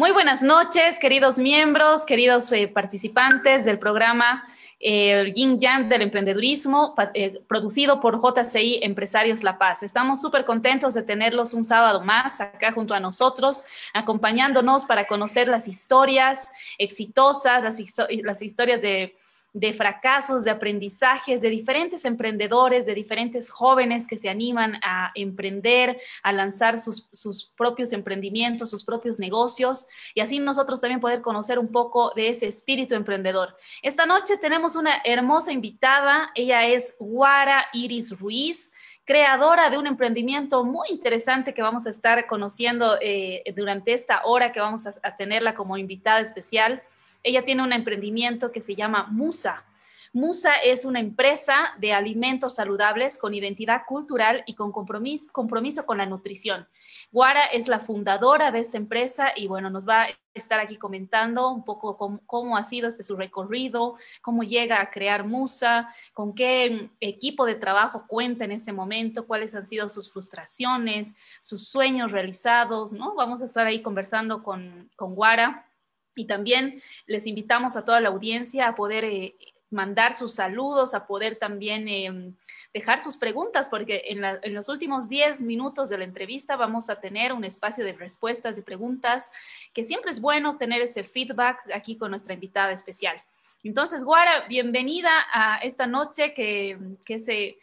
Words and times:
Muy 0.00 0.12
buenas 0.12 0.40
noches, 0.40 0.98
queridos 0.98 1.36
miembros, 1.36 2.06
queridos 2.06 2.50
eh, 2.52 2.68
participantes 2.68 3.66
del 3.66 3.78
programa 3.78 4.48
eh, 4.78 5.30
Yin 5.36 5.60
Yang 5.60 5.90
del 5.90 6.00
Emprendedurismo, 6.00 6.94
eh, 7.12 7.42
producido 7.46 8.00
por 8.00 8.18
JCI 8.18 8.80
Empresarios 8.82 9.42
La 9.42 9.58
Paz. 9.58 9.82
Estamos 9.82 10.22
súper 10.22 10.46
contentos 10.46 10.94
de 10.94 11.02
tenerlos 11.02 11.52
un 11.52 11.64
sábado 11.64 12.00
más 12.00 12.40
acá 12.40 12.72
junto 12.72 12.94
a 12.94 13.00
nosotros, 13.00 13.66
acompañándonos 13.92 14.86
para 14.86 15.06
conocer 15.06 15.48
las 15.48 15.68
historias 15.68 16.50
exitosas, 16.78 17.62
las 17.62 18.40
historias 18.40 18.80
de 18.80 19.14
de 19.52 19.72
fracasos, 19.72 20.44
de 20.44 20.50
aprendizajes, 20.50 21.42
de 21.42 21.50
diferentes 21.50 22.04
emprendedores, 22.04 22.86
de 22.86 22.94
diferentes 22.94 23.50
jóvenes 23.50 24.06
que 24.06 24.16
se 24.16 24.28
animan 24.28 24.78
a 24.82 25.10
emprender, 25.14 26.00
a 26.22 26.32
lanzar 26.32 26.78
sus, 26.78 27.52
propios 27.56 27.92
emprendimientos, 27.92 28.70
sus 28.70 28.84
propios 28.84 29.18
negocios 29.18 29.86
y 30.14 30.20
así 30.20 30.38
nosotros 30.38 30.80
también 30.80 31.00
poder 31.00 31.20
conocer 31.20 31.58
un 31.58 31.72
poco 31.72 32.12
de 32.14 32.28
ese 32.28 32.46
espíritu 32.46 32.94
emprendedor. 32.94 33.56
Esta 33.82 34.06
noche 34.06 34.36
tenemos 34.36 34.76
una 34.76 35.00
hermosa 35.04 35.52
invitada, 35.52 36.30
ella 36.34 36.66
es 36.66 36.94
Guara 36.98 37.66
Iris 37.72 38.18
Ruiz 38.18 38.72
creadora 39.04 39.70
de 39.70 39.78
un 39.78 39.88
emprendimiento 39.88 40.62
muy 40.62 40.86
interesante 40.90 41.52
que 41.52 41.62
vamos 41.62 41.84
a 41.84 41.90
estar 41.90 42.28
conociendo 42.28 42.96
eh, 43.00 43.42
durante 43.56 43.92
esta 43.92 44.24
hora 44.24 44.52
que 44.52 44.60
vamos 44.60 44.86
a 44.86 45.16
tenerla 45.16 45.56
como 45.56 45.76
invitada 45.76 46.20
especial. 46.20 46.80
Ella 47.22 47.44
tiene 47.44 47.62
un 47.62 47.72
emprendimiento 47.72 48.52
que 48.52 48.60
se 48.60 48.74
llama 48.74 49.06
Musa. 49.10 49.64
Musa 50.12 50.54
es 50.56 50.84
una 50.84 50.98
empresa 50.98 51.72
de 51.78 51.92
alimentos 51.92 52.56
saludables 52.56 53.16
con 53.16 53.32
identidad 53.32 53.82
cultural 53.86 54.42
y 54.44 54.56
con 54.56 54.72
compromiso, 54.72 55.86
con 55.86 55.98
la 55.98 56.06
nutrición. 56.06 56.66
Guara 57.12 57.44
es 57.44 57.68
la 57.68 57.78
fundadora 57.78 58.50
de 58.50 58.58
esta 58.58 58.76
empresa 58.76 59.28
y 59.36 59.46
bueno, 59.46 59.70
nos 59.70 59.88
va 59.88 60.02
a 60.02 60.08
estar 60.34 60.58
aquí 60.58 60.76
comentando 60.76 61.48
un 61.50 61.64
poco 61.64 61.96
cómo, 62.26 62.56
ha 62.56 62.64
sido 62.64 62.88
este 62.88 63.04
su 63.04 63.16
recorrido, 63.16 63.96
cómo 64.20 64.42
llega 64.42 64.80
a 64.80 64.90
crear 64.90 65.24
Musa, 65.24 65.94
con 66.12 66.34
qué 66.34 66.90
equipo 66.98 67.46
de 67.46 67.54
trabajo 67.54 68.06
cuenta 68.08 68.44
en 68.44 68.50
este 68.50 68.72
momento, 68.72 69.28
cuáles 69.28 69.54
han 69.54 69.66
sido 69.66 69.88
sus 69.88 70.10
frustraciones, 70.12 71.16
sus 71.40 71.68
sueños 71.68 72.10
realizados, 72.10 72.92
¿no? 72.92 73.14
Vamos 73.14 73.42
a 73.42 73.46
estar 73.46 73.64
ahí 73.64 73.80
conversando 73.80 74.42
con, 74.42 74.90
con 74.96 75.14
Guara. 75.14 75.69
Y 76.14 76.26
también 76.26 76.82
les 77.06 77.26
invitamos 77.26 77.76
a 77.76 77.84
toda 77.84 78.00
la 78.00 78.08
audiencia 78.08 78.68
a 78.68 78.74
poder 78.74 79.04
eh, 79.04 79.34
mandar 79.70 80.16
sus 80.16 80.34
saludos, 80.34 80.94
a 80.94 81.06
poder 81.06 81.36
también 81.36 81.88
em, 81.88 82.34
dejar 82.74 83.00
sus 83.00 83.16
preguntas, 83.16 83.68
porque 83.68 84.02
en, 84.08 84.54
los 84.54 84.68
últimos 84.68 85.08
10 85.08 85.40
minutos 85.40 85.88
de 85.88 85.98
la 85.98 86.04
entrevista 86.04 86.56
vamos 86.56 86.90
a 86.90 87.00
tener 87.00 87.32
un 87.32 87.44
espacio 87.44 87.84
de 87.84 87.92
respuestas 87.92 88.58
y 88.58 88.62
preguntas, 88.62 89.32
que 89.72 89.84
siempre 89.84 90.10
es 90.10 90.20
bueno 90.20 90.56
tener 90.56 90.82
ese 90.82 91.04
feedback 91.04 91.58
aquí 91.72 91.96
con 91.96 92.10
nuestra 92.10 92.34
invitada 92.34 92.72
especial. 92.72 93.20
Entonces, 93.62 94.02
Guara, 94.02 94.46
bienvenida 94.48 95.10
a 95.32 95.58
esta 95.58 95.86
noche 95.86 96.34
que, 96.34 96.78
es 97.06 97.28
eh, 97.28 97.58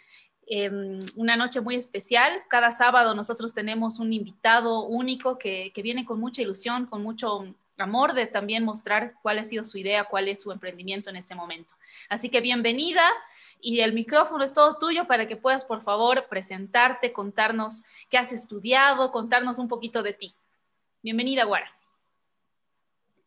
em, 0.47 0.99
una 1.15 1.35
noche 1.35 1.59
muy 1.59 1.75
especial. 1.75 2.43
Cada 2.49 2.71
sábado 2.71 3.15
nosotros 3.15 3.53
tenemos 3.53 3.99
un 3.99 4.13
invitado 4.13 4.85
único 4.85 5.37
que, 5.37 5.71
que 5.73 5.81
viene 5.81 6.05
con 6.05 6.19
mucha 6.19 6.41
ilusión, 6.41 6.85
con 6.85 7.01
mucho 7.01 7.53
amor 7.77 8.13
de 8.13 8.27
también 8.27 8.63
mostrar 8.63 9.13
cuál 9.21 9.39
ha 9.39 9.43
sido 9.43 9.63
su 9.63 9.77
idea, 9.77 10.05
cuál 10.05 10.27
es 10.27 10.41
su 10.41 10.51
emprendimiento 10.51 11.09
en 11.09 11.15
este 11.15 11.35
momento. 11.35 11.75
Así 12.09 12.29
que 12.29 12.41
bienvenida 12.41 13.03
y 13.61 13.81
el 13.81 13.93
micrófono 13.93 14.43
es 14.43 14.53
todo 14.53 14.77
tuyo 14.77 15.05
para 15.07 15.27
que 15.27 15.35
puedas, 15.35 15.65
por 15.65 15.81
favor, 15.81 16.27
presentarte, 16.29 17.13
contarnos 17.13 17.83
qué 18.09 18.17
has 18.17 18.31
estudiado, 18.31 19.11
contarnos 19.11 19.59
un 19.59 19.67
poquito 19.67 20.03
de 20.03 20.13
ti. 20.13 20.33
Bienvenida, 21.01 21.43
Guara. 21.43 21.76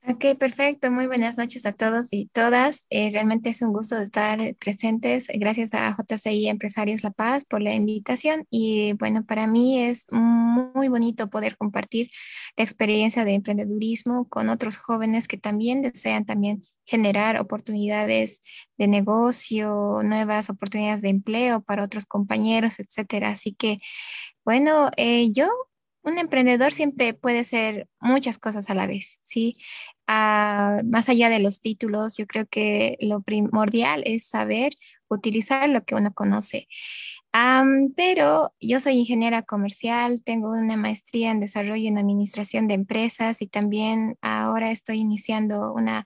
Ok, 0.09 0.39
perfecto. 0.39 0.91
Muy 0.91 1.07
buenas 1.07 1.37
noches 1.37 1.67
a 1.67 1.73
todos 1.73 2.09
y 2.11 2.27
todas. 2.33 2.87
Eh, 2.89 3.11
realmente 3.13 3.51
es 3.51 3.61
un 3.61 3.73
gusto 3.73 3.99
estar 3.99 4.39
presentes. 4.57 5.27
Gracias 5.35 5.75
a 5.75 5.95
JCI 5.95 6.49
Empresarios 6.49 7.05
La 7.05 7.11
Paz 7.11 7.45
por 7.45 7.61
la 7.61 7.75
invitación. 7.75 8.47
Y 8.51 8.95
bueno, 8.95 9.25
para 9.27 9.47
mí 9.47 9.79
es 9.79 10.07
muy 10.11 10.89
bonito 10.89 11.29
poder 11.29 11.57
compartir 11.59 12.09
la 12.57 12.65
experiencia 12.65 13.25
de 13.27 13.35
emprendedurismo 13.35 14.27
con 14.29 14.49
otros 14.49 14.79
jóvenes 14.79 15.29
que 15.29 15.37
también 15.37 15.83
desean 15.83 16.25
también 16.25 16.63
generar 16.87 17.39
oportunidades 17.39 18.41
de 18.79 18.89
negocio, 18.89 20.01
nuevas 20.03 20.49
oportunidades 20.49 21.03
de 21.03 21.11
empleo 21.11 21.61
para 21.63 21.85
otros 21.85 22.07
compañeros, 22.07 22.81
etcétera. 22.81 23.29
Así 23.31 23.53
que, 23.53 23.79
bueno, 24.45 24.91
eh, 24.97 25.31
yo 25.33 25.47
un 26.03 26.19
emprendedor 26.19 26.73
siempre 26.73 27.15
puede 27.15 27.45
ser 27.45 27.89
muchas 28.01 28.39
cosas 28.39 28.71
a 28.71 28.75
la 28.75 28.87
vez, 28.87 29.19
¿sí? 29.23 29.55
Ah, 30.07 30.81
más 30.85 31.09
allá 31.09 31.29
de 31.29 31.39
los 31.39 31.61
títulos, 31.61 32.17
yo 32.17 32.27
creo 32.27 32.47
que 32.47 32.97
lo 33.01 33.23
primordial 33.23 34.03
es 34.07 34.27
saber 34.29 34.73
utilizar 35.09 35.69
lo 35.69 35.85
que 35.85 35.95
uno 35.95 36.13
conoce. 36.15 36.69
pero 37.97 38.53
yo 38.61 38.81
soy 38.81 38.95
ingeniera 38.95 39.43
comercial, 39.43 40.23
tengo 40.25 40.51
una 40.51 40.77
maestría 40.77 41.31
en 41.31 41.41
desarrollo 41.41 41.89
en 41.89 41.99
administración 41.99 42.67
de 42.69 42.75
empresas 42.75 43.43
y 43.43 43.47
también 43.47 44.17
ahora 44.23 44.71
estoy 44.71 44.99
iniciando 44.99 45.73
una 45.75 46.05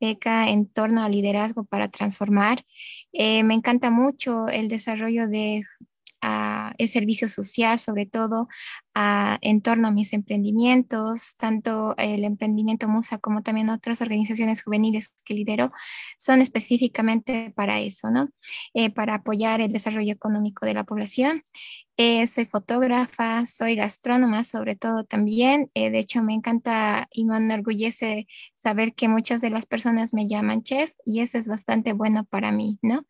beca 0.00 0.48
en 0.50 0.66
torno 0.68 1.02
al 1.02 1.12
liderazgo 1.12 1.64
para 1.64 1.88
transformar. 1.88 2.58
Eh, 3.12 3.42
me 3.44 3.54
encanta 3.54 3.90
mucho 3.90 4.48
el 4.48 4.68
desarrollo 4.68 5.28
de 5.28 5.62
el 6.78 6.88
servicio 6.88 7.28
social, 7.28 7.78
sobre 7.78 8.06
todo 8.06 8.48
en 9.42 9.60
torno 9.60 9.88
a 9.88 9.90
mis 9.90 10.12
emprendimientos, 10.12 11.36
tanto 11.36 11.94
el 11.98 12.24
emprendimiento 12.24 12.88
Musa 12.88 13.18
como 13.18 13.42
también 13.42 13.68
otras 13.68 14.00
organizaciones 14.00 14.62
juveniles 14.62 15.14
que 15.24 15.34
lidero, 15.34 15.70
son 16.18 16.40
específicamente 16.40 17.52
para 17.54 17.78
eso, 17.80 18.10
¿no? 18.10 18.30
Eh, 18.74 18.90
para 18.90 19.16
apoyar 19.16 19.60
el 19.60 19.72
desarrollo 19.72 20.12
económico 20.12 20.66
de 20.66 20.74
la 20.74 20.84
población. 20.84 21.42
Eh, 21.98 22.26
soy 22.26 22.44
fotógrafa, 22.44 23.46
soy 23.46 23.74
gastrónoma 23.74 24.44
sobre 24.44 24.76
todo 24.76 25.04
también. 25.04 25.70
Eh, 25.72 25.88
de 25.90 25.98
hecho, 25.98 26.22
me 26.22 26.34
encanta 26.34 27.08
y 27.10 27.24
me 27.24 27.38
enorgullece 27.38 28.26
saber 28.54 28.94
que 28.94 29.08
muchas 29.08 29.40
de 29.40 29.48
las 29.48 29.64
personas 29.64 30.12
me 30.12 30.28
llaman 30.28 30.62
chef 30.62 30.92
y 31.06 31.20
eso 31.20 31.38
es 31.38 31.48
bastante 31.48 31.94
bueno 31.94 32.24
para 32.24 32.52
mí, 32.52 32.78
¿no? 32.82 33.06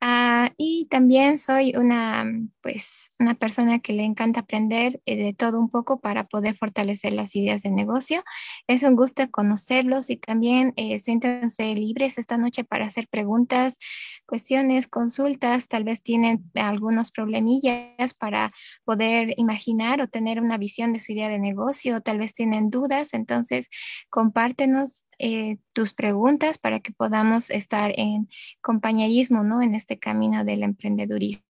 Ah, 0.00 0.52
y 0.58 0.88
también 0.90 1.38
soy 1.38 1.74
una, 1.76 2.26
pues, 2.60 3.10
una 3.18 3.34
persona 3.34 3.78
que 3.78 3.94
le 3.94 4.04
encanta 4.04 4.40
aprender 4.40 5.00
de 5.06 5.34
todo 5.34 5.60
un 5.60 5.70
poco 5.70 6.00
para 6.00 6.24
poder 6.24 6.54
fortalecer 6.56 7.14
las 7.14 7.34
ideas 7.36 7.62
de 7.62 7.70
negocio. 7.70 8.22
Es 8.66 8.82
un 8.82 8.96
gusto 8.96 9.30
conocerlos 9.30 10.10
y 10.10 10.16
también 10.18 10.74
eh, 10.76 10.98
siéntanse 10.98 11.74
libres 11.74 12.18
esta 12.18 12.36
noche 12.36 12.64
para 12.64 12.86
hacer 12.86 13.08
preguntas, 13.08 13.78
cuestiones, 14.26 14.88
consultas. 14.88 15.68
Tal 15.68 15.84
vez 15.84 16.02
tienen 16.02 16.50
algunos 16.54 17.10
problemillas 17.10 18.14
para 18.18 18.50
poder 18.84 19.34
imaginar 19.36 20.00
o 20.00 20.06
tener 20.06 20.40
una 20.40 20.58
visión 20.58 20.92
de 20.92 21.00
su 21.00 21.12
idea 21.12 21.28
de 21.28 21.38
negocio, 21.38 22.00
tal 22.00 22.18
vez 22.18 22.34
tienen 22.34 22.70
dudas. 22.70 23.14
Entonces, 23.14 23.68
compártenos 24.10 25.06
eh, 25.18 25.56
tus 25.72 25.94
preguntas 25.94 26.58
para 26.58 26.80
que 26.80 26.92
podamos 26.92 27.50
estar 27.50 27.92
en 27.96 28.28
compañerismo, 28.60 29.44
¿no? 29.44 29.62
En 29.62 29.74
este 29.74 29.98
camino 29.98 30.44
del 30.44 30.62
emprendedurismo. 30.62 31.44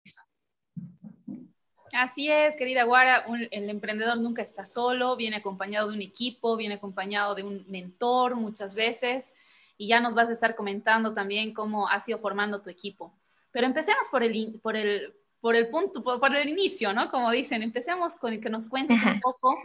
Así 1.94 2.30
es, 2.30 2.56
querida 2.58 2.84
Guara, 2.84 3.26
el 3.50 3.70
emprendedor 3.70 4.20
nunca 4.20 4.44
está 4.44 4.68
solo, 4.68 5.16
viene 5.16 5.38
acompañado 5.38 5.90
de 5.90 5.96
un 5.96 6.02
equipo, 6.04 6.56
viene 6.56 6.76
acompañado 6.76 7.34
de 7.34 7.42
un 7.42 7.66
mentor 7.68 8.36
muchas 8.36 8.76
veces 8.76 9.34
y 9.78 9.88
ya 9.88 10.00
nos 10.00 10.14
vas 10.14 10.30
a 10.30 10.34
estar 10.34 10.56
comentando 10.56 11.14
también 11.14 11.54
cómo 11.54 11.88
has 11.90 12.08
ido 12.08 12.20
formando 12.20 12.62
tu 12.62 12.70
equipo. 12.70 13.14
Pero 13.52 13.66
empecemos 13.66 14.08
por 14.12 14.22
el, 14.22 14.60
por 14.62 14.75
el, 14.75 15.13
por 15.48 15.56
el 15.56 15.70
punto, 15.70 16.04
por, 16.04 16.36
el 16.36 16.50
inicio, 16.50 16.92
¿no? 16.92 17.10
Como 17.10 17.32
dicen, 17.32 17.64
empecemos 17.64 18.16
con 18.16 18.38
que 18.42 18.50
nos 18.50 18.68
cuentes 18.68 18.98
un 19.06 19.22
poco 19.22 19.56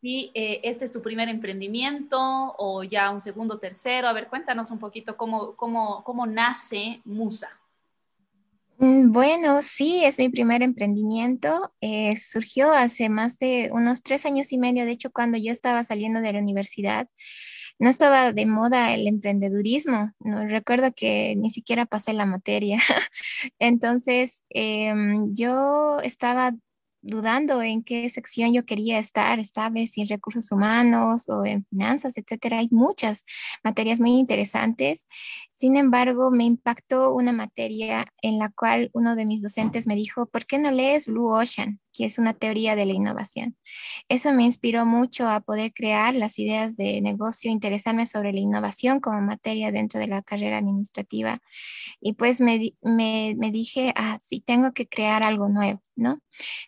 si 0.00 0.30
eh, 0.32 0.60
este 0.62 0.84
es 0.84 0.92
tu 0.92 1.02
primer 1.02 1.28
emprendimiento 1.28 2.16
o 2.56 2.84
ya 2.84 3.10
un 3.10 3.20
segundo, 3.20 3.58
tercero. 3.58 4.06
A 4.06 4.12
ver, 4.12 4.28
cuéntanos 4.28 4.70
un 4.70 4.78
poquito 4.78 5.16
cómo, 5.16 5.56
cómo, 5.56 6.04
cómo 6.04 6.24
nace 6.24 7.00
Musa. 7.04 7.48
Mm, 8.78 9.10
bueno, 9.10 9.60
sí, 9.60 10.04
es 10.04 10.20
mi 10.20 10.28
primer 10.28 10.62
emprendimiento. 10.62 11.74
Eh, 11.80 12.16
surgió 12.16 12.70
hace 12.70 13.08
más 13.08 13.40
de 13.40 13.70
unos 13.72 14.04
tres 14.04 14.26
años 14.26 14.52
y 14.52 14.58
medio, 14.58 14.84
de 14.84 14.92
hecho, 14.92 15.10
cuando 15.10 15.36
yo 15.36 15.50
estaba 15.50 15.82
saliendo 15.82 16.20
de 16.20 16.32
la 16.32 16.38
universidad. 16.38 17.08
No 17.78 17.90
estaba 17.90 18.32
de 18.32 18.46
moda 18.46 18.94
el 18.94 19.06
emprendedurismo. 19.08 20.12
No, 20.20 20.46
recuerdo 20.46 20.92
que 20.94 21.34
ni 21.36 21.50
siquiera 21.50 21.86
pasé 21.86 22.12
la 22.12 22.26
materia. 22.26 22.78
Entonces, 23.58 24.44
em, 24.50 25.26
yo 25.34 25.98
estaba 26.00 26.52
dudando 27.02 27.62
en 27.62 27.82
qué 27.84 28.08
sección 28.10 28.54
yo 28.54 28.64
quería 28.64 28.98
estar, 28.98 29.38
estable, 29.38 29.86
si 29.88 30.00
en 30.02 30.08
recursos 30.08 30.50
humanos 30.52 31.28
o 31.28 31.44
en 31.44 31.66
finanzas, 31.66 32.16
etcétera. 32.16 32.58
Hay 32.58 32.68
muchas 32.70 33.24
materias 33.62 34.00
muy 34.00 34.12
interesantes. 34.18 35.06
Sin 35.52 35.76
embargo, 35.76 36.30
me 36.30 36.44
impactó 36.44 37.14
una 37.14 37.32
materia 37.32 38.06
en 38.22 38.38
la 38.38 38.50
cual 38.50 38.90
uno 38.94 39.16
de 39.16 39.26
mis 39.26 39.42
docentes 39.42 39.86
me 39.86 39.96
dijo, 39.96 40.26
¿por 40.26 40.46
qué 40.46 40.58
no 40.58 40.70
lees 40.70 41.06
Blue 41.06 41.28
Ocean? 41.30 41.80
Que 41.94 42.04
es 42.04 42.18
una 42.18 42.34
teoría 42.34 42.76
de 42.76 42.86
la 42.86 42.92
innovación. 42.92 43.56
Eso 44.08 44.32
me 44.34 44.44
inspiró 44.44 44.84
mucho 44.84 45.28
a 45.28 45.40
poder 45.40 45.72
crear 45.72 46.14
las 46.14 46.38
ideas 46.38 46.76
de 46.76 47.00
negocio, 47.00 47.50
interesarme 47.50 48.06
sobre 48.06 48.32
la 48.32 48.40
innovación 48.40 49.00
como 49.00 49.20
materia 49.20 49.72
dentro 49.72 50.00
de 50.00 50.08
la 50.08 50.22
carrera 50.22 50.58
administrativa. 50.58 51.38
Y 52.00 52.14
pues 52.14 52.40
me, 52.40 52.74
me, 52.82 53.34
me 53.38 53.50
dije, 53.50 53.92
ah, 53.96 54.18
sí, 54.20 54.40
tengo 54.40 54.72
que 54.72 54.88
crear 54.88 55.22
algo 55.22 55.48
nuevo, 55.48 55.80
¿no? 55.96 56.20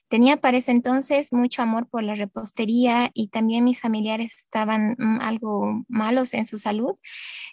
Tenía 0.09 0.37
para 0.37 0.59
ese 0.59 0.71
entonces 0.71 1.33
mucho 1.33 1.63
amor 1.63 1.89
por 1.89 2.03
la 2.03 2.15
repostería 2.15 3.11
y 3.13 3.29
también 3.29 3.65
mis 3.65 3.81
familiares 3.81 4.35
estaban 4.37 4.95
mm, 4.99 5.21
algo 5.21 5.85
malos 5.89 6.35
en 6.35 6.47
su 6.47 6.59
salud 6.59 6.95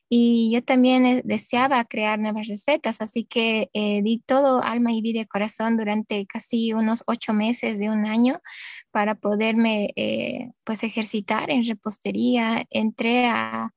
y 0.09 0.51
yo 0.53 0.63
también 0.63 1.05
eh, 1.05 1.21
deseaba 1.25 1.83
crear 1.85 2.19
nuevas 2.19 2.47
recetas, 2.47 3.01
así 3.01 3.23
que 3.25 3.69
eh, 3.73 4.01
di 4.03 4.19
todo 4.19 4.61
alma 4.63 4.91
y 4.91 5.01
vida 5.01 5.21
y 5.21 5.25
corazón 5.25 5.77
durante 5.77 6.25
casi 6.27 6.73
unos 6.73 7.03
ocho 7.07 7.33
meses 7.33 7.62
de 7.79 7.89
un 7.89 8.05
año 8.05 8.41
para 8.91 9.15
poderme 9.15 9.93
eh, 9.95 10.51
pues 10.63 10.83
ejercitar 10.83 11.49
en 11.49 11.63
repostería. 11.65 12.65
Entré 12.69 13.27
a, 13.27 13.69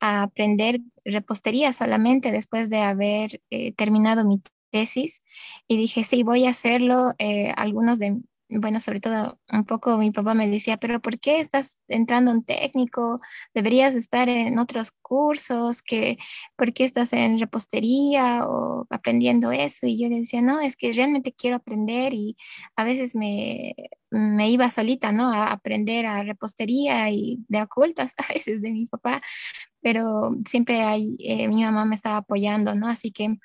aprender 0.00 0.78
repostería 1.04 1.72
solamente 1.72 2.30
después 2.30 2.70
de 2.70 2.78
haber 2.78 3.42
terminado 3.74 4.24
mi 4.24 4.40
tesis 4.70 5.18
y 5.66 5.76
dije, 5.76 6.04
sí, 6.04 6.22
voy 6.22 6.46
a 6.46 6.50
hacerlo. 6.50 7.14
algunos 7.56 7.98
de 7.98 8.16
bueno, 8.50 8.80
sobre 8.80 9.00
todo 9.00 9.38
un 9.52 9.64
poco 9.64 9.98
mi 9.98 10.10
papá 10.10 10.34
me 10.34 10.48
decía, 10.48 10.78
pero 10.78 11.00
¿por 11.00 11.18
qué 11.20 11.40
estás 11.40 11.78
entrando 11.88 12.30
en 12.30 12.44
técnico? 12.44 13.20
Deberías 13.54 13.94
estar 13.94 14.28
en 14.28 14.58
otros 14.58 14.90
cursos, 15.02 15.82
que, 15.82 16.18
¿por 16.56 16.72
qué 16.72 16.84
estás 16.84 17.12
en 17.12 17.38
repostería 17.38 18.46
o 18.46 18.86
aprendiendo 18.90 19.52
eso? 19.52 19.86
Y 19.86 20.00
yo 20.00 20.08
le 20.08 20.20
decía, 20.20 20.40
no, 20.42 20.60
es 20.60 20.76
que 20.76 20.92
realmente 20.92 21.32
quiero 21.32 21.56
aprender 21.56 22.14
y 22.14 22.36
a 22.76 22.84
veces 22.84 23.14
me, 23.14 23.74
me 24.10 24.50
iba 24.50 24.70
solita, 24.70 25.12
¿no? 25.12 25.28
A 25.32 25.52
aprender 25.52 26.06
a 26.06 26.22
repostería 26.22 27.10
y 27.10 27.44
de 27.48 27.62
ocultas 27.62 28.14
a 28.28 28.32
veces 28.32 28.62
de 28.62 28.72
mi 28.72 28.86
papá, 28.86 29.20
pero 29.80 30.30
siempre 30.46 30.82
hay, 30.82 31.16
eh, 31.18 31.48
mi 31.48 31.62
mamá 31.64 31.84
me 31.84 31.96
estaba 31.96 32.18
apoyando, 32.18 32.74
¿no? 32.74 32.88
Así 32.88 33.12
que 33.12 33.38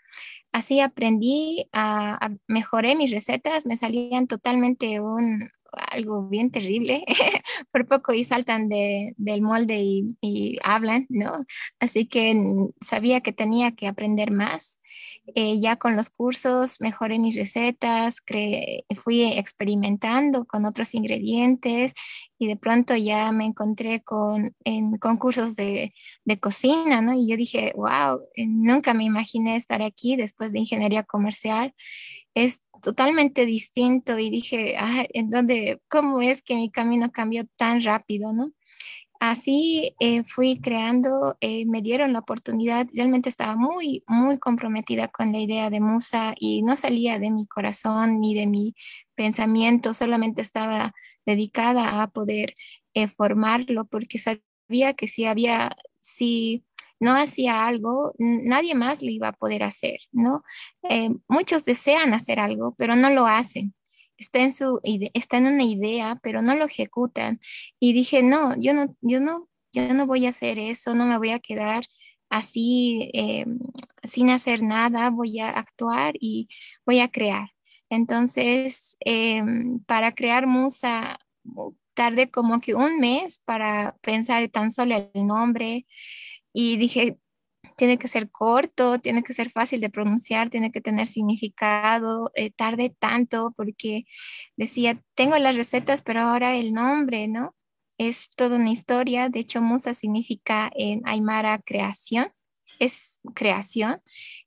así 0.53 0.79
aprendí, 0.79 1.67
a, 1.73 2.29
mejoré 2.47 2.95
mis 2.95 3.11
recetas, 3.11 3.65
me 3.65 3.75
salían 3.75 4.27
totalmente 4.27 5.01
un, 5.01 5.49
algo 5.91 6.27
bien 6.27 6.51
terrible, 6.51 7.03
por 7.71 7.87
poco 7.87 8.13
y 8.13 8.23
saltan 8.23 8.69
de, 8.69 9.13
del 9.17 9.41
molde 9.41 9.79
y, 9.79 10.57
hablan, 10.63 11.05
¿no? 11.09 11.45
Así 11.79 12.05
que 12.05 12.35
sabía 12.81 13.21
que 13.21 13.33
tenía 13.33 13.71
que 13.71 13.87
aprender 13.87 14.31
más. 14.31 14.79
Eh, 15.35 15.59
ya 15.59 15.77
con 15.77 15.95
los 15.95 16.09
cursos 16.09 16.77
mejoré 16.79 17.17
mis 17.17 17.35
recetas, 17.35 18.21
fui 18.95 19.23
experimentando 19.23 20.45
con 20.45 20.65
otros 20.65 20.93
ingredientes 20.93 21.93
y 22.37 22.47
de 22.47 22.57
pronto 22.57 22.95
ya 22.95 23.31
me 23.31 23.45
encontré 23.45 24.03
con, 24.03 24.55
en 24.63 24.97
concursos 24.97 25.55
de, 25.55 25.91
de 26.25 26.39
cocina, 26.39 27.01
¿no? 27.01 27.13
Y 27.13 27.27
yo 27.29 27.37
dije, 27.37 27.73
wow, 27.75 28.19
nunca 28.37 28.93
me 28.93 29.05
imaginé 29.05 29.55
estar 29.55 29.81
aquí 29.81 30.15
después 30.15 30.51
de 30.51 30.59
ingeniería 30.59 31.03
comercial. 31.03 31.73
Es 32.33 32.61
totalmente 32.83 33.45
distinto 33.45 34.19
y 34.19 34.29
dije, 34.29 34.75
ah, 34.77 35.05
¿en 35.13 35.29
dónde, 35.29 35.81
cómo 35.89 36.21
es 36.21 36.43
que 36.43 36.55
mi 36.55 36.69
camino 36.69 37.11
cambió 37.11 37.45
tan 37.57 37.81
rápido, 37.83 38.33
no? 38.33 38.51
Así 39.19 39.95
eh, 40.01 40.23
fui 40.25 40.59
creando, 40.59 41.37
eh, 41.39 41.65
me 41.65 41.81
dieron 41.81 42.11
la 42.11 42.19
oportunidad, 42.19 42.87
realmente 42.93 43.29
estaba 43.29 43.55
muy, 43.55 44.03
muy 44.05 44.37
comprometida 44.37 45.07
con 45.07 45.31
la 45.31 45.39
idea 45.39 45.69
de 45.69 45.79
Musa 45.79 46.35
y 46.37 46.61
no 46.61 46.75
salía 46.75 47.19
de 47.19 47.31
mi 47.31 47.47
corazón 47.47 48.19
ni 48.19 48.35
de 48.35 48.47
mi 48.47 48.75
pensamiento, 49.15 49.93
solamente 49.93 50.41
estaba 50.41 50.91
dedicada 51.25 52.03
a 52.03 52.09
poder 52.09 52.53
eh, 52.93 53.07
formarlo 53.07 53.85
porque 53.85 54.19
sabía 54.19 54.93
que 54.93 55.07
si 55.07 55.25
había, 55.25 55.77
si 56.01 56.65
no 56.99 57.15
hacía 57.15 57.67
algo, 57.67 58.13
nadie 58.17 58.75
más 58.75 59.01
lo 59.01 59.09
iba 59.09 59.29
a 59.29 59.33
poder 59.33 59.63
hacer, 59.63 59.99
¿no? 60.11 60.43
Eh, 60.89 61.09
muchos 61.27 61.65
desean 61.65 62.13
hacer 62.13 62.39
algo, 62.39 62.73
pero 62.77 62.95
no 62.95 63.09
lo 63.09 63.27
hacen. 63.27 63.73
Está 64.17 64.39
en, 64.39 64.53
su, 64.53 64.79
está 65.13 65.37
en 65.37 65.47
una 65.47 65.63
idea, 65.63 66.17
pero 66.21 66.41
no 66.41 66.55
lo 66.55 66.65
ejecutan. 66.65 67.39
Y 67.79 67.93
dije, 67.93 68.23
no, 68.23 68.55
yo 68.59 68.73
no, 68.73 68.95
yo 69.01 69.19
no, 69.19 69.49
yo 69.73 69.93
no 69.93 70.05
voy 70.05 70.25
a 70.27 70.29
hacer 70.29 70.59
eso, 70.59 70.95
no 70.95 71.05
me 71.05 71.17
voy 71.17 71.31
a 71.31 71.39
quedar 71.39 71.83
así 72.29 73.11
eh, 73.13 73.45
sin 74.03 74.29
hacer 74.29 74.63
nada, 74.63 75.09
voy 75.09 75.39
a 75.39 75.49
actuar 75.49 76.15
y 76.19 76.47
voy 76.85 76.99
a 76.99 77.09
crear. 77.09 77.49
Entonces, 77.89 78.97
eh, 79.05 79.43
para 79.85 80.13
crear 80.13 80.47
Musa, 80.47 81.19
tardé 81.93 82.29
como 82.29 82.59
que 82.59 82.75
un 82.75 82.99
mes 82.99 83.39
para 83.45 83.95
pensar 84.01 84.49
tan 84.49 84.71
solo 84.71 84.95
el 85.13 85.27
nombre, 85.27 85.85
y 86.53 86.77
dije, 86.77 87.19
tiene 87.77 87.97
que 87.97 88.07
ser 88.07 88.29
corto, 88.31 88.99
tiene 88.99 89.23
que 89.23 89.33
ser 89.33 89.49
fácil 89.49 89.81
de 89.81 89.89
pronunciar, 89.89 90.49
tiene 90.49 90.71
que 90.71 90.81
tener 90.81 91.07
significado. 91.07 92.31
Eh, 92.35 92.51
tarde 92.51 92.95
tanto 92.97 93.53
porque 93.55 94.05
decía, 94.57 95.01
tengo 95.15 95.37
las 95.37 95.55
recetas, 95.55 96.01
pero 96.03 96.21
ahora 96.21 96.55
el 96.55 96.73
nombre, 96.73 97.27
¿no? 97.27 97.55
Es 97.97 98.29
toda 98.35 98.57
una 98.57 98.71
historia. 98.71 99.29
De 99.29 99.39
hecho, 99.39 99.61
Musa 99.61 99.93
significa 99.93 100.71
en 100.75 101.01
Aymara 101.05 101.59
creación 101.59 102.27
es 102.79 103.21
creación 103.33 104.01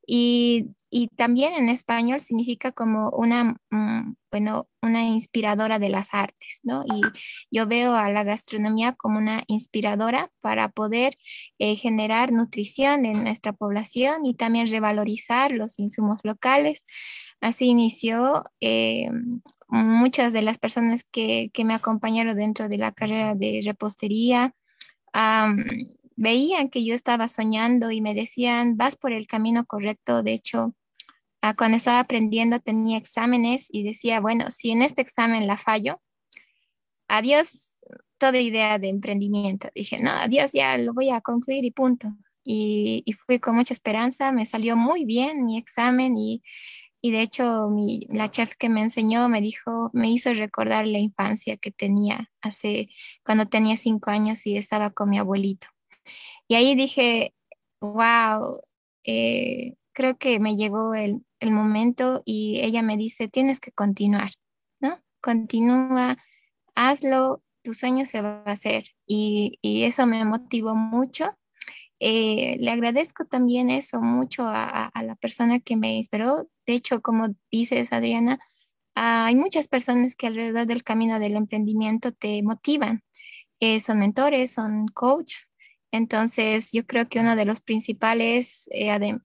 y, 0.07 0.71
también 1.17 1.53
en 1.55 1.69
español 1.69 2.21
significa 2.21 2.73
como 2.73 3.11
una, 3.11 3.57
mm, 3.71 4.15
bueno, 4.31 4.69
una 4.83 5.05
inspiradora 5.05 5.79
de 5.79 5.91
las 5.91 6.15
artes, 6.15 6.61
¿no? 6.63 6.85
Y 6.85 7.03
yo 7.51 7.67
veo 7.67 7.95
a 7.95 8.11
la 8.11 8.25
gastronomía 8.25 8.93
como 8.93 9.19
una 9.19 9.43
inspiradora 9.47 10.31
para 10.41 10.71
poder 10.71 11.15
eh, 11.59 11.77
generar 11.77 12.33
nutrición 12.33 13.05
en 13.05 13.25
nuestra 13.25 13.53
población 13.53 14.25
y 14.25 14.35
también 14.35 14.71
revalorizar 14.71 15.53
los 15.53 15.79
insumos 15.79 16.21
locales. 16.23 16.85
Así 17.41 17.67
inició 17.67 18.45
eh, 18.61 19.11
muchas 19.69 20.33
de 20.33 20.43
las 20.43 20.59
personas 20.59 21.05
que, 21.05 21.51
me 21.65 21.75
acompañaron 21.75 22.37
dentro 22.37 22.69
de 22.69 22.79
la 22.79 22.93
carrera 22.93 23.35
de 23.35 23.63
repostería 23.65 24.55
veían 26.17 26.69
que 26.71 26.85
yo 26.85 26.95
estaba 26.95 27.29
soñando 27.29 27.91
y 27.91 28.01
me 28.01 28.15
decían, 28.15 28.77
vas 28.77 28.97
por 28.97 29.13
el 29.13 29.27
camino 29.27 29.67
correcto. 29.67 30.23
De 30.23 30.33
hecho, 30.33 30.75
ah, 31.43 31.55
cuando 31.55 31.77
estaba 31.77 32.01
aprendiendo 32.01 32.59
tenía 32.61 32.99
exámenes 32.99 33.69
y 33.71 33.85
decía, 33.85 34.21
bueno, 34.21 34.51
si 34.51 34.71
en 34.71 34.83
este 34.83 35.03
examen 35.03 35.47
la 35.47 35.57
fallo, 35.57 36.01
adiós 37.09 37.79
toda 38.19 38.41
idea 38.41 38.79
de 38.79 38.89
emprendimiento. 38.89 39.69
Dije, 39.75 39.99
no, 40.03 40.11
adiós, 40.11 40.53
ya 40.53 40.79
lo 40.79 40.95
voy 40.95 41.11
a 41.11 41.21
concluir 41.21 41.65
y 41.65 41.71
punto. 41.71 42.09
Y, 42.45 43.05
fui 43.27 43.41
con 43.41 43.57
mucha 43.57 43.75
esperanza, 43.75 44.33
me 44.33 44.47
salió 44.47 44.77
muy 44.77 45.05
bien 45.05 45.45
mi 45.45 45.59
examen 45.59 46.17
y, 46.17 46.43
y 47.01 47.11
de 47.11 47.23
hecho 47.23 47.69
mi, 47.71 48.01
la 48.09 48.31
chef 48.31 48.55
que 48.57 48.69
me 48.69 48.83
enseñó 48.83 49.29
me 49.29 49.41
dijo, 49.41 49.91
me 49.93 50.11
hizo 50.11 50.33
recordar 50.33 50.87
la 50.87 50.99
infancia 50.99 51.57
que 51.57 51.73
tenía 51.73 52.31
hace, 52.41 52.89
cuando 53.25 53.47
tenía 53.47 53.77
cinco 53.77 54.11
años 54.11 54.47
y 54.47 54.57
estaba 54.57 54.91
con 54.91 55.11
mi 55.11 55.19
abuelito. 55.19 55.67
Y 56.49 56.55
ahí 56.55 56.75
dije, 56.75 57.35
wow, 57.81 58.61
eh, 59.05 59.75
creo 59.93 60.19
que 60.19 60.39
me 60.41 60.57
llegó 60.57 60.95
el, 60.95 61.23
momento 61.41 62.23
y 62.25 62.61
ella 62.63 62.83
me 62.83 62.97
dice, 62.97 63.29
tienes 63.29 63.61
que 63.61 63.71
continuar, 63.71 64.33
¿no? 64.81 64.99
Continúa, 65.21 66.17
hazlo, 66.75 67.43
tu 67.63 67.75
sueño 67.75 68.07
se 68.07 68.21
va 68.23 68.43
a 68.45 68.53
hacer. 68.53 68.85
Y, 69.07 69.59
eso 69.63 70.07
me 70.07 70.25
motivó 70.25 70.75
mucho. 70.75 71.37
Eh, 72.01 72.57
le 72.61 72.71
agradezco 72.71 73.25
también 73.27 73.71
eso 73.71 74.01
mucho 74.01 74.45
a, 74.47 74.91
la 75.03 75.15
persona 75.17 75.61
que 75.61 75.77
me 75.77 75.97
inspiró. 75.97 76.49
De 76.67 76.75
hecho, 76.75 77.01
como 77.03 77.29
dices, 77.51 77.93
Adriana, 77.93 78.39
hay 78.95 79.35
muchas 79.37 79.69
personas 79.69 80.17
que 80.17 80.27
alrededor 80.27 80.67
del 80.67 80.83
camino 80.85 81.19
del 81.21 81.37
emprendimiento 81.37 82.13
te 82.13 82.43
motivan. 82.43 83.03
Eh, 83.61 83.81
son 83.81 83.99
mentores, 84.01 84.53
son 84.53 84.89
coaches, 84.89 85.49
entonces, 85.97 86.71
yo 86.73 86.87
creo 86.87 87.09
que 87.09 87.21
uno 87.21 87.37
de 87.37 87.45
los 87.45 87.61
principales, 87.61 88.69
eh, 88.73 89.19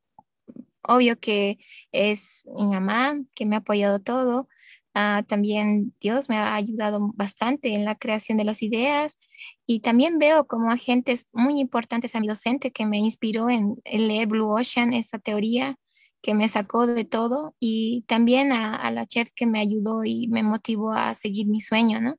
obvio 0.84 1.20
que 1.20 1.60
es 1.92 2.44
mi 2.56 2.68
mamá, 2.68 3.20
que 3.36 3.46
me 3.46 3.56
ha 3.56 3.60
apoyado 3.60 4.00
todo. 4.00 4.48
Ah, 4.94 5.24
también 5.28 5.96
Dios 6.02 6.28
me 6.28 6.36
ha 6.38 6.56
ayudado 6.56 7.12
bastante 7.16 7.76
en 7.76 7.86
la 7.86 7.96
creación 7.96 8.38
de 8.38 8.44
las 8.44 8.62
ideas 8.62 9.18
y 9.66 9.80
también 9.80 10.20
veo 10.20 10.48
como 10.48 10.70
agentes 10.70 11.30
muy 11.32 11.60
importantes 11.60 12.16
a 12.16 12.20
mi 12.20 12.28
docente 12.28 12.72
que 12.72 12.86
me 12.86 12.98
inspiró 12.98 13.50
en, 13.50 13.78
leer 13.86 14.28
Blue 14.28 14.50
Ocean, 14.50 14.94
esa 14.94 15.18
teoría 15.18 15.78
que 16.22 16.34
me 16.34 16.50
sacó 16.50 16.88
de 16.88 17.06
todo 17.06 17.56
y 17.60 18.04
también 18.08 18.52
a, 18.52 18.76
a 18.76 18.92
la 18.92 19.06
chef 19.06 19.30
que 19.36 19.48
me 19.48 19.60
ayudó 19.60 20.04
y 20.04 20.28
me 20.28 20.44
motivó 20.44 20.92
a 20.92 21.16
seguir 21.16 21.48
mi 21.48 21.62
sueño, 21.62 22.02
¿no? 22.02 22.18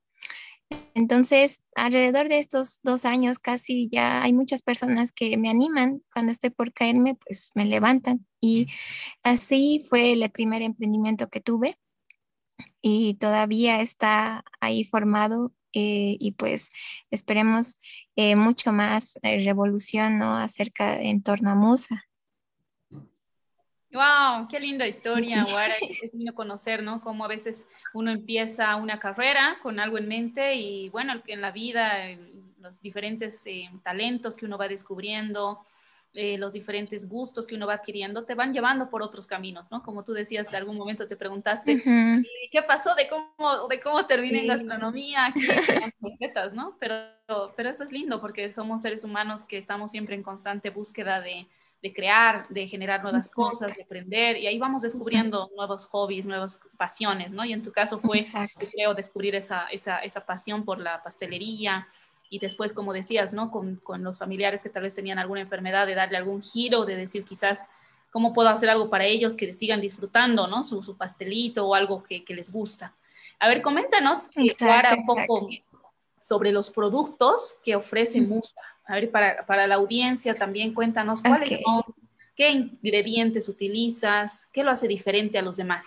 Entonces, 0.94 1.62
alrededor 1.74 2.28
de 2.28 2.38
estos 2.38 2.80
dos 2.82 3.04
años 3.04 3.38
casi 3.38 3.88
ya 3.90 4.22
hay 4.22 4.32
muchas 4.32 4.62
personas 4.62 5.12
que 5.12 5.36
me 5.36 5.48
animan. 5.50 6.02
Cuando 6.12 6.32
estoy 6.32 6.50
por 6.50 6.72
caerme, 6.72 7.14
pues 7.14 7.52
me 7.54 7.64
levantan. 7.64 8.26
Y 8.40 8.68
así 9.22 9.84
fue 9.88 10.12
el 10.12 10.30
primer 10.30 10.62
emprendimiento 10.62 11.28
que 11.28 11.40
tuve. 11.40 11.78
y 12.82 13.14
todavía 13.14 13.80
está 13.80 14.44
ahí 14.60 14.84
formado 14.84 15.52
eh, 15.72 16.16
y 16.20 16.32
pues 16.32 16.70
esperemos 17.10 17.80
eh, 18.16 18.36
mucho 18.36 18.72
más 18.72 19.18
revolución 19.22 20.18
¿no? 20.18 20.36
acerca 20.36 21.00
en 21.00 21.22
torno 21.22 21.50
a 21.50 21.54
Musa. 21.54 22.04
Wow, 23.92 24.48
qué 24.48 24.58
linda 24.58 24.86
historia, 24.86 25.44
Guara. 25.44 25.74
Es 25.80 26.14
lindo 26.14 26.34
conocer, 26.34 26.82
¿no? 26.82 27.00
Cómo 27.02 27.24
a 27.24 27.28
veces 27.28 27.66
uno 27.92 28.10
empieza 28.10 28.76
una 28.76 28.98
carrera 28.98 29.58
con 29.62 29.78
algo 29.78 29.98
en 29.98 30.08
mente 30.08 30.54
y 30.54 30.88
bueno, 30.88 31.20
en 31.26 31.40
la 31.40 31.50
vida, 31.50 32.08
los 32.60 32.80
diferentes 32.80 33.44
talentos 33.82 34.36
que 34.36 34.46
uno 34.46 34.56
va 34.56 34.68
descubriendo, 34.68 35.60
eh, 36.14 36.38
los 36.38 36.54
diferentes 36.54 37.08
gustos 37.08 37.46
que 37.46 37.54
uno 37.54 37.66
va 37.66 37.74
adquiriendo 37.74 38.24
te 38.24 38.34
van 38.34 38.52
llevando 38.52 38.88
por 38.88 39.02
otros 39.02 39.26
caminos, 39.26 39.70
¿no? 39.70 39.82
Como 39.82 40.04
tú 40.04 40.12
decías, 40.12 40.48
en 40.48 40.56
algún 40.56 40.76
momento 40.76 41.06
te 41.06 41.16
preguntaste, 41.16 41.82
¿qué 42.50 42.62
pasó 42.62 42.94
de 42.94 43.08
cómo, 43.08 43.68
de 43.68 43.80
cómo 43.80 44.06
terminé 44.06 44.40
en 44.40 44.46
gastronomía? 44.46 45.32
¿Qué 45.34 46.32
no? 46.54 46.76
Pero, 46.80 47.52
pero 47.56 47.68
eso 47.68 47.84
es 47.84 47.92
lindo 47.92 48.20
porque 48.20 48.52
somos 48.52 48.82
seres 48.82 49.04
humanos 49.04 49.42
que 49.42 49.58
estamos 49.58 49.90
siempre 49.90 50.14
en 50.14 50.22
constante 50.22 50.70
búsqueda 50.70 51.20
de, 51.20 51.46
de 51.82 51.92
crear, 51.92 52.46
de 52.48 52.66
generar 52.68 53.02
nuevas 53.02 53.34
cosas, 53.34 53.74
de 53.74 53.82
aprender, 53.82 54.36
y 54.36 54.46
ahí 54.46 54.56
vamos 54.56 54.82
descubriendo 54.82 55.50
nuevos 55.56 55.86
hobbies, 55.86 56.26
nuevas 56.26 56.60
pasiones, 56.76 57.32
¿no? 57.32 57.44
Y 57.44 57.52
en 57.52 57.62
tu 57.62 57.72
caso 57.72 57.98
fue, 57.98 58.24
creo, 58.70 58.94
descubrir 58.94 59.34
esa, 59.34 59.66
esa, 59.66 59.98
esa 59.98 60.24
pasión 60.24 60.64
por 60.64 60.78
la 60.78 61.02
pastelería, 61.02 61.88
y 62.30 62.38
después, 62.38 62.72
como 62.72 62.92
decías, 62.92 63.34
¿no? 63.34 63.50
Con, 63.50 63.76
con, 63.76 64.02
los 64.04 64.18
familiares 64.18 64.62
que 64.62 64.70
tal 64.70 64.84
vez 64.84 64.94
tenían 64.94 65.18
alguna 65.18 65.40
enfermedad, 65.40 65.86
de 65.86 65.94
darle 65.94 66.16
algún 66.16 66.40
giro, 66.40 66.86
de 66.86 66.96
decir 66.96 67.24
quizás 67.24 67.68
cómo 68.10 68.32
puedo 68.32 68.48
hacer 68.48 68.70
algo 68.70 68.88
para 68.88 69.04
ellos 69.04 69.36
que 69.36 69.52
sigan 69.52 69.80
disfrutando, 69.80 70.46
¿no? 70.46 70.62
Su, 70.62 70.82
su 70.84 70.96
pastelito 70.96 71.66
o 71.66 71.74
algo 71.74 72.02
que, 72.04 72.24
que, 72.24 72.34
les 72.34 72.52
gusta. 72.52 72.94
A 73.40 73.48
ver, 73.48 73.60
coméntanos, 73.60 74.28
eh, 74.36 74.54
Clara, 74.56 74.94
un 74.94 75.04
poco 75.04 75.48
sobre 76.20 76.52
los 76.52 76.70
productos 76.70 77.58
que 77.64 77.74
ofrece 77.74 78.20
Musa. 78.20 78.60
A 78.84 78.94
ver, 78.94 79.10
para, 79.10 79.46
para, 79.46 79.66
la 79.66 79.76
audiencia 79.76 80.34
también 80.34 80.74
cuéntanos 80.74 81.22
cuáles 81.22 81.60
son, 81.62 81.82
qué 82.34 82.50
ingredientes 82.50 83.48
utilizas, 83.48 84.50
qué 84.52 84.64
lo 84.64 84.70
hace 84.70 84.88
diferente 84.88 85.38
a 85.38 85.42
los 85.42 85.56
demás. 85.56 85.86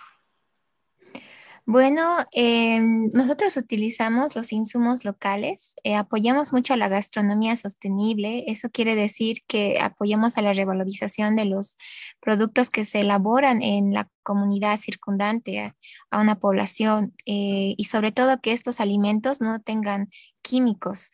Bueno, 1.68 2.18
em, 2.30 3.08
nosotros 3.12 3.56
utilizamos 3.56 4.36
los 4.36 4.52
insumos 4.52 5.04
locales, 5.04 5.74
eh, 5.82 5.96
apoyamos 5.96 6.52
mucho 6.52 6.74
a 6.74 6.76
la 6.76 6.88
gastronomía 6.88 7.56
sostenible, 7.56 8.44
eso 8.46 8.70
quiere 8.70 8.94
decir 8.94 9.38
que 9.48 9.80
apoyamos 9.80 10.38
a 10.38 10.42
la 10.42 10.52
revalorización 10.52 11.34
de 11.34 11.46
los 11.46 11.76
productos 12.20 12.70
que 12.70 12.84
se 12.84 13.00
elaboran 13.00 13.62
en 13.62 13.92
la 13.92 14.08
comunidad 14.22 14.78
circundante 14.78 15.74
a, 16.12 16.20
una 16.20 16.36
población 16.38 17.14
eh, 17.26 17.74
y 17.76 17.84
sobre 17.86 18.12
todo 18.12 18.40
que 18.40 18.52
estos 18.52 18.78
alimentos 18.78 19.40
no 19.40 19.60
tengan 19.60 20.08
químicos 20.42 21.10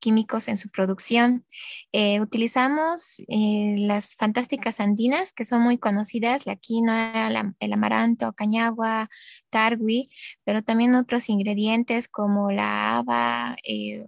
químicos 0.00 0.48
en 0.48 0.58
su 0.58 0.68
producción. 0.68 1.46
Eh, 1.92 2.20
utilizamos 2.20 3.20
eh, 3.28 3.74
las 3.78 4.14
fantásticas 4.16 4.80
andinas, 4.80 5.32
que 5.32 5.44
son 5.44 5.62
muy 5.62 5.78
conocidas, 5.78 6.44
la 6.46 6.56
quinoa, 6.56 7.54
el 7.58 7.72
amaranto, 7.72 8.32
cañagua, 8.34 9.08
tarwi, 9.50 10.10
pero 10.44 10.62
también 10.62 10.94
otros 10.94 11.28
ingredientes 11.30 12.08
como 12.08 12.50
la 12.52 12.98
haba, 12.98 13.56
eh, 13.66 14.06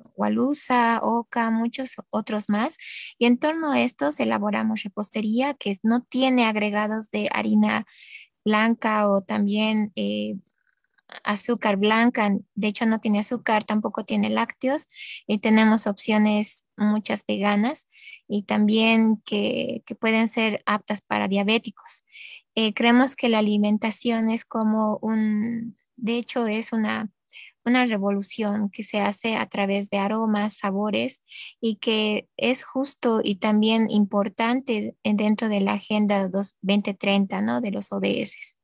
oca, 1.03 1.51
muchos 1.51 1.97
otros 2.11 2.49
más. 2.49 2.77
Y 3.19 3.27
en 3.27 3.39
torno 3.39 3.73
a 3.73 3.81
estos 3.81 4.21
elaboramos 4.21 4.83
repostería 4.83 5.55
que 5.55 5.79
no 5.83 6.03
tiene 6.03 6.45
agregados 6.45 7.11
de 7.11 7.31
harina 7.33 7.87
blanca 8.45 9.09
o 9.09 9.23
también 9.23 9.93
azúcar 11.25 11.77
blanca, 11.77 12.37
de 12.55 12.69
hecho 12.69 12.87
no 12.87 13.01
tiene 13.01 13.21
azúcar, 13.21 13.65
tampoco 13.65 14.05
tiene 14.05 14.31
lácteos 14.31 14.89
y 15.27 15.39
tenemos 15.39 15.87
opciones 15.87 16.69
muchas 16.77 17.25
veganas 17.27 17.87
y 18.29 18.43
también 18.43 19.23
que, 19.25 19.83
pueden 20.01 20.29
ser 20.29 20.63
aptas 20.67 21.01
para 21.03 21.29
diabéticos. 21.29 22.05
Eh, 22.55 22.75
creemos 22.75 23.17
que 23.17 23.29
la 23.29 23.39
alimentación 23.39 24.31
es 24.31 24.45
como 24.45 24.99
un, 25.03 25.77
de 25.97 26.19
hecho 26.19 26.47
es 26.47 26.73
una, 26.73 27.11
una 27.65 27.85
revolución 27.87 28.71
que 28.71 28.85
se 28.85 29.01
hace 29.01 29.37
a 29.37 29.47
través 29.47 29.91
de 29.91 29.99
aromas, 29.99 30.59
sabores 30.59 31.23
y 31.61 31.77
que 31.77 32.29
es 32.37 32.65
justo 32.65 33.21
y 33.23 33.37
también 33.37 33.91
importante 33.91 34.97
dentro 35.03 35.49
de 35.49 35.61
la 35.61 35.75
Agenda 35.75 36.29
2030 36.29 37.43
¿no? 37.43 37.61
de 37.61 37.71
los 37.73 37.93
ODS. 37.93 38.59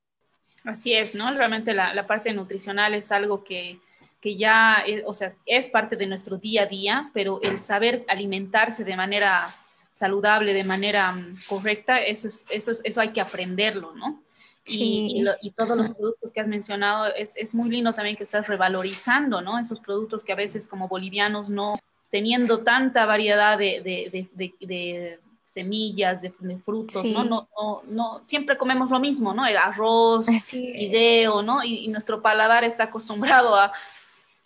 Así 0.64 0.92
es, 0.94 1.14
¿no? 1.14 1.32
Realmente 1.34 1.74
la, 1.74 2.06
parte 2.06 2.32
nutricional 2.32 2.94
es 2.94 3.10
algo 3.10 3.42
que, 3.42 3.80
ya, 4.22 4.82
es, 4.86 5.02
o 5.04 5.14
sea, 5.14 5.34
es 5.46 5.68
parte 5.68 5.96
de 5.96 6.06
nuestro 6.06 6.36
día 6.36 6.62
a 6.62 6.66
día, 6.66 7.10
pero 7.12 7.40
el 7.42 7.58
saber 7.58 8.04
alimentarse 8.08 8.84
de 8.84 8.96
manera 8.96 9.48
saludable, 9.90 10.54
de 10.54 10.64
manera 10.64 11.12
mm, 11.12 11.38
correcta, 11.48 11.98
eso, 12.00 12.28
es, 12.28 12.46
eso, 12.50 12.70
es, 12.70 12.80
eso 12.84 13.00
hay 13.00 13.10
que 13.10 13.20
aprenderlo, 13.20 13.92
¿no? 13.94 14.22
Y, 14.64 15.24
y, 15.40 15.50
todos 15.50 15.76
los 15.76 15.90
productos 15.90 16.30
que 16.30 16.40
has 16.40 16.46
mencionado, 16.46 17.12
es, 17.12 17.36
es, 17.36 17.52
muy 17.52 17.68
lindo 17.68 17.92
también 17.94 18.16
que 18.16 18.22
estás 18.22 18.46
revalorizando, 18.46 19.40
¿no? 19.40 19.58
Esos 19.58 19.80
productos 19.80 20.22
que 20.22 20.30
a 20.30 20.36
veces 20.36 20.68
como 20.68 20.86
bolivianos 20.86 21.50
no, 21.50 21.74
teniendo 22.10 22.62
tanta 22.62 23.04
variedad 23.04 23.58
de, 23.58 23.80
de, 23.82 24.54
de 24.60 25.18
semillas, 25.52 26.22
de, 26.22 26.32
frutos, 26.64 27.04
¿no? 27.04 27.24
No, 27.24 27.48
¿no? 27.56 27.82
no, 27.86 28.22
siempre 28.24 28.56
comemos 28.56 28.90
lo 28.90 28.98
mismo, 28.98 29.34
¿no? 29.34 29.46
El 29.46 29.58
arroz, 29.58 30.26
fideo, 30.26 31.42
¿no? 31.42 31.62
Y, 31.62 31.88
nuestro 31.88 32.22
paladar 32.22 32.64
está 32.64 32.84
acostumbrado 32.84 33.54
a, 33.54 33.70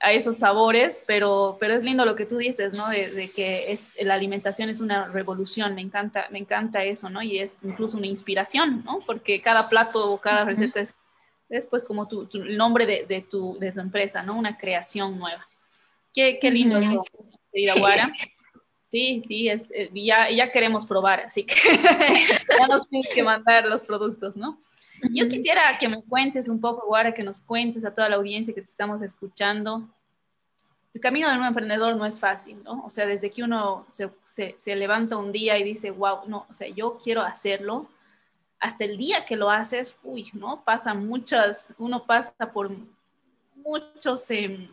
a, 0.01 0.13
esos 0.13 0.37
sabores, 0.39 1.05
pero, 1.07 1.57
pero 1.61 1.75
es 1.75 1.85
lindo 1.85 2.05
lo 2.05 2.17
que 2.17 2.27
tú 2.27 2.39
dices, 2.39 2.73
¿no? 2.73 2.89
De, 2.89 3.31
que 3.35 3.71
es, 3.71 3.91
la 4.03 4.15
alimentación 4.15 4.69
es 4.69 4.81
una 4.81 5.07
revolución, 5.07 5.77
me 5.77 5.81
encanta, 5.81 6.27
me 6.31 6.41
encanta 6.41 6.83
eso, 6.83 7.09
¿no? 7.09 7.23
Y 7.23 7.39
es 7.39 7.63
incluso 7.63 7.99
una 7.99 8.09
inspiración, 8.09 8.83
¿no? 8.85 8.99
Porque 9.07 9.41
cada 9.41 9.69
plato 9.69 10.13
o 10.13 10.21
cada 10.21 10.45
receta 10.45 10.81
es, 10.81 10.97
es 11.49 11.67
pues 11.67 11.85
como 11.85 12.09
tu, 12.09 12.29
el 12.35 12.57
nombre 12.57 12.85
de, 12.85 13.07
de, 13.07 13.21
tu, 13.23 13.57
de 13.61 13.71
tu 13.71 13.79
empresa, 13.79 14.25
¿no? 14.25 14.35
Una 14.35 14.59
creación 14.59 15.17
nueva. 15.21 15.47
Qué, 16.13 16.39
qué 16.41 16.51
lindo 16.51 16.79
eso, 16.79 17.05
Guara. 17.79 18.11
Sí, 18.19 18.33
sí, 19.27 19.49
es, 19.49 19.69
eh, 19.71 19.91
ya, 19.95 20.31
ya 20.31 20.51
queremos 20.51 20.87
probar, 20.87 21.21
así 21.21 21.45
que 21.45 21.55
ya 22.59 22.67
nos 22.69 22.89
tienes 22.89 23.13
que 23.15 23.23
mandar 23.23 23.67
los 23.67 23.85
productos, 23.85 24.37
¿no? 24.37 24.59
Yo 25.13 25.29
quisiera 25.29 25.61
que 25.79 25.89
me 25.89 26.03
cuentes 26.03 26.49
un 26.49 26.61
poco, 26.61 26.87
Guara, 26.87 27.13
que 27.13 27.23
nos 27.23 27.41
cuentes 27.41 27.85
a 27.85 27.93
toda 27.93 28.09
la 28.09 28.17
audiencia 28.17 28.55
que 28.55 28.63
te 28.63 28.71
estamos 28.71 29.03
escuchando. 29.03 29.87
El 30.95 31.01
camino 31.03 31.31
de 31.31 31.37
un 31.37 31.45
emprendedor 31.45 31.97
no 31.97 32.07
es 32.07 32.19
fácil, 32.19 32.63
¿no? 32.65 32.83
O 32.85 32.91
sea, 32.91 33.05
desde 33.05 33.31
que 33.31 33.43
uno 33.43 33.85
se, 33.89 34.11
se, 34.25 34.55
se 34.57 34.75
levanta 34.75 35.19
un 35.19 35.33
día 35.33 35.59
y 35.59 35.65
dice, 35.65 35.91
wow, 35.91 36.21
no, 36.27 36.47
o 36.49 36.53
sea, 36.53 36.69
yo 36.69 36.99
quiero 37.03 37.21
hacerlo, 37.21 37.89
hasta 38.59 38.85
el 38.85 38.97
día 38.97 39.27
que 39.27 39.37
lo 39.37 39.51
haces, 39.51 39.99
uy, 40.03 40.31
¿no? 40.33 40.63
Pasa 40.65 40.95
muchas, 40.95 41.75
uno 41.79 42.05
pasa 42.05 42.53
por 42.53 42.71
muchos... 43.55 44.31
Eh, 44.31 44.69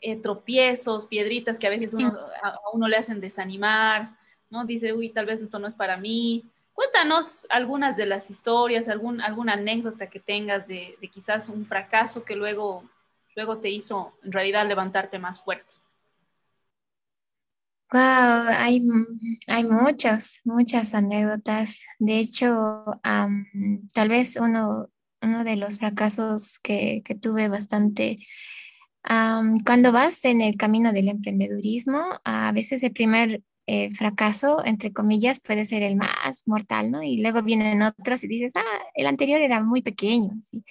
eh, 0.00 0.16
tropiezos, 0.16 1.06
piedritas 1.06 1.58
que 1.58 1.66
a 1.66 1.70
veces 1.70 1.94
uno, 1.94 2.16
a, 2.42 2.58
uno 2.72 2.88
le 2.88 2.96
hacen 2.96 3.20
desanimar, 3.20 4.16
¿no? 4.50 4.64
Dice, 4.64 4.92
uy, 4.92 5.10
tal 5.10 5.26
vez 5.26 5.42
esto 5.42 5.58
no 5.58 5.66
es 5.66 5.74
para 5.74 5.96
mí. 5.96 6.44
Cuéntanos 6.72 7.46
algunas 7.48 7.96
de 7.96 8.06
las 8.06 8.30
historias, 8.30 8.88
algún, 8.88 9.20
alguna 9.22 9.54
anécdota 9.54 10.08
que 10.08 10.20
tengas 10.20 10.68
de, 10.68 10.98
quizás 11.12 11.48
un 11.48 11.64
fracaso 11.64 12.24
que 12.24 12.36
luego, 12.36 12.84
luego 13.34 13.58
te 13.58 13.70
hizo 13.70 14.12
en 14.22 14.32
realidad 14.32 14.68
levantarte 14.68 15.18
más 15.18 15.42
fuerte. 15.42 15.74
Wow, 17.92 18.48
hay, 18.58 18.82
hay 19.46 19.64
muchas, 19.64 20.42
muchas 20.44 20.92
anécdotas. 20.92 21.86
De 21.98 22.18
hecho, 22.18 22.84
tal 23.02 24.08
vez 24.08 24.36
uno, 24.36 24.90
uno 25.22 25.44
de 25.44 25.56
los 25.56 25.78
fracasos 25.78 26.58
que, 26.58 27.00
que 27.04 27.14
tuve 27.14 27.48
bastante 27.48 28.16
cuando 29.64 29.92
vas 29.92 30.24
en 30.24 30.40
el 30.40 30.56
camino 30.56 30.92
del 30.92 31.08
emprendedurismo, 31.08 32.02
a 32.24 32.52
veces 32.52 32.82
el 32.82 32.92
primer 32.92 33.42
eh, 33.68 33.90
fracaso, 33.90 34.64
entre 34.64 34.92
comillas, 34.92 35.40
puede 35.40 35.64
ser 35.64 35.82
el 35.82 35.96
más 35.96 36.44
mortal, 36.46 36.90
¿no? 36.90 37.02
Y 37.02 37.20
luego 37.20 37.42
vienen 37.42 37.82
otros 37.82 38.22
y 38.22 38.28
dices, 38.28 38.52
ah, 38.54 38.62
el 38.94 39.06
anterior 39.06 39.40
era 39.40 39.60
muy 39.60 39.82
pequeño, 39.82 40.30
¿sí? 40.50 40.64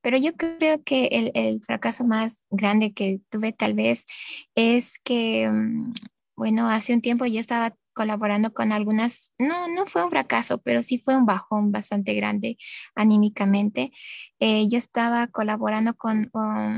Pero 0.00 0.18
yo 0.18 0.32
creo 0.34 0.82
que 0.82 1.06
el, 1.12 1.30
el 1.34 1.62
fracaso 1.62 2.04
más 2.04 2.44
grande 2.50 2.92
que 2.92 3.20
tuve 3.30 3.52
tal 3.52 3.74
vez 3.74 4.06
es 4.54 4.98
que, 4.98 5.48
mm, 5.48 5.92
bueno, 6.36 6.68
hace 6.68 6.94
un 6.94 7.02
tiempo 7.02 7.26
yo 7.26 7.40
estaba 7.40 7.76
colaborando 8.00 8.54
con 8.54 8.72
algunas, 8.72 9.34
no, 9.38 9.68
no 9.68 9.84
fue 9.84 10.02
un 10.02 10.08
fracaso, 10.08 10.62
pero 10.62 10.82
sí 10.82 10.96
fue 10.96 11.18
un 11.18 11.26
bajón 11.26 11.70
bastante 11.70 12.14
grande 12.14 12.56
anímicamente. 12.94 13.92
Eh, 14.38 14.70
yo 14.70 14.78
estaba 14.78 15.26
colaborando 15.26 15.92
con, 15.94 16.30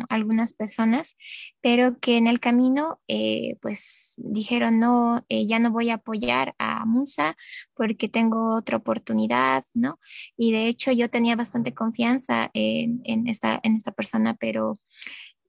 algunas 0.08 0.52
personas, 0.52 1.16
pero 1.60 1.96
que 2.00 2.16
en 2.16 2.26
el 2.26 2.40
camino, 2.40 3.00
eh, 3.06 3.54
pues 3.62 4.14
dijeron, 4.16 4.80
no, 4.80 5.24
eh, 5.28 5.46
ya 5.46 5.60
no 5.60 5.70
voy 5.70 5.90
a 5.90 5.94
apoyar 5.94 6.56
a 6.58 6.84
Musa 6.86 7.36
porque 7.72 8.08
tengo 8.08 8.56
otra 8.56 8.78
oportunidad, 8.78 9.62
¿no? 9.74 10.00
Y 10.36 10.50
de 10.50 10.66
hecho 10.66 10.90
yo 10.90 11.08
tenía 11.08 11.36
bastante 11.36 11.72
confianza 11.72 12.50
en, 12.52 13.00
en, 13.04 13.28
esta, 13.28 13.60
en 13.62 13.76
esta 13.76 13.92
persona, 13.92 14.34
pero 14.34 14.74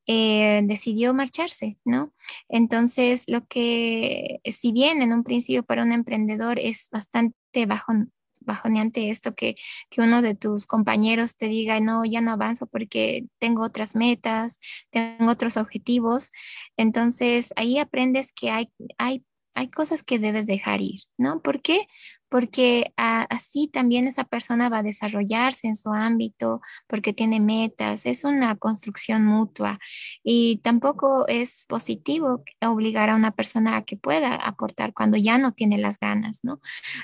eh, 0.08 0.62
decidió 0.66 1.14
marcharse, 1.14 1.78
¿no? 1.86 2.14
Entonces, 2.50 3.26
lo 3.28 3.46
que, 3.48 4.42
si 4.46 4.72
bien 4.72 5.02
en 5.02 5.14
un 5.14 5.24
principio 5.24 5.64
para 5.64 5.84
un 5.84 5.92
emprendedor 5.92 6.60
es 6.60 6.90
bastante 6.92 7.66
bajo, 7.66 7.94
bajoneante 8.42 9.10
esto 9.10 9.34
que, 9.36 9.56
que 9.90 10.02
uno 10.02 10.22
de 10.22 10.36
tus 10.36 10.66
compañeros 10.66 11.38
te 11.38 11.48
diga, 11.48 11.80
no, 11.80 12.06
ya 12.06 12.22
no 12.22 12.32
avanzo 12.32 12.68
porque 12.68 13.26
tengo 13.40 13.64
otras 13.64 13.96
metas, 13.96 14.60
tengo 14.90 15.32
otros 15.32 15.58
objetivos. 15.58 16.32
Entonces, 16.78 17.54
ahí 17.56 17.78
aprendes 17.80 18.34
que 18.34 18.52
hay, 18.52 18.72
hay 18.98 19.24
hay 19.56 19.70
cosas 19.70 20.04
que 20.04 20.20
debes 20.20 20.48
dejar 20.48 20.82
ir, 20.82 21.02
¿no? 21.18 21.42
¿Por 21.42 21.62
qué? 21.62 21.88
Porque 22.34 22.92
así 22.98 23.68
también 23.68 24.08
esa 24.08 24.24
persona 24.24 24.68
va 24.68 24.80
a 24.80 24.84
desarrollarse 24.84 25.68
en 25.68 25.76
su 25.76 25.94
ámbito, 25.94 26.62
porque 26.88 27.14
tiene 27.14 27.40
metas, 27.40 28.08
es 28.08 28.24
una 28.24 28.56
construcción 28.56 29.24
mutua 29.24 29.78
y 30.24 30.58
tampoco 30.64 31.28
es 31.28 31.68
positivo 31.70 32.44
obligar 32.66 33.12
a 33.12 33.16
una 33.16 33.30
persona 33.30 33.78
a 33.78 33.84
que 33.84 33.98
pueda 33.98 34.34
aportar 34.34 34.94
cuando 34.96 35.16
ya 35.16 35.38
no 35.38 35.52
tiene 35.52 35.78
las 35.78 36.00
ganas, 36.00 36.40
¿no? 36.42 36.60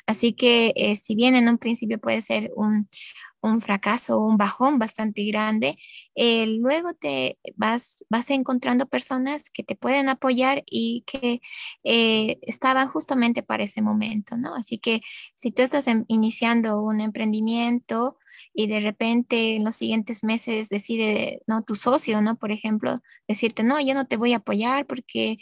Así 0.08 0.34
que 0.34 0.74
eh, 0.76 0.96
si 0.96 1.14
bien 1.14 1.36
en 1.36 1.48
un 1.48 1.60
principio 1.60 2.00
puede 2.00 2.24
ser 2.24 2.52
un, 2.56 2.90
un 3.42 3.62
fracaso, 3.62 4.20
un 4.20 4.38
bajón 4.38 4.80
bastante 4.80 5.24
grande, 5.26 5.78
eh, 6.16 6.46
luego 6.60 6.94
te 6.94 7.40
vas, 7.56 8.06
vas 8.10 8.30
encontrando 8.30 8.88
personas 8.88 9.50
que 9.50 9.64
te 9.64 9.76
pueden 9.76 10.10
apoyar 10.10 10.64
y 10.66 11.04
que 11.08 11.42
eh, 11.84 12.40
estaban 12.42 12.88
justamente 12.90 13.44
para 13.44 13.64
ese 13.64 13.82
momento, 13.82 14.38
¿no? 14.38 14.56
Así 14.56 14.78
que 14.78 15.02
si 15.36 15.52
tú 15.52 15.62
estás 15.62 15.88
em, 15.88 16.06
iniciando 16.08 16.82
un 16.82 17.02
emprendimiento 17.02 18.18
y 18.54 18.68
de 18.68 18.80
repente 18.80 19.56
en 19.56 19.64
los 19.64 19.76
siguientes 19.76 20.24
meses 20.24 20.70
decide, 20.70 21.42
no, 21.48 21.64
tu 21.64 21.76
socio, 21.76 22.22
¿no? 22.22 22.38
Por 22.38 22.52
ejemplo, 22.52 23.00
decirte, 23.28 23.64
no, 23.64 23.80
yo 23.82 23.94
no 23.94 24.08
te 24.08 24.18
voy 24.18 24.34
a 24.34 24.38
apoyar 24.38 24.86
porque, 24.88 25.38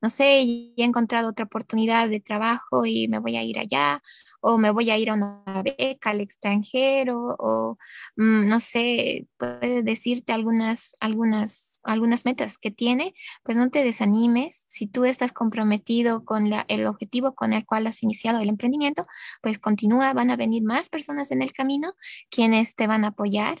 no 0.00 0.10
sé, 0.10 0.44
ya 0.76 0.84
he 0.84 0.88
encontrado 0.88 1.28
otra 1.28 1.44
oportunidad 1.46 2.08
de 2.08 2.20
trabajo 2.20 2.86
y 2.86 3.08
me 3.08 3.18
voy 3.18 3.36
a 3.36 3.42
ir 3.44 3.58
allá 3.58 4.02
o 4.40 4.58
me 4.58 4.70
voy 4.70 4.90
a 4.90 4.98
ir 4.98 5.10
a 5.10 5.14
una 5.14 5.62
beca 5.62 6.10
al 6.10 6.20
extranjero, 6.20 7.36
o 7.38 7.76
mm, 8.16 8.48
no 8.48 8.60
sé, 8.60 9.28
puede 9.36 9.82
decirte 9.82 10.32
algunas, 10.32 10.96
algunas, 11.00 11.80
algunas 11.84 12.24
metas 12.24 12.58
que 12.58 12.70
tiene, 12.70 13.14
pues 13.42 13.58
no 13.58 13.70
te 13.70 13.84
desanimes. 13.84 14.64
Si 14.66 14.86
tú 14.86 15.04
estás 15.04 15.32
comprometido 15.32 16.24
con 16.24 16.50
el 16.68 16.86
objetivo 16.86 17.34
con 17.34 17.52
el 17.52 17.66
cual 17.66 17.86
has 17.86 18.02
iniciado 18.02 18.40
el 18.40 18.48
emprendimiento, 18.48 19.06
pues 19.42 19.58
continúa, 19.58 20.12
van 20.14 20.30
a 20.30 20.36
venir 20.36 20.62
más 20.62 20.88
personas 20.88 21.30
en 21.30 21.42
el 21.42 21.52
camino 21.52 21.92
quienes 22.30 22.74
te 22.74 22.86
van 22.86 23.04
a 23.04 23.08
apoyar. 23.08 23.58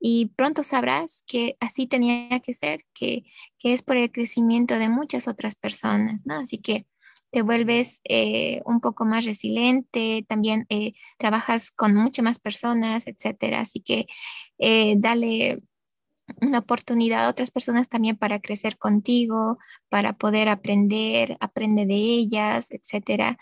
Y 0.00 0.32
pronto 0.36 0.64
sabrás 0.64 1.24
que 1.26 1.56
así 1.60 1.86
tenía 1.86 2.40
que 2.40 2.54
ser, 2.54 2.84
que, 2.94 3.24
que 3.58 3.72
es 3.74 3.82
por 3.82 3.96
el 3.96 4.10
crecimiento 4.12 4.78
de 4.78 4.88
muchas 4.88 5.28
otras 5.28 5.54
personas, 5.54 6.26
¿no? 6.26 6.36
Así 6.36 6.58
que 6.58 6.86
te 7.34 7.42
vuelves 7.42 8.00
eh, 8.04 8.62
un 8.64 8.80
poco 8.80 9.04
más 9.04 9.24
resiliente, 9.24 10.24
también 10.28 10.66
eh, 10.68 10.92
trabajas 11.18 11.72
con 11.72 11.92
muchas 11.94 12.24
más 12.24 12.38
personas, 12.38 13.08
etcétera. 13.08 13.60
Así 13.60 13.80
que 13.80 14.06
eh, 14.58 14.94
dale 14.98 15.58
una 16.40 16.60
oportunidad 16.60 17.26
a 17.26 17.30
otras 17.30 17.50
personas 17.50 17.88
también 17.88 18.16
para 18.16 18.40
crecer 18.40 18.78
contigo, 18.78 19.58
para 19.88 20.12
poder 20.14 20.48
aprender, 20.48 21.36
aprende 21.40 21.86
de 21.86 21.96
ellas, 21.96 22.70
etcétera. 22.70 23.36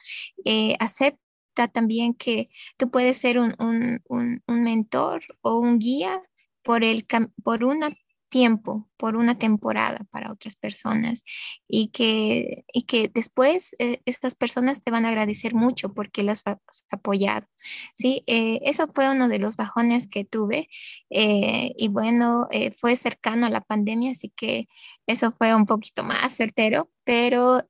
acepta 0.79 1.22
también 1.55 2.15
que 2.15 2.47
tú 2.79 2.91
puedes 2.91 3.19
ser 3.19 3.39
un, 3.39 3.55
un, 3.59 4.43
un 4.47 4.63
mentor 4.63 5.23
o 5.43 5.59
un 5.59 5.79
guía 5.79 6.21
por, 6.63 6.85
el, 6.85 7.07
por 7.43 7.65
una 7.65 7.91
tiempo, 8.33 8.89
por 8.97 9.15
una 9.15 9.39
temporada 9.39 10.07
para 10.11 10.33
otras 10.33 10.57
personas 10.57 11.23
y 11.69 11.89
que, 11.89 12.65
y 12.73 12.85
que 12.85 13.09
después 13.13 13.77
eh, 13.79 14.01
estas 14.07 14.35
personas 14.35 14.81
te 14.81 14.91
van 14.91 15.05
a 15.05 15.11
agradecer 15.11 15.55
mucho 15.55 15.93
porque 15.93 16.23
las 16.23 16.43
has 16.47 16.59
apoyado. 16.91 17.47
Sí, 17.95 18.25
eh, 18.27 18.59
eso 18.65 18.89
fue 18.89 19.11
uno 19.11 19.29
de 19.29 19.39
los 19.39 19.57
bajones 19.57 20.09
que 20.09 20.25
tuve 20.25 20.71
eh, 21.11 21.75
y 21.77 21.89
bueno, 21.89 22.49
fue 22.75 22.97
cercano 22.97 23.47
a 23.47 23.51
la 23.51 23.61
pandemia, 23.61 24.13
así 24.13 24.33
que 24.35 24.67
eso 25.07 25.31
fue 25.33 25.55
un 25.55 25.67
poquito 25.67 26.03
más 26.03 26.35
certero, 26.35 26.91
pero 27.05 27.63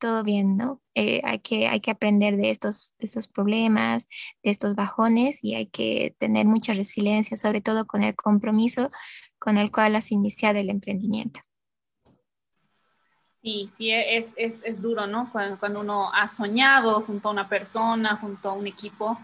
todo 0.00 0.24
bien, 0.24 0.56
¿no? 0.56 0.82
Eh, 0.96 1.20
hay, 1.22 1.38
que, 1.38 1.68
hay 1.68 1.80
que 1.80 1.92
aprender 1.92 2.36
de 2.36 2.50
estos, 2.50 2.94
de 2.98 3.06
estos 3.06 3.28
problemas, 3.28 4.08
de 4.42 4.50
estos 4.50 4.74
bajones 4.74 5.44
y 5.44 5.54
hay 5.54 5.66
que 5.66 6.16
tener 6.18 6.46
mucha 6.46 6.72
resiliencia, 6.72 7.36
sobre 7.36 7.60
todo 7.60 7.86
con 7.86 8.02
el 8.02 8.16
compromiso 8.16 8.88
con 9.40 9.56
el 9.56 9.72
cual 9.72 9.96
has 9.96 10.12
iniciado 10.12 10.58
el 10.58 10.70
emprendimiento. 10.70 11.40
Sí, 13.42 13.70
sí, 13.76 13.90
es, 13.90 14.34
es, 14.36 14.62
es 14.64 14.82
duro, 14.82 15.06
¿no? 15.06 15.30
Cuando, 15.32 15.80
uno 15.80 16.12
ha 16.12 16.28
soñado 16.28 17.00
junto 17.00 17.28
a 17.28 17.32
una 17.32 17.48
persona, 17.48 18.16
junto 18.16 18.50
a 18.50 18.52
un 18.52 18.66
equipo, 18.66 19.18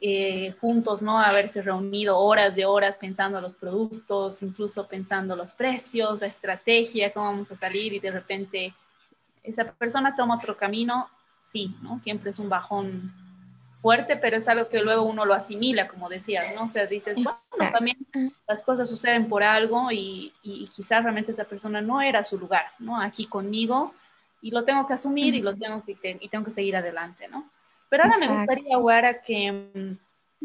eh, 0.00 0.54
juntos, 0.60 1.02
¿no? 1.02 1.18
Haberse 1.18 1.60
reunido 1.60 2.18
horas 2.18 2.54
de 2.54 2.64
horas 2.64 2.96
pensando 2.96 3.38
los 3.42 3.54
productos, 3.54 4.42
incluso 4.42 4.88
pensando 4.88 5.36
los 5.36 5.52
precios, 5.52 6.22
la 6.22 6.26
estrategia, 6.26 7.12
cómo 7.12 7.26
vamos 7.26 7.52
a 7.52 7.56
salir 7.56 7.92
y 7.92 8.00
de 8.00 8.10
repente 8.10 8.74
esa 9.44 9.72
persona 9.72 10.16
toma 10.16 10.36
otro 10.36 10.56
camino, 10.56 11.08
sí, 11.38 11.76
¿no? 11.82 12.00
Siempre 12.00 12.30
es 12.30 12.38
un 12.38 12.48
bajón 12.48 13.12
fuerte, 13.80 14.16
pero 14.16 14.38
es 14.38 14.48
algo 14.48 14.68
que 14.68 14.80
luego 14.80 15.02
uno 15.02 15.26
lo 15.26 15.34
asimila, 15.34 15.86
como 15.86 16.08
decías, 16.08 16.54
¿no? 16.54 16.64
O 16.64 16.68
sea, 16.70 16.86
dices, 16.86 17.22
bueno, 17.22 17.70
también 17.70 17.98
las 18.48 18.64
cosas 18.64 18.88
suceden 18.88 19.28
por 19.28 19.42
algo 19.42 19.92
y, 19.92 20.32
y, 20.42 20.68
quizás 20.68 21.02
realmente 21.02 21.32
esa 21.32 21.44
persona 21.44 21.82
no 21.82 22.00
era 22.00 22.24
su 22.24 22.38
lugar, 22.38 22.64
¿no? 22.78 22.98
Aquí 22.98 23.26
conmigo 23.26 23.94
y 24.40 24.50
lo 24.50 24.64
tengo 24.64 24.86
que 24.86 24.94
asumir 24.94 25.34
y 25.34 25.42
lo 25.42 25.54
tengo 25.54 25.84
que 25.84 25.94
y 26.20 26.28
tengo 26.28 26.46
que 26.46 26.50
seguir 26.50 26.76
adelante, 26.76 27.28
¿no? 27.28 27.50
Pero 27.90 28.04
ahora 28.04 28.18
me 28.18 28.28
gustaría, 28.28 28.76
Guara, 28.78 29.22
que, 29.22 29.96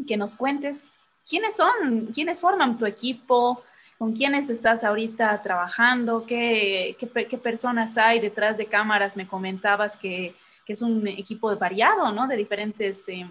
que 0.06 0.16
nos 0.18 0.34
cuentes 0.34 0.84
quiénes 1.28 1.56
son, 1.56 2.08
quiénes 2.14 2.40
forman 2.40 2.76
tu 2.78 2.84
equipo, 2.84 3.62
¿Con 4.00 4.14
quiénes 4.14 4.48
estás 4.48 4.82
ahorita 4.82 5.42
trabajando? 5.42 6.24
¿Qué, 6.24 6.96
qué, 6.98 7.36
personas 7.36 7.98
hay 7.98 8.18
detrás 8.18 8.56
de 8.56 8.64
cámaras? 8.64 9.14
Me 9.14 9.28
comentabas 9.28 9.98
que, 9.98 10.34
que 10.64 10.72
es 10.72 10.80
un 10.80 11.06
equipo 11.06 11.54
variado, 11.58 12.10
¿no? 12.10 12.26
De 12.26 12.34
diferentes 12.34 13.06
em, 13.08 13.28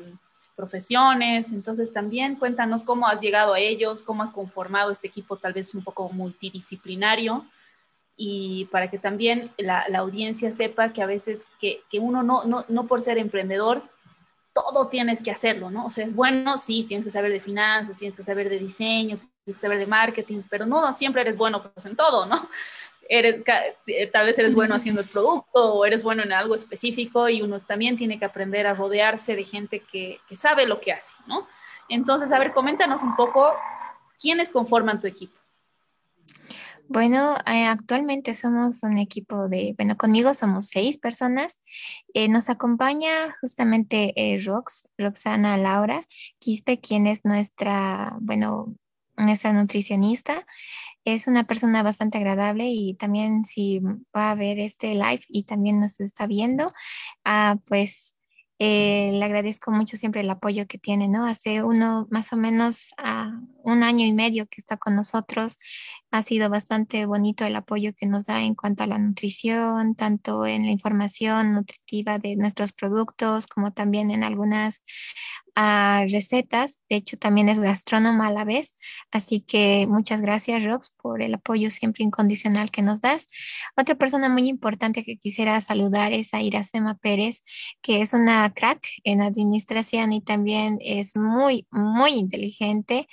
profesiones. 0.56 1.52
Entonces 1.52 1.92
también 1.92 2.36
cuéntanos 2.36 2.84
cómo 2.84 3.08
has 3.08 3.20
llegado 3.20 3.56
a 3.56 3.60
ellos, 3.60 4.04
cómo 4.04 4.22
has 4.22 4.30
conformado 4.30 4.92
este 4.92 5.08
equipo 5.08 5.38
tal 5.38 5.54
vez 5.54 5.74
un 5.74 5.84
poco 5.84 6.08
multidisciplinario 6.10 7.48
y 8.16 8.66
para 8.66 8.92
que 8.92 9.00
también 9.00 9.50
la, 9.58 9.86
la 9.90 10.00
audiencia 10.00 10.52
sepa 10.52 10.94
que 10.94 11.02
a 11.02 11.08
veces 11.08 11.48
que, 11.60 11.82
que 11.90 11.98
uno 11.98 12.22
no, 12.22 12.44
no, 12.44 12.64
no 12.68 12.86
por 12.86 13.02
ser 13.02 13.18
emprendedor 13.18 13.82
todo 14.54 14.88
tienes 14.88 15.22
que 15.22 15.32
hacerlo, 15.32 15.70
¿no? 15.70 15.86
O 15.86 15.92
sea, 15.92 16.06
es 16.06 16.16
bueno, 16.16 16.58
sí, 16.58 16.86
tienes 16.88 17.06
que 17.06 17.12
saber 17.12 17.32
de 17.32 17.40
finanzas, 17.40 17.98
tienes 17.98 18.18
que 18.18 18.24
saber 18.24 18.50
de 18.50 18.60
diseño, 18.60 19.18
tienes 19.18 19.30
que 19.46 19.54
saber 19.54 19.78
de 19.80 19.86
marketing, 19.86 20.42
pero 20.50 20.66
no 20.66 20.92
siempre 20.94 21.22
eres 21.22 21.38
bueno 21.38 21.64
pues, 21.64 21.86
en 21.86 21.96
todo, 21.96 22.26
¿no? 22.26 22.50
Eres, 23.12 23.42
eh, 23.88 24.06
tal 24.06 24.28
vez 24.28 24.38
eres 24.38 24.54
bueno 24.54 24.76
haciendo 24.76 25.02
el 25.02 25.08
producto 25.08 25.74
o 25.74 25.84
eres 25.84 26.04
bueno 26.04 26.22
en 26.22 26.32
algo 26.32 26.54
específico 26.54 27.28
y 27.28 27.42
uno 27.42 27.60
también 27.60 27.98
tiene 27.98 28.20
que 28.20 28.26
aprender 28.26 28.68
a 28.68 28.76
rodearse 28.76 29.36
de 29.36 29.44
gente 29.44 29.80
que, 29.80 30.20
que 30.30 30.36
sabe 30.36 30.68
lo 30.68 30.80
que 30.80 30.92
hace, 30.92 31.12
¿no? 31.26 31.48
Entonces, 31.88 32.32
a 32.32 32.38
ver, 32.38 32.54
coméntanos 32.54 33.02
un 33.02 33.16
poco 33.16 33.56
quiénes 34.20 34.52
conforman 34.52 35.02
tu 35.02 35.08
equipo. 35.08 35.40
Bueno, 36.92 37.36
eh, 37.46 37.66
actualmente 37.68 38.34
somos 38.34 38.82
un 38.82 38.98
equipo 38.98 39.48
de, 39.48 39.76
bueno, 39.78 39.96
conmigo 39.96 40.34
somos 40.34 40.70
seis 40.70 40.98
personas. 40.98 41.62
Eh, 42.16 42.30
nos 42.30 42.50
acompaña 42.50 43.12
justamente 43.42 44.12
eh, 44.16 44.42
Rox, 44.44 44.88
Roxana 44.98 45.56
Laura 45.58 46.02
Quispe, 46.40 46.80
quien 46.80 47.06
es 47.06 47.26
nuestra, 47.26 48.18
bueno, 48.22 48.74
nuestra 49.18 49.54
nutricionista. 49.54 50.48
Es 51.06 51.28
una 51.28 51.44
persona 51.44 51.84
bastante 51.84 52.18
agradable 52.18 52.66
y 52.70 52.96
también 52.96 53.46
si 53.46 53.82
va 54.16 54.32
a 54.32 54.36
ver 54.36 54.58
este 54.58 54.96
live 54.96 55.22
y 55.28 55.44
también 55.44 55.80
nos 55.80 56.00
está 56.00 56.26
viendo, 56.26 56.72
ah, 57.24 57.58
pues 57.68 58.16
le 58.58 59.24
agradezco 59.24 59.72
mucho 59.72 59.96
siempre 59.96 60.22
el 60.22 60.30
apoyo 60.30 60.66
que 60.68 60.80
tiene, 60.80 61.08
¿no? 61.08 61.28
Hace 61.28 61.62
uno 61.64 62.08
más 62.10 62.34
o 62.34 62.38
menos... 62.38 62.94
Uh, 62.98 63.59
un 63.64 63.84
año 63.84 64.06
y 64.06 64.14
medio 64.14 64.48
que 64.48 64.62
está 64.62 64.78
con 64.78 64.96
nosotros. 64.96 65.58
Ha 66.12 66.24
sido 66.24 66.50
bastante 66.50 67.06
bonito 67.06 67.46
el 67.46 67.56
apoyo 67.56 67.94
que 67.96 68.08
nos 68.08 68.26
da 68.26 68.42
en 68.42 68.56
cuanto 68.56 68.84
a 68.84 68.88
la 68.88 68.98
nutrición, 68.98 69.96
tanto 69.96 70.46
en 70.46 70.66
la 70.66 70.72
información 70.72 71.54
nutritiva 71.54 72.18
de 72.18 72.36
nuestros 72.36 72.74
productos 72.74 73.46
como 73.46 73.72
también 73.72 74.10
en 74.10 74.24
algunas 74.24 74.82
uh, 75.56 76.08
recetas. 76.12 76.82
De 76.90 76.96
hecho, 76.96 77.18
también 77.18 77.50
es 77.50 77.60
gastrónoma 77.60 78.28
a 78.28 78.32
la 78.32 78.44
vez. 78.44 78.76
Así 79.12 79.42
que 79.42 79.86
muchas 79.88 80.22
gracias, 80.22 80.64
Rox, 80.64 80.90
por 80.90 81.22
el 81.22 81.36
apoyo 81.36 81.70
siempre 81.70 82.04
incondicional 82.04 82.72
que 82.72 82.82
nos 82.82 83.02
das. 83.02 83.28
Otra 83.78 83.96
persona 83.96 84.30
muy 84.30 84.48
importante 84.48 85.04
que 85.04 85.18
quisiera 85.18 85.60
saludar 85.62 86.14
es 86.14 86.34
a 86.34 86.42
Iracema 86.42 86.96
Pérez, 86.96 87.44
que 87.82 88.02
es 88.02 88.14
una 88.14 88.52
crack 88.54 88.88
en 89.04 89.22
administración 89.22 90.12
y 90.12 90.22
también 90.22 90.80
es 90.82 91.16
muy, 91.16 91.68
muy 91.72 92.12
inteligente 92.12 93.08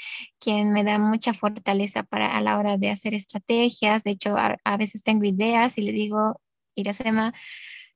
quien 0.46 0.72
me 0.72 0.84
da 0.84 0.96
mucha 1.00 1.34
fortaleza 1.34 2.04
para 2.04 2.36
a 2.36 2.40
la 2.40 2.56
hora 2.56 2.78
de 2.78 2.88
hacer 2.90 3.14
estrategias. 3.14 4.04
De 4.04 4.12
hecho, 4.12 4.36
a, 4.36 4.76
veces 4.76 5.02
tengo 5.02 5.24
ideas 5.24 5.76
y 5.76 5.82
le 5.82 5.90
digo, 5.90 6.40
Iracema, 6.76 7.34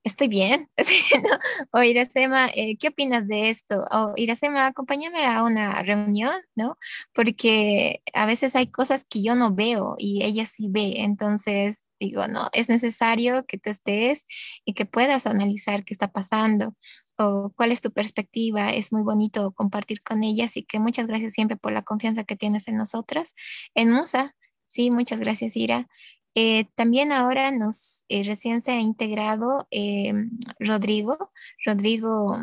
estoy 0.04 0.28
bien. 0.28 0.68
O 1.72 1.82
Iracema, 1.82 2.48
eh, 2.54 2.76
¿qué 2.78 2.88
opinas 2.88 3.28
de 3.28 3.50
esto? 3.50 3.84
O 3.90 4.12
Iracema, 4.16 4.66
acompáñame 4.66 5.24
a 5.26 5.44
una 5.44 5.82
reunión, 5.82 6.32
¿no? 6.56 6.76
Porque 7.12 8.02
a 8.14 8.26
veces 8.26 8.56
hay 8.56 8.68
cosas 8.68 9.04
que 9.08 9.22
yo 9.22 9.36
no 9.36 9.54
veo 9.54 9.96
y 9.98 10.24
ella 10.24 10.46
sí 10.46 10.68
ve. 10.70 10.94
Entonces, 10.98 11.84
digo, 12.00 12.26
no, 12.28 12.48
es 12.52 12.68
necesario 12.68 13.44
que 13.46 13.58
tú 13.58 13.70
estés 13.70 14.26
y 14.64 14.74
que 14.74 14.86
puedas 14.86 15.26
analizar 15.26 15.84
qué 15.84 15.94
está 15.94 16.10
pasando 16.10 16.74
o 17.18 17.52
cuál 17.56 17.72
es 17.72 17.80
tu 17.80 17.92
perspectiva. 17.92 18.72
Es 18.72 18.92
muy 18.92 19.02
bonito 19.02 19.52
compartir 19.52 20.02
con 20.02 20.24
ella, 20.24 20.46
así 20.46 20.64
que 20.64 20.80
muchas 20.80 21.06
gracias 21.06 21.34
siempre 21.34 21.56
por 21.56 21.72
la 21.72 21.82
confianza 21.82 22.24
que 22.24 22.36
tienes 22.36 22.68
en 22.68 22.76
nosotras. 22.76 23.34
En 23.74 23.90
Musa, 23.92 24.34
sí, 24.66 24.90
muchas 24.90 25.20
gracias, 25.20 25.56
Ira. 25.56 25.88
Eh, 26.34 26.64
también 26.76 27.10
ahora 27.12 27.50
nos 27.50 28.04
eh, 28.08 28.22
recién 28.24 28.62
se 28.62 28.72
ha 28.72 28.80
integrado 28.80 29.66
eh, 29.70 30.12
Rodrigo. 30.58 31.32
Rodrigo, 31.66 32.36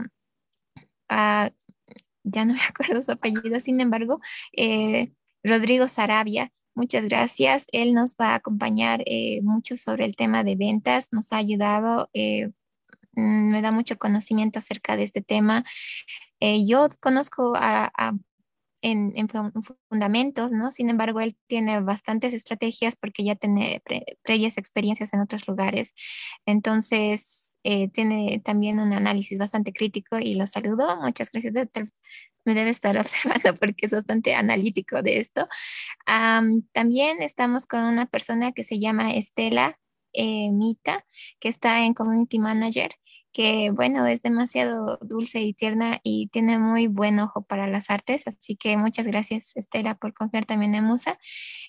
ah, 1.09 1.51
ya 2.23 2.45
no 2.45 2.53
me 2.53 2.61
acuerdo 2.61 3.01
su 3.01 3.11
apellido, 3.11 3.59
sin 3.61 3.79
embargo, 3.81 4.19
Rodrigo 5.43 5.87
Sarabia. 5.87 6.51
Muchas 6.75 7.05
gracias. 7.05 7.67
Él 7.71 7.93
nos 7.93 8.15
va 8.15 8.33
a 8.33 8.35
acompañar 8.35 9.03
mucho 9.41 9.75
sobre 9.77 10.05
el 10.05 10.15
tema 10.15 10.43
de 10.43 10.55
ventas. 10.55 11.09
Nos 11.11 11.31
ha 11.33 11.37
ayudado 11.37 12.09
me 13.13 13.63
da 13.63 13.71
mucho 13.71 13.97
conocimiento 13.97 14.59
acerca 14.59 14.95
de 14.95 15.03
este 15.03 15.21
tema. 15.21 15.63
Yo 16.39 16.87
conozco 16.99 17.53
a, 17.55 17.91
en, 18.81 19.13
fundamentos, 19.89 20.51
¿no? 20.51 20.71
Sin 20.71 20.89
embargo, 20.89 21.19
él 21.19 21.37
tiene 21.47 21.79
bastantes 21.81 22.33
estrategias 22.33 22.95
porque 22.95 23.23
ya 23.23 23.35
tiene 23.35 23.81
previas 24.23 24.57
experiencias 24.57 25.13
en 25.13 25.21
otros 25.21 25.47
lugares. 25.47 25.93
Entonces, 26.45 27.57
eh, 27.63 27.89
tiene 27.89 28.39
también 28.43 28.79
un 28.79 28.93
análisis 28.93 29.39
bastante 29.39 29.73
crítico 29.73 30.19
y 30.19 30.35
lo 30.35 30.47
saludo. 30.47 30.99
Muchas 31.01 31.31
gracias. 31.31 31.53
Me 32.45 32.53
debe 32.53 32.69
estar 32.69 32.97
observando 32.97 33.55
porque 33.59 33.87
es 33.87 33.91
bastante 33.91 34.35
analítico 34.35 35.01
de 35.01 35.19
esto. 35.19 35.47
también 36.71 37.21
estamos 37.21 37.65
con 37.65 37.83
una 37.83 38.05
persona 38.05 38.51
que 38.51 38.63
se 38.63 38.79
llama 38.79 39.13
Estela 39.13 39.79
eh, 40.13 40.51
Mita, 40.51 41.05
que 41.39 41.49
está 41.49 41.83
en 41.85 41.93
Community 41.93 42.39
Manager 42.39 42.89
que 43.37 43.69
bueno, 43.69 44.07
es 44.07 44.23
demasiado 44.23 44.97
dulce 44.99 45.41
y 45.41 45.53
tierna 45.53 45.99
y 46.01 46.25
tiene 46.29 46.57
muy 46.57 46.87
buen 46.87 47.19
ojo 47.19 47.43
para 47.43 47.67
las 47.67 47.91
artes, 47.91 48.23
así 48.25 48.55
que 48.55 48.77
muchas 48.77 49.05
gracias 49.05 49.51
Estela 49.55 49.93
por 49.93 50.15
confiar 50.15 50.45
también 50.45 50.73
en 50.73 50.83
Musa 50.83 51.19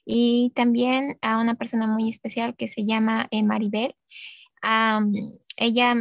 y 0.07 0.51
también 0.55 1.19
a 1.21 1.37
una 1.39 1.57
persona 1.57 1.87
muy 1.87 2.09
especial 2.09 2.57
que 2.57 2.69
se 2.69 2.87
llama 2.87 3.29
eh, 3.33 3.43
Maribel. 3.43 3.95
ella 5.59 5.95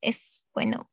es, 0.00 0.46
bueno, 0.54 0.90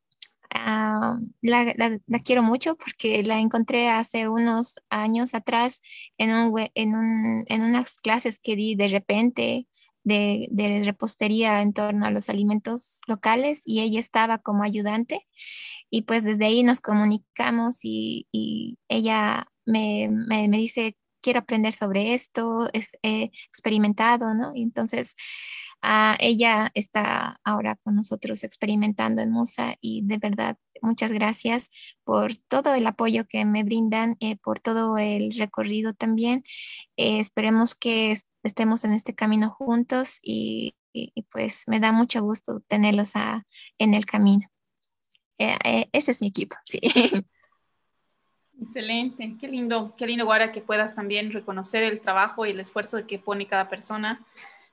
la, 1.40 1.72
la, 1.74 2.18
quiero 2.22 2.42
mucho 2.42 2.76
porque 2.76 3.22
la 3.22 3.38
encontré 3.38 3.88
hace 3.88 4.28
unos 4.28 4.78
años 4.90 5.32
atrás 5.32 5.80
en, 6.18 6.34
un, 6.34 6.68
en, 6.74 6.94
un, 6.94 7.44
en 7.48 7.62
unas 7.62 7.96
clases 7.96 8.40
que 8.40 8.56
di 8.56 8.74
de 8.74 8.88
repente 8.88 9.66
de, 10.04 10.48
repostería 10.84 11.62
en 11.62 11.72
torno 11.72 12.06
a 12.06 12.10
los 12.10 12.28
alimentos 12.28 13.00
locales 13.06 13.62
y 13.64 13.80
ella 13.80 14.00
estaba 14.00 14.38
como 14.38 14.62
ayudante 14.62 15.26
y 15.90 16.02
pues 16.02 16.24
desde 16.24 16.46
ahí 16.46 16.62
nos 16.62 16.80
comunicamos 16.80 17.80
y, 17.82 18.28
ella 18.88 19.46
me, 19.64 20.08
dice, 20.50 20.96
quiero 21.20 21.40
aprender 21.40 21.72
sobre 21.72 22.14
esto, 22.14 22.68
he 23.02 23.30
experimentado, 23.48 24.34
¿no? 24.34 24.52
Entonces 24.54 25.14
ah, 25.82 26.16
ella 26.20 26.70
está 26.74 27.40
ahora 27.44 27.76
con 27.76 27.96
nosotros 27.96 28.44
experimentando 28.44 29.22
en 29.22 29.30
Musa 29.30 29.76
y 29.80 30.02
de 30.04 30.18
verdad 30.18 30.56
muchas 30.80 31.12
gracias 31.12 31.70
por 32.04 32.36
todo 32.36 32.74
el 32.74 32.86
apoyo 32.86 33.26
que 33.28 33.44
me 33.44 33.64
brindan, 33.64 34.16
eh, 34.20 34.36
por 34.36 34.60
todo 34.60 34.98
el 34.98 35.32
recorrido 35.36 35.92
también. 35.94 36.42
Eh, 36.96 37.20
esperemos 37.20 37.74
que 37.74 38.16
estemos 38.42 38.84
en 38.84 38.92
este 38.92 39.14
camino 39.14 39.50
juntos 39.50 40.18
y, 40.22 40.76
pues 41.30 41.64
me 41.68 41.80
da 41.80 41.90
mucho 41.92 42.22
gusto 42.22 42.60
tenerlos 42.68 43.12
en 43.78 43.94
el 43.94 44.04
camino. 44.04 44.52
Eh, 45.38 45.56
eh, 45.64 45.88
ese 45.92 46.12
es 46.12 46.20
mi 46.20 46.28
equipo, 46.28 46.56
sí. 46.64 46.80
Excelente, 48.60 49.36
qué 49.40 49.48
lindo, 49.48 49.94
qué 49.96 50.06
lindo, 50.06 50.24
Guara, 50.24 50.52
que 50.52 50.60
puedas 50.60 50.94
también 50.94 51.32
reconocer 51.32 51.82
el 51.82 52.00
trabajo 52.00 52.46
y 52.46 52.50
el 52.50 52.60
esfuerzo 52.60 53.04
que 53.08 53.18
pone 53.18 53.48
cada 53.48 53.68
persona 53.68 54.24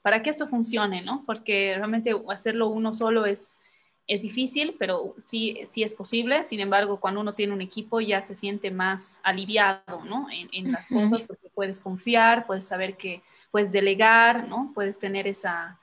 para 0.02 0.24
que 0.24 0.30
esto 0.30 0.48
funcione, 0.48 1.02
¿no? 1.02 1.24
Porque 1.26 1.74
realmente 1.76 2.14
hacerlo 2.30 2.68
uno 2.70 2.94
solo 2.94 3.26
es, 3.26 3.62
es 4.08 4.22
difícil, 4.22 4.76
pero 4.80 5.16
sí, 5.20 5.60
sí 5.70 5.84
es 5.84 5.94
posible. 5.94 6.46
Sin 6.46 6.60
embargo, 6.60 7.00
cuando 7.00 7.22
uno 7.22 7.34
tiene 7.34 7.54
un 7.54 7.62
equipo 7.62 8.00
ya 8.02 8.22
se 8.22 8.36
siente 8.36 8.72
más 8.72 9.22
aliviado, 9.24 10.06
¿no? 10.06 10.28
En, 10.32 10.50
en 10.52 10.72
las 10.72 10.88
cosas, 10.88 11.22
porque 11.28 11.50
puedes 11.54 11.80
confiar, 11.80 12.46
puedes 12.48 12.68
saber 12.68 12.98
que 12.98 13.22
puedes 13.52 13.72
delegar, 13.72 14.48
¿no? 14.48 14.72
Puedes 14.74 15.00
tener 15.00 15.28
esa 15.28 15.80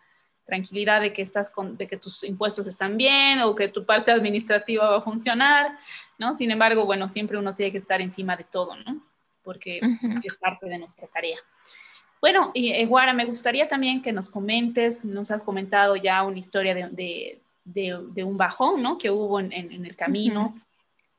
tranquilidad 0.46 1.00
de 1.00 1.12
que 1.12 1.22
estás 1.22 1.50
con, 1.50 1.76
de 1.76 1.86
que 1.88 1.96
tus 1.96 2.22
impuestos 2.24 2.66
están 2.66 2.96
bien 2.96 3.40
o 3.40 3.54
que 3.54 3.68
tu 3.68 3.84
parte 3.84 4.12
administrativa 4.12 4.88
va 4.88 4.98
a 4.98 5.02
funcionar, 5.02 5.76
¿no? 6.18 6.36
Sin 6.36 6.50
embargo, 6.50 6.86
bueno, 6.86 7.08
siempre 7.08 7.36
uno 7.36 7.54
tiene 7.54 7.72
que 7.72 7.78
estar 7.78 8.00
encima 8.00 8.36
de 8.36 8.44
todo, 8.44 8.76
¿no? 8.76 9.02
Porque 9.42 9.80
es 10.22 10.36
parte 10.36 10.66
de 10.66 10.78
nuestra 10.78 11.06
tarea. 11.08 11.38
Bueno, 12.20 12.50
y 12.54 12.72
eh, 12.72 12.86
Guara, 12.86 13.12
me 13.12 13.24
gustaría 13.24 13.68
también 13.68 14.02
que 14.02 14.12
nos 14.12 14.30
comentes, 14.30 15.04
nos 15.04 15.30
has 15.30 15.42
comentado 15.42 15.96
ya 15.96 16.22
una 16.22 16.38
historia 16.38 16.74
de, 16.74 17.38
de, 17.64 17.98
de, 18.14 18.24
un 18.24 18.36
bajón, 18.36 18.82
¿no? 18.82 18.98
Que 18.98 19.10
hubo 19.10 19.38
en, 19.38 19.52
en, 19.52 19.84
el 19.84 19.94
camino, 19.96 20.54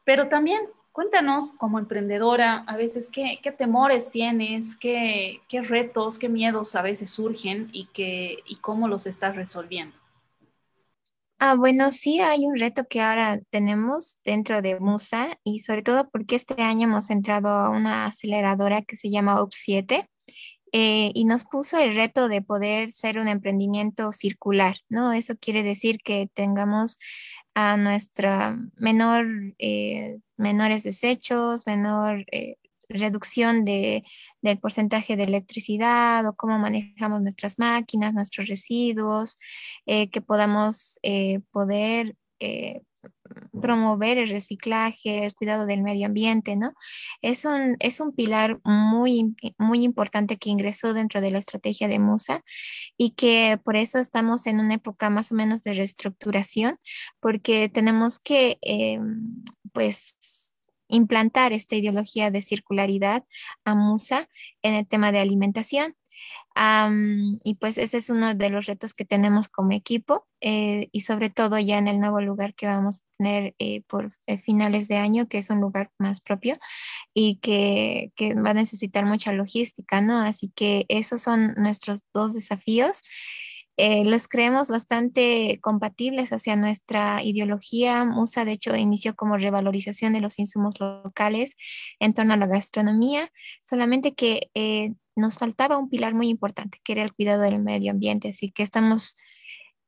pero 0.03 0.27
también 0.27 0.61
Cuéntanos 0.97 1.51
como 1.51 1.77
emprendedora, 1.77 2.63
a 2.65 2.75
veces, 2.75 3.07
¿qué, 3.11 3.39
temores 3.55 4.09
tienes? 4.09 4.75
Qué, 4.75 5.41
retos, 5.51 6.17
qué 6.17 6.27
miedos 6.27 6.75
a 6.75 6.81
veces 6.81 7.11
surgen 7.11 7.69
y, 7.71 7.85
qué, 7.93 8.39
y 8.47 8.55
cómo 8.55 8.87
los 8.87 9.05
estás 9.05 9.35
resolviendo? 9.35 9.95
Ah, 11.37 11.53
bueno, 11.53 11.91
sí 11.91 12.19
hay 12.19 12.47
un 12.47 12.57
reto 12.57 12.87
que 12.89 12.99
ahora 12.99 13.39
tenemos 13.51 14.21
dentro 14.25 14.63
de 14.63 14.79
Musa 14.79 15.37
y 15.43 15.59
sobre 15.59 15.83
todo 15.83 16.09
porque 16.09 16.35
este 16.35 16.63
año 16.63 16.85
hemos 16.87 17.11
entrado 17.11 17.49
a 17.49 17.69
una 17.69 18.07
aceleradora 18.07 18.81
que 18.81 18.95
se 18.95 19.11
llama 19.11 19.39
UP7 19.43 20.07
eh, 20.73 21.11
y 21.13 21.25
nos 21.25 21.45
puso 21.45 21.77
el 21.77 21.95
reto 21.95 22.27
de 22.27 22.41
poder 22.41 22.91
ser 22.91 23.19
un 23.19 23.27
emprendimiento 23.27 24.11
circular, 24.11 24.77
¿no? 24.89 25.13
Eso 25.13 25.35
quiere 25.39 25.63
decir 25.63 25.99
que 26.03 26.29
tengamos 26.33 26.99
a 27.53 27.77
nuestra 27.77 28.57
menor, 28.75 29.25
eh, 29.59 30.19
menores 30.37 30.83
desechos, 30.83 31.65
menor 31.65 32.25
eh, 32.31 32.57
reducción 32.89 33.65
de, 33.65 34.03
del 34.41 34.59
porcentaje 34.59 35.15
de 35.15 35.23
electricidad 35.23 36.25
o 36.27 36.35
cómo 36.35 36.57
manejamos 36.59 37.21
nuestras 37.21 37.59
máquinas, 37.59 38.13
nuestros 38.13 38.47
residuos, 38.47 39.37
que 39.85 40.21
podamos 40.21 40.97
poder 41.51 42.15
promover 43.61 44.17
el 44.17 44.29
reciclaje, 44.29 45.25
el 45.25 45.35
cuidado 45.35 45.65
del 45.65 45.81
medio 45.81 46.07
ambiente, 46.07 46.55
¿no? 46.55 46.73
Es 47.21 47.45
un, 47.45 47.75
es 47.79 47.99
un 47.99 48.13
pilar 48.13 48.59
muy, 48.63 49.35
muy 49.57 49.83
importante 49.83 50.37
que 50.37 50.49
ingresó 50.49 50.93
dentro 50.93 51.21
de 51.21 51.31
la 51.31 51.39
estrategia 51.39 51.87
de 51.87 51.99
Musa 51.99 52.43
y 52.97 53.11
que 53.11 53.59
por 53.63 53.75
eso 53.75 53.99
estamos 53.99 54.47
en 54.47 54.59
una 54.59 54.75
época 54.75 55.09
más 55.09 55.31
o 55.31 55.35
menos 55.35 55.63
de 55.63 55.73
reestructuración, 55.73 56.77
porque 57.19 57.69
tenemos 57.69 58.19
que, 58.19 58.57
em, 58.61 59.43
pues, 59.73 60.17
implantar 60.89 61.53
esta 61.53 61.75
ideología 61.75 62.31
de 62.31 62.41
circularidad 62.41 63.25
a 63.65 63.75
Musa 63.75 64.29
en 64.61 64.73
el 64.73 64.87
tema 64.87 65.11
de 65.11 65.19
alimentación. 65.19 65.95
Y 67.43 67.55
pues 67.55 67.77
ese 67.77 67.97
es 67.97 68.09
uno 68.09 68.33
de 68.33 68.49
los 68.49 68.65
retos 68.65 68.93
que 68.93 69.05
tenemos 69.05 69.47
como 69.47 69.71
equipo 69.73 70.27
eh, 70.41 70.89
y 70.91 71.01
sobre 71.01 71.29
todo 71.29 71.57
ya 71.57 71.77
en 71.77 71.87
el 71.87 71.99
nuevo 71.99 72.21
lugar 72.21 72.53
que 72.53 72.67
vamos 72.67 72.99
a 72.99 73.03
tener 73.17 73.55
eh, 73.59 73.81
por 73.87 74.11
eh, 74.27 74.37
finales 74.37 74.87
de 74.87 74.97
año, 74.97 75.27
que 75.27 75.39
es 75.39 75.49
un 75.49 75.61
lugar 75.61 75.91
más 75.97 76.21
propio 76.21 76.55
y 77.13 77.37
que, 77.37 78.11
que, 78.15 78.35
va 78.35 78.51
a 78.51 78.53
necesitar 78.53 79.05
mucha 79.05 79.33
logística, 79.33 80.01
¿no? 80.01 80.19
Así 80.19 80.51
que 80.55 80.85
esos 80.89 81.21
son 81.21 81.53
nuestros 81.57 82.01
dos 82.13 82.33
desafíos. 82.33 83.03
los 83.77 84.27
creemos 84.27 84.69
bastante 84.69 85.59
compatibles 85.61 86.31
hacia 86.33 86.55
nuestra 86.55 87.23
ideología. 87.23 88.05
Musa, 88.05 88.45
de 88.45 88.53
hecho, 88.53 88.75
inició 88.75 89.15
como 89.15 89.37
revalorización 89.37 90.13
de 90.13 90.21
los 90.21 90.39
insumos 90.39 90.79
locales 90.79 91.55
en 91.99 92.13
torno 92.13 92.33
a 92.33 92.37
la 92.37 92.47
gastronomía, 92.47 93.29
solamente 93.63 94.13
que 94.15 94.49
nos 95.17 95.37
faltaba 95.37 95.77
un 95.77 95.89
pilar 95.89 96.13
muy 96.13 96.29
importante, 96.29 96.79
que 96.83 96.93
era 96.93 97.03
el 97.03 97.13
cuidado 97.13 97.41
del 97.41 97.61
medio 97.61 97.91
ambiente. 97.91 98.29
Así 98.29 98.51
que 98.51 98.63
estamos 98.63 99.17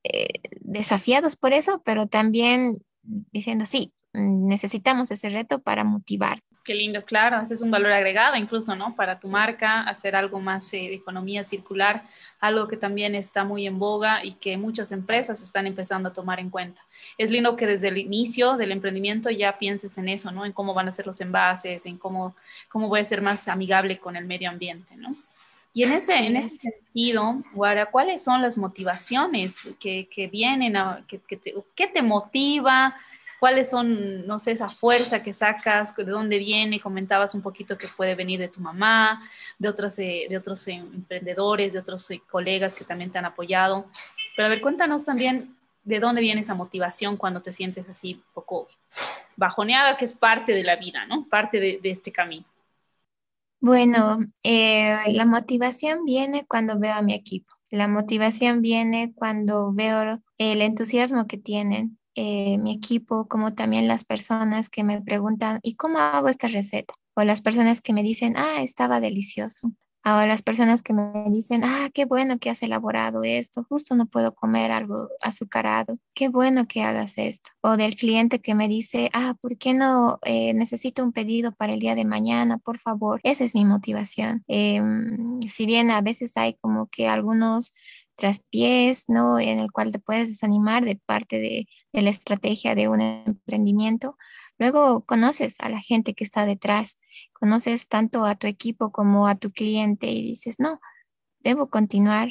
eh, 0.03 0.27
desafiados 0.61 1.35
por 1.35 1.53
eso, 1.53 1.81
pero 1.85 2.07
también 2.07 2.79
diciendo, 3.03 3.65
sí, 3.65 3.93
necesitamos 4.13 5.11
ese 5.11 5.29
reto 5.29 5.61
para 5.61 5.83
motivar. 5.83 6.41
Qué 6.69 6.75
lindo, 6.75 7.03
claro, 7.03 7.41
ese 7.41 7.55
es 7.55 7.63
un 7.63 7.71
valor 7.71 7.91
agregado 7.91 8.35
incluso, 8.35 8.75
¿no? 8.75 8.95
Para 8.95 9.19
tu 9.19 9.27
marca, 9.27 9.81
hacer 9.81 10.15
algo 10.15 10.39
más 10.39 10.71
eh, 10.75 10.77
de 10.77 10.93
economía 10.93 11.43
circular, 11.43 12.03
algo 12.39 12.67
que 12.67 12.77
también 12.77 13.15
está 13.15 13.43
muy 13.43 13.65
en 13.65 13.79
boga 13.79 14.23
y 14.23 14.33
que 14.33 14.55
muchas 14.55 14.91
empresas 14.91 15.41
están 15.41 15.65
empezando 15.65 16.09
a 16.09 16.13
tomar 16.13 16.39
en 16.39 16.51
cuenta. 16.51 16.79
Es 17.17 17.31
lindo 17.31 17.55
que 17.55 17.65
desde 17.65 17.87
el 17.87 17.97
inicio 17.97 18.55
del 18.55 18.71
emprendimiento 18.71 19.31
ya 19.31 19.57
pienses 19.57 19.97
en 19.97 20.09
eso, 20.09 20.29
¿no? 20.29 20.45
En 20.45 20.51
cómo 20.51 20.75
van 20.75 20.87
a 20.87 20.91
ser 20.91 21.07
los 21.07 21.19
envases, 21.21 21.87
en 21.87 21.97
cómo, 21.97 22.35
cómo 22.67 22.87
voy 22.87 22.99
a 22.99 23.05
ser 23.05 23.23
más 23.23 23.47
amigable 23.47 23.97
con 23.97 24.15
el 24.15 24.25
medio 24.25 24.51
ambiente, 24.51 24.95
¿no? 24.95 25.15
Y 25.73 25.81
en 25.81 25.93
ese, 25.93 26.19
en 26.19 26.35
ese 26.35 26.57
sentido, 26.57 27.41
Guara, 27.51 27.87
¿cuáles 27.87 28.23
son 28.23 28.43
las 28.43 28.59
motivaciones 28.59 29.69
que, 29.79 30.07
que 30.07 30.27
vienen, 30.27 30.77
a, 30.77 31.03
que, 31.07 31.17
te, 31.17 31.51
¿qué 31.73 31.87
te 31.87 32.03
motiva? 32.03 32.95
¿Cuáles 33.39 33.69
son, 33.69 34.27
no 34.27 34.37
sé, 34.37 34.51
esa 34.51 34.69
fuerza 34.69 35.23
que 35.23 35.31
sacas? 35.31 35.95
¿De 35.95 36.03
dónde 36.03 36.37
viene? 36.37 36.81
Comentabas 36.81 37.33
un 37.33 37.41
poquito 37.41 37.77
que 37.77 37.87
puede 37.87 38.13
venir 38.15 38.39
de 38.39 38.49
tu 38.49 38.59
mamá, 38.59 39.29
de 39.57 39.69
otros, 39.69 39.97
eh, 39.99 40.27
de 40.29 40.37
otros 40.37 40.67
eh, 40.67 40.73
emprendedores, 40.73 41.71
de 41.71 41.79
otros 41.79 42.11
eh, 42.11 42.21
colegas 42.29 42.75
que 42.75 42.83
también 42.83 43.11
te 43.11 43.17
han 43.17 43.25
apoyado. 43.25 43.85
Pero 44.35 44.47
a 44.47 44.49
ver, 44.49 44.59
cuéntanos 44.61 45.05
también 45.05 45.55
de 45.85 45.99
dónde 45.99 46.21
viene 46.21 46.41
esa 46.41 46.53
motivación 46.53 47.15
cuando 47.15 47.41
te 47.41 47.53
sientes 47.53 47.87
así 47.87 48.15
un 48.15 48.33
poco 48.33 48.67
bajoneada, 49.37 49.95
que 49.95 50.03
es 50.03 50.15
parte 50.15 50.51
de 50.51 50.63
la 50.63 50.75
vida, 50.75 51.05
¿no? 51.05 51.25
Parte 51.29 51.61
de, 51.61 51.79
de 51.81 51.91
este 51.91 52.11
camino. 52.11 52.45
Bueno, 53.61 54.19
la 54.43 55.25
motivación 55.25 56.03
viene 56.03 56.45
cuando 56.45 56.77
veo 56.77 56.93
a 56.93 57.01
mi 57.01 57.13
equipo. 57.13 57.53
La 57.71 57.87
motivación 57.87 58.61
viene 58.61 59.13
cuando 59.13 59.71
veo 59.73 60.19
el 60.37 60.61
entusiasmo 60.61 61.27
que 61.27 61.37
tienen, 61.37 61.99
eh, 62.15 62.57
mi 62.57 62.73
equipo, 62.73 63.27
como 63.27 63.53
también 63.53 63.87
las 63.87 64.05
personas 64.05 64.69
que 64.69 64.83
me 64.83 65.01
preguntan, 65.01 65.59
¿y 65.63 65.75
cómo 65.75 65.99
hago 65.99 66.27
esta 66.29 66.47
receta? 66.47 66.93
O 67.15 67.23
las 67.23 67.41
personas 67.41 67.81
que 67.81 67.93
me 67.93 68.03
dicen, 68.03 68.35
ah, 68.37 68.61
estaba 68.61 68.99
delicioso. 68.99 69.73
O 70.05 70.25
las 70.25 70.41
personas 70.41 70.81
que 70.81 70.93
me 70.93 71.11
dicen, 71.29 71.63
ah, 71.65 71.89
qué 71.93 72.05
bueno 72.05 72.39
que 72.39 72.49
has 72.49 72.63
elaborado 72.63 73.23
esto, 73.23 73.65
justo 73.67 73.95
no 73.95 74.05
puedo 74.05 74.33
comer 74.33 74.71
algo 74.71 75.09
azucarado, 75.21 75.95
qué 76.15 76.29
bueno 76.29 76.67
que 76.67 76.83
hagas 76.83 77.17
esto. 77.17 77.51
O 77.61 77.75
del 77.75 77.95
cliente 77.95 78.39
que 78.39 78.55
me 78.55 78.69
dice, 78.69 79.09
ah, 79.13 79.35
¿por 79.41 79.57
qué 79.57 79.73
no 79.73 80.17
eh, 80.23 80.53
necesito 80.53 81.03
un 81.03 81.11
pedido 81.11 81.51
para 81.53 81.73
el 81.73 81.79
día 81.79 81.95
de 81.95 82.05
mañana? 82.05 82.57
Por 82.59 82.79
favor, 82.79 83.19
esa 83.23 83.43
es 83.43 83.53
mi 83.53 83.65
motivación. 83.65 84.43
Em, 84.47 85.41
si 85.41 85.65
bien 85.65 85.91
a 85.91 86.01
veces 86.01 86.37
hay 86.37 86.55
como 86.55 86.87
que 86.87 87.09
algunos 87.09 87.73
traspiés, 88.19 89.05
¿no? 89.07 89.39
En 89.39 89.59
el 89.59 89.71
cual 89.71 89.91
te 89.91 89.99
puedes 89.99 90.27
desanimar 90.27 90.85
de 90.85 90.97
parte 90.97 91.39
de, 91.39 91.67
la 91.93 92.09
estrategia 92.09 92.75
de 92.75 92.89
un 92.89 93.01
emprendimiento. 93.01 94.17
Luego 94.57 95.05
conoces 95.05 95.55
a 95.61 95.69
la 95.69 95.79
gente 95.79 96.13
que 96.13 96.25
está 96.25 96.45
detrás, 96.45 96.97
conoces 97.33 97.87
tanto 97.87 98.25
a 98.25 98.35
tu 98.35 98.47
equipo 98.47 98.91
como 98.91 99.25
a 99.27 99.35
tu 99.35 99.51
cliente 99.51 100.07
y 100.07 100.21
dices, 100.21 100.57
no, 100.59 100.79
debo 101.39 101.69
continuar, 101.69 102.29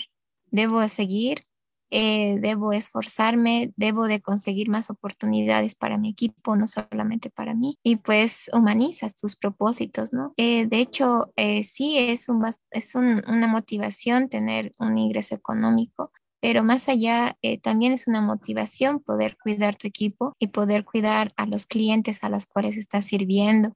debo 0.51 0.87
seguir 0.89 1.48
eh, 1.91 2.39
debo 2.41 2.73
esforzarme, 2.73 3.73
debo 3.77 4.07
de 4.07 4.21
conseguir 4.21 4.69
más 4.69 4.91
oportunidades 4.91 5.75
para 5.75 5.99
mi 5.99 6.11
equipo, 6.11 6.57
no 6.57 6.67
solamente 6.67 7.31
para 7.31 7.55
mí, 7.55 7.79
y 7.83 7.97
pues 7.97 8.51
humanizas 8.53 9.17
tus 9.17 9.37
propósitos, 9.37 10.13
¿no? 10.13 10.33
Eh, 10.37 10.67
de 10.67 10.79
hecho, 10.81 11.33
eh, 11.37 11.65
sí 11.65 11.99
es, 11.99 12.29
un, 12.29 12.45
es 12.71 12.95
una 12.95 13.47
motivación 13.47 14.29
tener 14.29 14.73
un 14.79 14.99
ingreso 14.99 15.35
económico, 15.35 16.13
pero 16.41 16.63
más 16.63 16.89
allá 16.89 17.37
también 17.63 17.93
es 17.93 18.07
una 18.07 18.21
motivación 18.21 19.01
poder 19.01 19.37
cuidar 19.43 19.75
tu 19.75 19.89
equipo 19.89 20.37
y 20.39 20.49
poder 20.49 20.85
cuidar 20.85 21.31
a 21.37 21.47
los 21.47 21.67
clientes 21.67 22.23
a 22.23 22.29
los 22.29 22.47
cuales 22.47 22.77
estás 22.77 23.07
sirviendo. 23.07 23.73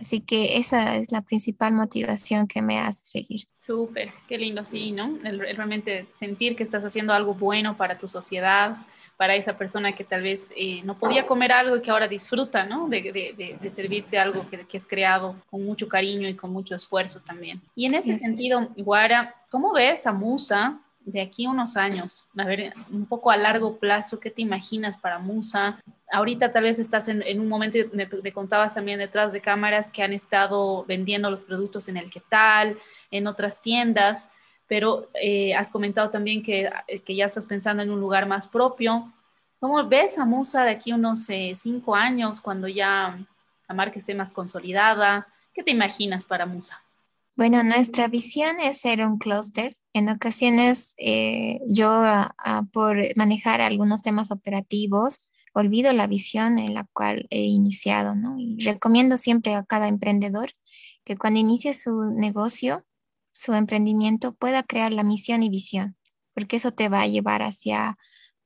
Así 0.00 0.20
que 0.20 0.58
esa 0.58 0.96
es 0.96 1.12
la 1.12 1.22
principal 1.22 1.72
motivación 1.72 2.46
que 2.46 2.62
me 2.62 2.78
hace 2.78 3.04
seguir. 3.04 3.46
Súper, 3.58 4.12
qué 4.28 4.38
lindo, 4.38 4.64
sí, 4.64 4.92
¿no? 4.92 5.18
realmente 5.22 6.06
sentir 6.14 6.56
que 6.56 6.62
estás 6.62 6.84
haciendo 6.84 7.12
algo 7.12 7.34
bueno 7.34 7.76
para 7.76 7.98
tu 7.98 8.08
sociedad, 8.08 8.76
para 9.16 9.36
esa 9.36 9.56
persona 9.56 9.94
que 9.94 10.04
tal 10.04 10.22
vez 10.22 10.48
eh, 10.56 10.82
no 10.84 10.98
podía 10.98 11.26
comer 11.26 11.52
algo 11.52 11.76
y 11.76 11.82
que 11.82 11.90
ahora 11.90 12.08
disfruta, 12.08 12.64
¿no? 12.64 12.88
De, 12.88 13.00
de, 13.60 13.70
servirse 13.70 14.18
algo 14.18 14.48
que, 14.50 14.66
que, 14.66 14.76
es 14.76 14.86
creado 14.86 15.36
con 15.50 15.64
mucho 15.64 15.88
cariño 15.88 16.28
y 16.28 16.34
con 16.34 16.52
mucho 16.52 16.74
esfuerzo 16.74 17.20
también. 17.20 17.60
Y 17.76 17.86
en 17.86 17.94
ese 17.94 18.18
sentido, 18.18 18.68
Guara, 18.76 19.34
¿cómo 19.50 19.72
ves 19.72 20.06
a 20.06 20.12
Musa 20.12 20.80
de 21.04 21.20
aquí 21.20 21.46
unos 21.46 21.76
años? 21.76 22.26
A 22.36 22.44
ver, 22.44 22.72
un 22.90 23.06
poco 23.06 23.30
a 23.30 23.36
largo 23.36 23.78
plazo, 23.78 24.20
¿qué 24.20 24.30
te 24.30 24.42
imaginas 24.42 24.98
para 24.98 25.18
Musa? 25.18 25.80
Ahorita 26.10 26.52
tal 26.52 26.64
vez 26.64 26.78
estás 26.78 27.08
en, 27.08 27.40
un 27.40 27.48
momento, 27.48 27.78
me, 27.92 28.06
me, 28.06 28.32
contabas 28.32 28.74
también 28.74 28.98
detrás 28.98 29.32
de 29.32 29.40
cámaras 29.40 29.90
que 29.90 30.02
han 30.02 30.12
estado 30.12 30.84
vendiendo 30.84 31.30
los 31.30 31.40
productos 31.40 31.88
en 31.88 31.96
el 31.96 32.10
que 32.10 32.20
tal, 32.20 32.78
en 33.10 33.26
otras 33.26 33.62
tiendas, 33.62 34.32
pero 34.66 35.08
eh, 35.14 35.54
has 35.54 35.70
comentado 35.70 36.10
también 36.10 36.42
que, 36.42 36.70
que, 37.04 37.14
ya 37.14 37.26
estás 37.26 37.46
pensando 37.46 37.82
en 37.82 37.90
un 37.90 38.00
lugar 38.00 38.26
más 38.26 38.48
propio. 38.48 39.12
¿Cómo 39.60 39.86
ves 39.86 40.18
a 40.18 40.24
Musa 40.24 40.64
de 40.64 40.70
aquí 40.70 40.90
a 40.90 40.96
unos 40.96 41.28
eh, 41.30 41.52
cinco 41.54 41.94
años, 41.94 42.40
cuando 42.40 42.68
ya 42.68 43.18
la 43.68 43.74
marca 43.74 43.98
esté 43.98 44.14
más 44.14 44.32
consolidada? 44.32 45.28
¿Qué 45.52 45.62
te 45.62 45.70
imaginas 45.70 46.24
para 46.24 46.46
Musa? 46.46 46.82
Bueno, 47.36 47.64
nuestra 47.64 48.06
visión 48.06 48.60
es 48.60 48.80
ser 48.80 49.04
un 49.04 49.18
clúster. 49.18 49.76
En 49.92 50.08
ocasiones 50.08 50.94
eh, 50.98 51.60
yo 51.68 52.04
por 52.72 52.96
manejar 53.16 53.60
algunos 53.60 54.02
temas 54.02 54.30
operativos 54.30 55.18
olvido 55.52 55.92
la 55.92 56.06
visión 56.06 56.58
en 56.58 56.74
la 56.74 56.86
cual 56.92 57.26
he 57.30 57.42
iniciado, 57.42 58.14
¿no? 58.14 58.36
Recomiendo 58.58 59.18
siempre 59.18 59.54
a 59.54 59.64
cada 59.64 59.88
emprendedor 59.88 60.50
que 61.04 61.16
cuando 61.16 61.40
inicie 61.40 61.74
su 61.74 62.10
negocio, 62.10 62.84
su 63.32 63.52
emprendimiento, 63.54 64.34
pueda 64.34 64.62
crear 64.62 64.92
la 64.92 65.04
misión 65.04 65.42
y 65.42 65.48
visión, 65.48 65.96
porque 66.34 66.56
eso 66.56 66.72
te 66.72 66.88
va 66.88 67.02
a 67.02 67.06
llevar 67.06 67.42
hacia 67.42 67.96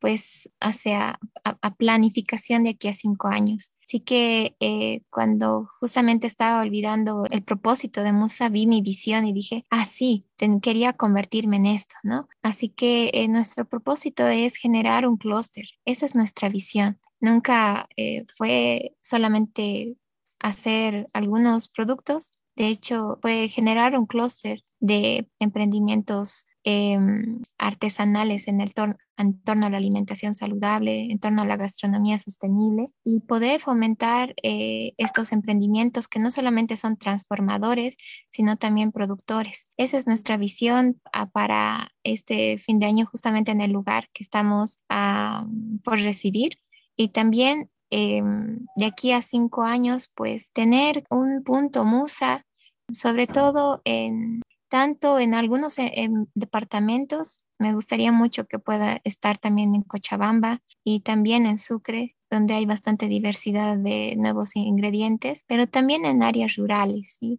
pues 0.01 0.51
hacia 0.61 1.19
a, 1.45 1.75
planificación 1.75 2.65
de 2.65 2.71
aquí 2.71 2.89
a 2.89 2.93
cinco 2.93 3.29
años. 3.29 3.73
Así 3.83 4.01
que 4.01 4.57
eh, 4.61 5.03
cuando 5.11 5.69
justamente 5.81 6.27
estaba 6.27 6.63
olvidando 6.63 7.25
el 7.31 7.43
propósito 7.43 8.03
de 8.03 8.13
Musa, 8.13 8.49
vi 8.49 8.67
mi 8.67 8.83
visión 8.83 9.27
y 9.27 9.33
dije, 9.33 9.65
ah, 9.71 9.85
sí, 9.85 10.27
quería 10.63 10.93
convertirme 10.93 11.57
en 11.57 11.67
esto, 11.67 11.95
¿no? 12.03 12.29
Así 12.43 12.69
que 12.69 13.11
eh, 13.15 13.29
nuestro 13.29 13.69
propósito 13.69 14.27
es 14.27 14.57
generar 14.57 15.07
un 15.07 15.17
clúster. 15.17 15.65
Esa 15.85 16.07
es 16.07 16.15
nuestra 16.15 16.49
visión. 16.49 16.99
Nunca 17.21 17.89
eh, 17.97 18.27
fue 18.37 18.97
solamente 19.03 19.97
hacer 20.39 21.09
algunos 21.13 21.69
productos. 21.69 22.33
De 22.57 22.69
hecho, 22.69 23.19
fue 23.23 23.49
generar 23.49 23.99
un 23.99 24.07
clúster 24.07 24.63
de 24.81 25.29
emprendimientos 25.39 26.45
Em, 26.65 27.41
artesanales 27.57 28.49
en, 28.49 28.61
el 28.61 28.73
en 29.17 29.41
torno 29.43 29.67
a 29.67 29.71
la 29.71 29.77
alimentación 29.77 30.35
saludable, 30.35 31.11
en 31.11 31.19
torno 31.21 31.43
a 31.43 31.47
la 31.47 31.57
gastronomía 31.57 32.19
sostenible 32.19 32.87
y 33.05 33.21
poder 33.21 33.61
fomentar 33.61 34.35
eh, 34.43 34.93
estos 34.99 35.33
emprendimientos 35.33 36.09
que 36.09 36.19
no 36.19 36.31
solamente 36.33 36.77
son 36.77 36.97
transformadores, 36.97 37.97
sino 38.29 38.57
también 38.57 38.91
productores. 38.91 39.73
Esa 39.77 39.99
es 39.99 40.07
nuestra 40.09 40.37
visión 40.37 41.01
ah, 41.13 41.31
para 41.31 41.93
este 42.03 42.59
fin 42.59 42.81
de 42.81 42.87
año 42.87 43.07
justamente 43.07 43.53
en 43.53 43.61
el 43.61 43.73
lugar 43.73 44.09
que 44.13 44.25
estamos 44.25 44.83
ah, 44.89 45.47
por 45.85 46.01
recibir 46.01 46.59
y 46.97 47.09
también 47.11 47.71
em, 47.91 48.67
de 48.77 48.85
aquí 48.87 49.13
a 49.13 49.23
cinco 49.23 49.63
años, 49.63 50.11
pues 50.15 50.53
tener 50.53 51.05
un 51.09 51.45
punto 51.45 51.85
musa, 51.85 52.45
sobre 52.93 53.27
todo 53.27 53.81
en 53.85 54.43
tanto 54.69 55.19
en 55.19 55.35
algunos 55.35 55.79
eh, 55.79 56.09
departamentos, 56.35 57.45
me 57.59 57.75
gustaría 57.75 58.13
mucho 58.13 58.47
que 58.47 58.59
pueda 58.59 59.01
estar 59.05 59.39
también 59.39 59.75
en 59.75 59.83
Cochabamba 59.83 60.61
y 60.85 61.01
también 61.01 61.47
en 61.47 61.59
Sucre, 61.59 62.17
donde 62.31 62.55
hay 62.55 62.67
bastante 62.67 63.09
diversidad 63.09 63.77
de 63.77 64.15
nuevos 64.17 64.55
ingredientes, 64.55 65.45
pero 65.49 65.67
también 65.67 66.05
en 66.05 66.23
áreas 66.23 66.57
rurales, 66.57 67.17
¿sí? 67.19 67.39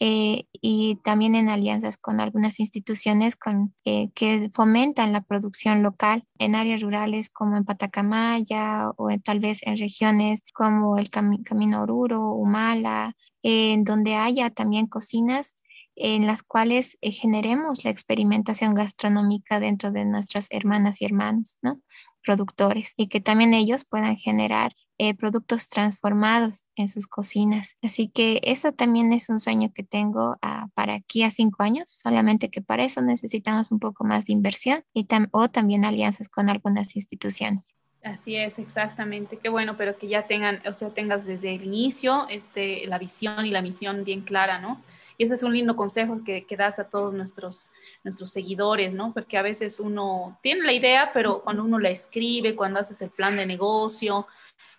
eh, 0.00 0.44
y 0.52 0.96
también 1.02 1.34
en 1.34 1.48
alianzas 1.48 1.96
con 1.98 2.20
algunas 2.20 2.60
instituciones 2.60 3.36
con, 3.36 3.74
eh, 3.84 4.10
que 4.14 4.48
fomentan 4.52 5.12
la 5.12 5.22
producción 5.22 5.82
local 5.82 6.24
en 6.38 6.54
áreas 6.54 6.82
rurales 6.82 7.30
como 7.30 7.56
en 7.56 7.64
Patacamaya 7.64 8.90
o 8.96 9.08
tal 9.24 9.40
vez 9.40 9.60
en 9.64 9.76
regiones 9.76 10.44
como 10.54 10.98
el 10.98 11.10
Camino 11.10 11.82
Oruro, 11.82 12.32
Humala, 12.32 13.16
en 13.42 13.84
donde 13.84 14.14
haya 14.14 14.50
también 14.50 14.86
cocinas 14.86 15.56
en 16.00 16.26
las 16.26 16.42
cuales 16.42 16.96
eh, 17.00 17.10
generemos 17.10 17.84
la 17.84 17.90
experimentación 17.90 18.74
gastronómica 18.74 19.60
dentro 19.60 19.90
de 19.90 20.04
nuestras 20.04 20.46
hermanas 20.50 21.02
y 21.02 21.04
hermanos, 21.04 21.58
¿no? 21.60 21.80
Productores, 22.24 22.94
y 22.96 23.08
que 23.08 23.20
también 23.20 23.52
ellos 23.52 23.84
puedan 23.84 24.16
generar 24.16 24.72
eh, 24.98 25.14
productos 25.14 25.68
transformados 25.68 26.66
en 26.76 26.88
sus 26.88 27.06
cocinas. 27.06 27.74
Así 27.82 28.08
que 28.08 28.40
eso 28.44 28.72
también 28.72 29.12
es 29.12 29.28
un 29.28 29.38
sueño 29.38 29.72
que 29.74 29.82
tengo 29.82 30.36
ah, 30.42 30.66
para 30.74 30.94
aquí 30.94 31.22
a 31.22 31.30
cinco 31.30 31.62
años, 31.62 31.84
solamente 31.88 32.50
que 32.50 32.62
para 32.62 32.84
eso 32.84 33.00
necesitamos 33.00 33.72
un 33.72 33.78
poco 33.78 34.04
más 34.04 34.26
de 34.26 34.32
inversión 34.32 34.82
y 34.92 35.06
o 35.32 35.48
también 35.48 35.84
alianzas 35.84 36.28
con 36.28 36.48
algunas 36.48 36.96
instituciones. 36.96 37.74
Así 38.02 38.36
es, 38.36 38.58
exactamente. 38.58 39.38
Qué 39.38 39.48
bueno, 39.48 39.76
pero 39.76 39.98
que 39.98 40.08
ya 40.08 40.26
tengan, 40.26 40.62
o 40.66 40.72
sea, 40.72 40.90
tengas 40.90 41.26
desde 41.26 41.54
el 41.54 41.64
inicio 41.64 42.28
este, 42.28 42.86
la 42.86 42.98
visión 42.98 43.44
y 43.44 43.50
la 43.50 43.62
misión 43.62 44.04
bien 44.04 44.22
clara, 44.22 44.60
¿no? 44.60 44.80
Y 45.18 45.24
ese 45.24 45.34
es 45.34 45.42
un 45.42 45.52
lindo 45.52 45.74
consejo 45.74 46.22
que, 46.24 46.46
das 46.56 46.78
a 46.78 46.88
todos 46.88 47.12
nuestros, 47.12 47.72
nuestros 48.04 48.30
seguidores, 48.30 48.94
¿no? 48.94 49.12
Porque 49.12 49.36
a 49.36 49.42
veces 49.42 49.80
uno 49.80 50.38
tiene 50.42 50.64
la 50.64 50.72
idea, 50.72 51.10
pero 51.12 51.42
cuando 51.42 51.64
uno 51.64 51.80
la 51.80 51.90
escribe, 51.90 52.54
cuando 52.54 52.78
haces 52.78 53.02
el 53.02 53.10
plan 53.10 53.36
de 53.36 53.44
negocio, 53.44 54.28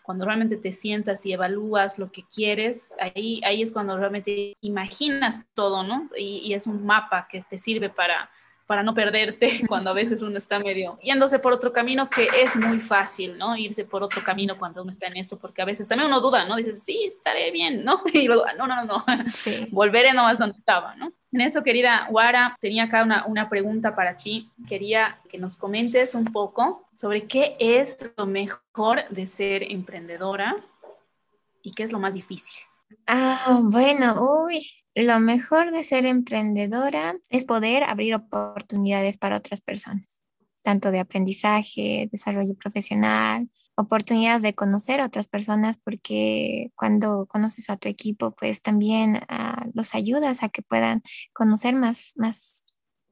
cuando 0.01 0.25
realmente 0.25 0.55
te 0.55 0.71
sientas 0.71 1.25
y 1.25 1.33
evalúas 1.33 1.99
lo 1.99 2.09
que 2.09 2.23
quieres, 2.33 2.93
ahí, 2.99 3.41
ahí 3.43 3.61
es 3.61 3.73
cuando 3.73 3.97
realmente 3.97 4.55
imaginas 4.61 5.45
todo, 5.53 5.83
¿no? 5.83 6.09
Y 6.17 6.53
es 6.53 6.67
un 6.67 6.85
mapa 6.85 7.27
que 7.29 7.43
te 7.47 7.59
sirve 7.59 7.89
para, 7.89 8.31
para 8.69 8.83
no 8.83 8.93
perderte 8.93 9.61
cuando 9.67 9.89
a 9.89 9.93
veces 9.93 10.21
uno 10.21 10.37
está 10.37 10.59
medio 10.59 10.99
yéndose 11.01 11.39
por 11.39 11.51
otro 11.51 11.73
camino 11.73 12.07
que 12.07 12.27
es 12.39 12.55
muy 12.55 12.79
fácil, 12.79 13.35
¿no? 13.35 13.57
Irse 13.57 13.83
por 13.83 14.03
otro 14.03 14.23
camino 14.23 14.59
cuando 14.59 14.83
uno 14.83 14.91
está 14.91 15.07
en 15.07 15.17
esto, 15.17 15.39
porque 15.39 15.63
a 15.63 15.65
veces 15.65 15.87
también 15.87 16.07
uno 16.07 16.21
duda, 16.21 16.45
¿no? 16.45 16.55
Dices, 16.55 16.83
sí, 16.83 17.03
estaré 17.03 17.49
bien, 17.49 17.83
¿no? 17.83 18.03
Y 18.13 18.27
luego, 18.27 18.43
no, 18.59 18.67
no, 18.67 18.75
no, 18.75 18.85
no, 18.85 19.05
volveré 19.71 20.13
nomás 20.13 20.37
donde 20.37 20.59
estaba, 20.59 20.95
¿no? 20.97 21.11
En 21.31 21.41
eso, 21.41 21.63
querida 21.63 22.05
Guara, 22.11 22.55
tenía 22.59 22.83
acá 22.83 23.01
una, 23.01 23.25
una 23.25 23.49
pregunta 23.49 23.95
para 23.95 24.15
ti. 24.17 24.51
Quería 24.67 25.19
que 25.29 25.39
nos 25.39 25.57
comentes 25.57 26.13
un 26.13 26.25
poco 26.25 26.87
sobre 26.93 27.25
qué 27.25 27.55
es 27.59 27.97
lo 28.17 28.27
mejor 28.27 29.09
de 29.09 29.25
ser 29.25 29.63
emprendedora 29.63 30.55
y 31.63 31.73
qué 31.73 31.81
es 31.81 31.91
lo 31.91 31.97
más 31.97 32.13
difícil. 32.13 32.53
Ah, 33.07 33.61
bueno, 33.63 34.45
uy, 34.45 34.63
lo 35.03 35.19
mejor 35.19 35.71
de 35.71 35.83
ser 35.83 36.05
emprendedora 36.05 37.15
es 37.29 37.45
poder 37.45 37.83
abrir 37.83 38.15
oportunidades 38.15 39.17
para 39.17 39.37
otras 39.37 39.61
personas, 39.61 40.21
tanto 40.61 40.91
de 40.91 40.99
aprendizaje, 40.99 42.09
desarrollo 42.11 42.55
profesional, 42.55 43.49
oportunidades 43.75 44.41
de 44.41 44.55
conocer 44.55 44.99
a 44.99 45.05
otras 45.05 45.27
personas, 45.27 45.77
porque 45.77 46.71
cuando 46.75 47.27
conoces 47.27 47.69
a 47.69 47.77
tu 47.77 47.87
equipo, 47.87 48.31
pues 48.31 48.61
también 48.61 49.21
ah, 49.29 49.65
los 49.73 49.95
ayudas 49.95 50.43
a 50.43 50.49
que 50.49 50.61
puedan 50.61 51.01
conocer 51.33 51.75
más, 51.75 52.13
más 52.17 52.65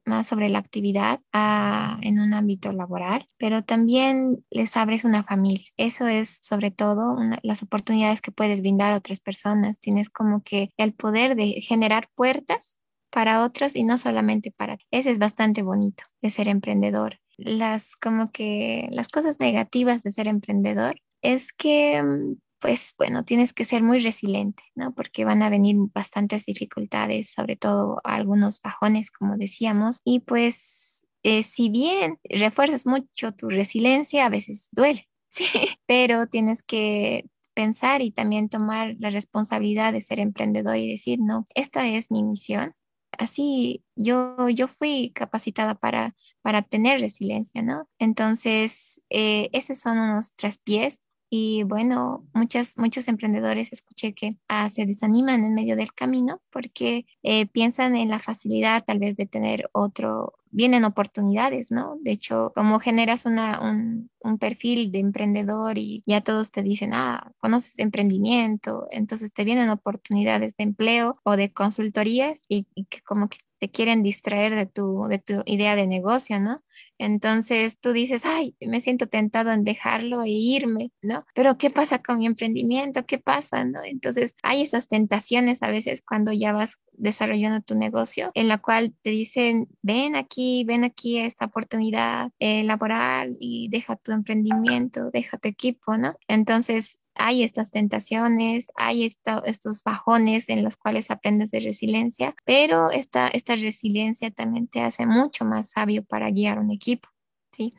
más 0.08 0.26
sobre 0.26 0.48
la 0.48 0.58
actividad 0.58 1.20
ah, 1.32 1.98
en 2.02 2.18
un 2.20 2.34
ámbito 2.34 2.72
laboral, 2.72 3.24
pero 3.38 3.62
también 3.62 4.44
les 4.50 4.76
abres 4.76 5.04
una 5.04 5.22
familia. 5.22 5.66
Eso 5.76 6.06
es 6.06 6.38
sobre 6.42 6.70
todo 6.70 7.16
las 7.42 7.62
oportunidades 7.62 8.20
que 8.20 8.32
puedes 8.32 8.60
brindar 8.60 8.92
a 8.92 8.96
otras 8.96 9.20
personas. 9.20 9.80
Tienes 9.80 10.10
como 10.10 10.42
que 10.42 10.70
el 10.76 10.94
poder 10.94 11.36
de 11.36 11.60
generar 11.60 12.08
puertas 12.14 12.78
para 13.10 13.44
otros 13.44 13.76
y 13.76 13.84
no 13.84 13.98
solamente 13.98 14.50
para 14.50 14.76
ti. 14.76 14.84
Ese 14.90 15.10
es 15.10 15.18
bastante 15.18 15.62
bonito 15.62 16.04
de 16.20 16.30
ser 16.30 16.48
emprendedor. 16.48 17.18
Las 17.36 17.94
como 17.96 18.32
que 18.32 18.88
las 18.90 19.08
cosas 19.08 19.38
negativas 19.40 20.02
de 20.02 20.10
ser 20.10 20.28
emprendedor 20.28 21.00
es 21.22 21.52
que 21.52 22.02
mm, 22.02 22.34
pues 22.60 22.94
bueno, 22.98 23.24
tienes 23.24 23.52
que 23.52 23.64
ser 23.64 23.82
muy 23.82 23.98
resiliente, 23.98 24.62
¿no? 24.74 24.94
Porque 24.94 25.24
van 25.24 25.42
a 25.42 25.50
venir 25.50 25.76
bastantes 25.94 26.44
dificultades, 26.46 27.30
sobre 27.30 27.56
todo 27.56 28.00
algunos 28.04 28.60
bajones, 28.60 29.10
como 29.10 29.36
decíamos, 29.36 30.00
y 30.04 30.20
pues 30.20 31.06
eh, 31.22 31.42
si 31.42 31.68
bien 31.68 32.18
refuerzas 32.24 32.86
mucho 32.86 33.32
tu 33.32 33.48
resiliencia, 33.48 34.26
a 34.26 34.30
veces 34.30 34.68
duele, 34.72 35.08
¿sí? 35.30 35.46
Pero 35.86 36.26
tienes 36.26 36.62
que 36.62 37.26
pensar 37.54 38.02
y 38.02 38.12
también 38.12 38.48
tomar 38.48 38.94
la 39.00 39.10
responsabilidad 39.10 39.92
de 39.92 40.00
ser 40.00 40.20
emprendedor 40.20 40.76
y 40.76 40.90
decir, 40.92 41.18
no, 41.20 41.46
esta 41.54 41.88
es 41.88 42.10
mi 42.10 42.22
misión. 42.22 42.74
Así 43.18 43.82
yo, 43.96 44.48
yo 44.48 44.68
fui 44.68 45.10
capacitada 45.14 45.74
para, 45.74 46.14
para 46.42 46.62
tener 46.62 47.00
resiliencia, 47.00 47.62
¿no? 47.62 47.88
Entonces, 47.98 49.02
eh, 49.10 49.48
esos 49.52 49.80
son 49.80 49.98
unos 49.98 50.36
tres 50.36 50.58
pies 50.58 51.02
y 51.30 51.62
bueno, 51.64 52.26
muchas, 52.32 52.78
muchos 52.78 53.06
emprendedores 53.08 53.72
escuché 53.72 54.14
que 54.14 54.30
ah, 54.48 54.68
se 54.70 54.86
desaniman 54.86 55.44
en 55.44 55.54
medio 55.54 55.76
del 55.76 55.92
camino 55.92 56.40
porque 56.50 57.06
eh, 57.22 57.46
piensan 57.46 57.96
en 57.96 58.08
la 58.08 58.18
facilidad 58.18 58.82
tal 58.84 58.98
vez 58.98 59.16
de 59.16 59.26
tener 59.26 59.68
otro, 59.72 60.34
vienen 60.50 60.84
oportunidades, 60.84 61.70
¿no? 61.70 61.98
De 62.00 62.12
hecho, 62.12 62.52
como 62.54 62.80
generas 62.80 63.26
una, 63.26 63.60
un, 63.60 64.10
un, 64.22 64.38
perfil 64.38 64.90
de 64.90 65.00
emprendedor 65.00 65.76
y 65.76 66.02
ya 66.06 66.22
todos 66.22 66.50
te 66.50 66.62
dicen, 66.62 66.94
ah, 66.94 67.32
conoces 67.38 67.78
emprendimiento, 67.78 68.86
entonces 68.90 69.32
te 69.32 69.44
vienen 69.44 69.68
oportunidades 69.70 70.56
de 70.56 70.64
empleo 70.64 71.14
o 71.24 71.36
de 71.36 71.52
consultorías 71.52 72.42
y, 72.48 72.66
y 72.74 72.84
que 72.86 73.02
como 73.02 73.28
que 73.28 73.38
te 73.58 73.70
quieren 73.70 74.02
distraer 74.02 74.54
de 74.54 74.66
tu, 74.66 75.06
de 75.08 75.18
tu 75.18 75.42
idea 75.46 75.76
de 75.76 75.86
negocio, 75.86 76.40
¿no? 76.40 76.62
Entonces 76.98 77.78
tú 77.80 77.92
dices, 77.92 78.24
ay, 78.24 78.56
me 78.60 78.80
siento 78.80 79.06
tentado 79.06 79.52
en 79.52 79.64
dejarlo 79.64 80.22
e 80.22 80.30
irme, 80.30 80.90
¿no? 81.02 81.24
Pero 81.34 81.56
¿qué 81.56 81.70
pasa 81.70 82.02
con 82.02 82.18
mi 82.18 82.26
emprendimiento? 82.26 83.06
¿Qué 83.06 83.18
pasa, 83.18 83.64
no? 83.64 83.82
Entonces 83.84 84.34
hay 84.42 84.62
esas 84.62 84.88
tentaciones 84.88 85.62
a 85.62 85.70
veces 85.70 86.02
cuando 86.06 86.32
ya 86.32 86.52
vas 86.52 86.80
desarrollando 86.92 87.60
tu 87.60 87.76
negocio, 87.76 88.30
en 88.34 88.48
la 88.48 88.58
cual 88.58 88.94
te 89.02 89.10
dicen, 89.10 89.68
ven 89.82 90.16
aquí, 90.16 90.64
ven 90.64 90.84
aquí 90.84 91.18
a 91.18 91.26
esta 91.26 91.46
oportunidad 91.46 92.30
eh, 92.40 92.64
laboral 92.64 93.36
y 93.40 93.68
deja 93.70 93.96
tu 93.96 94.12
emprendimiento, 94.12 95.10
deja 95.10 95.38
tu 95.38 95.48
equipo, 95.48 95.96
¿no? 95.96 96.16
Entonces 96.26 96.98
hay 97.18 97.42
estas 97.42 97.70
tentaciones, 97.70 98.70
hay 98.76 99.04
estos 99.04 99.82
bajones 99.82 100.48
en 100.48 100.64
los 100.64 100.76
cuales 100.76 101.10
aprendes 101.10 101.50
de 101.50 101.60
resiliencia, 101.60 102.34
pero 102.44 102.90
esta, 102.90 103.28
esta 103.28 103.56
resiliencia 103.56 104.30
también 104.30 104.68
te 104.68 104.82
hace 104.82 105.06
mucho 105.06 105.44
más 105.44 105.70
sabio 105.70 106.04
para 106.04 106.30
guiar 106.30 106.58
un 106.58 106.70
equipo, 106.70 107.08
¿sí? 107.52 107.74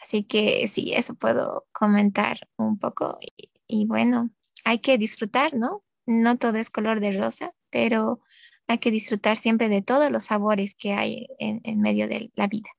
Así 0.00 0.24
que 0.24 0.66
sí, 0.68 0.92
eso 0.94 1.14
puedo 1.14 1.66
comentar 1.72 2.38
un 2.56 2.78
poco 2.78 3.18
y, 3.66 3.86
bueno, 3.86 4.30
hay 4.64 4.78
que 4.78 4.98
disfrutar, 4.98 5.54
¿no? 5.54 5.82
No 6.06 6.36
todo 6.38 6.58
es 6.58 6.70
color 6.70 7.00
de 7.00 7.12
rosa, 7.12 7.54
pero 7.70 8.20
hay 8.66 8.78
que 8.78 8.90
disfrutar 8.90 9.38
siempre 9.38 9.68
de 9.68 9.82
todos 9.82 10.10
los 10.10 10.24
sabores 10.24 10.74
que 10.74 10.92
hay 10.92 11.26
en 11.38 11.80
medio 11.80 12.08
de 12.08 12.30
la 12.34 12.46
vida. 12.46 12.70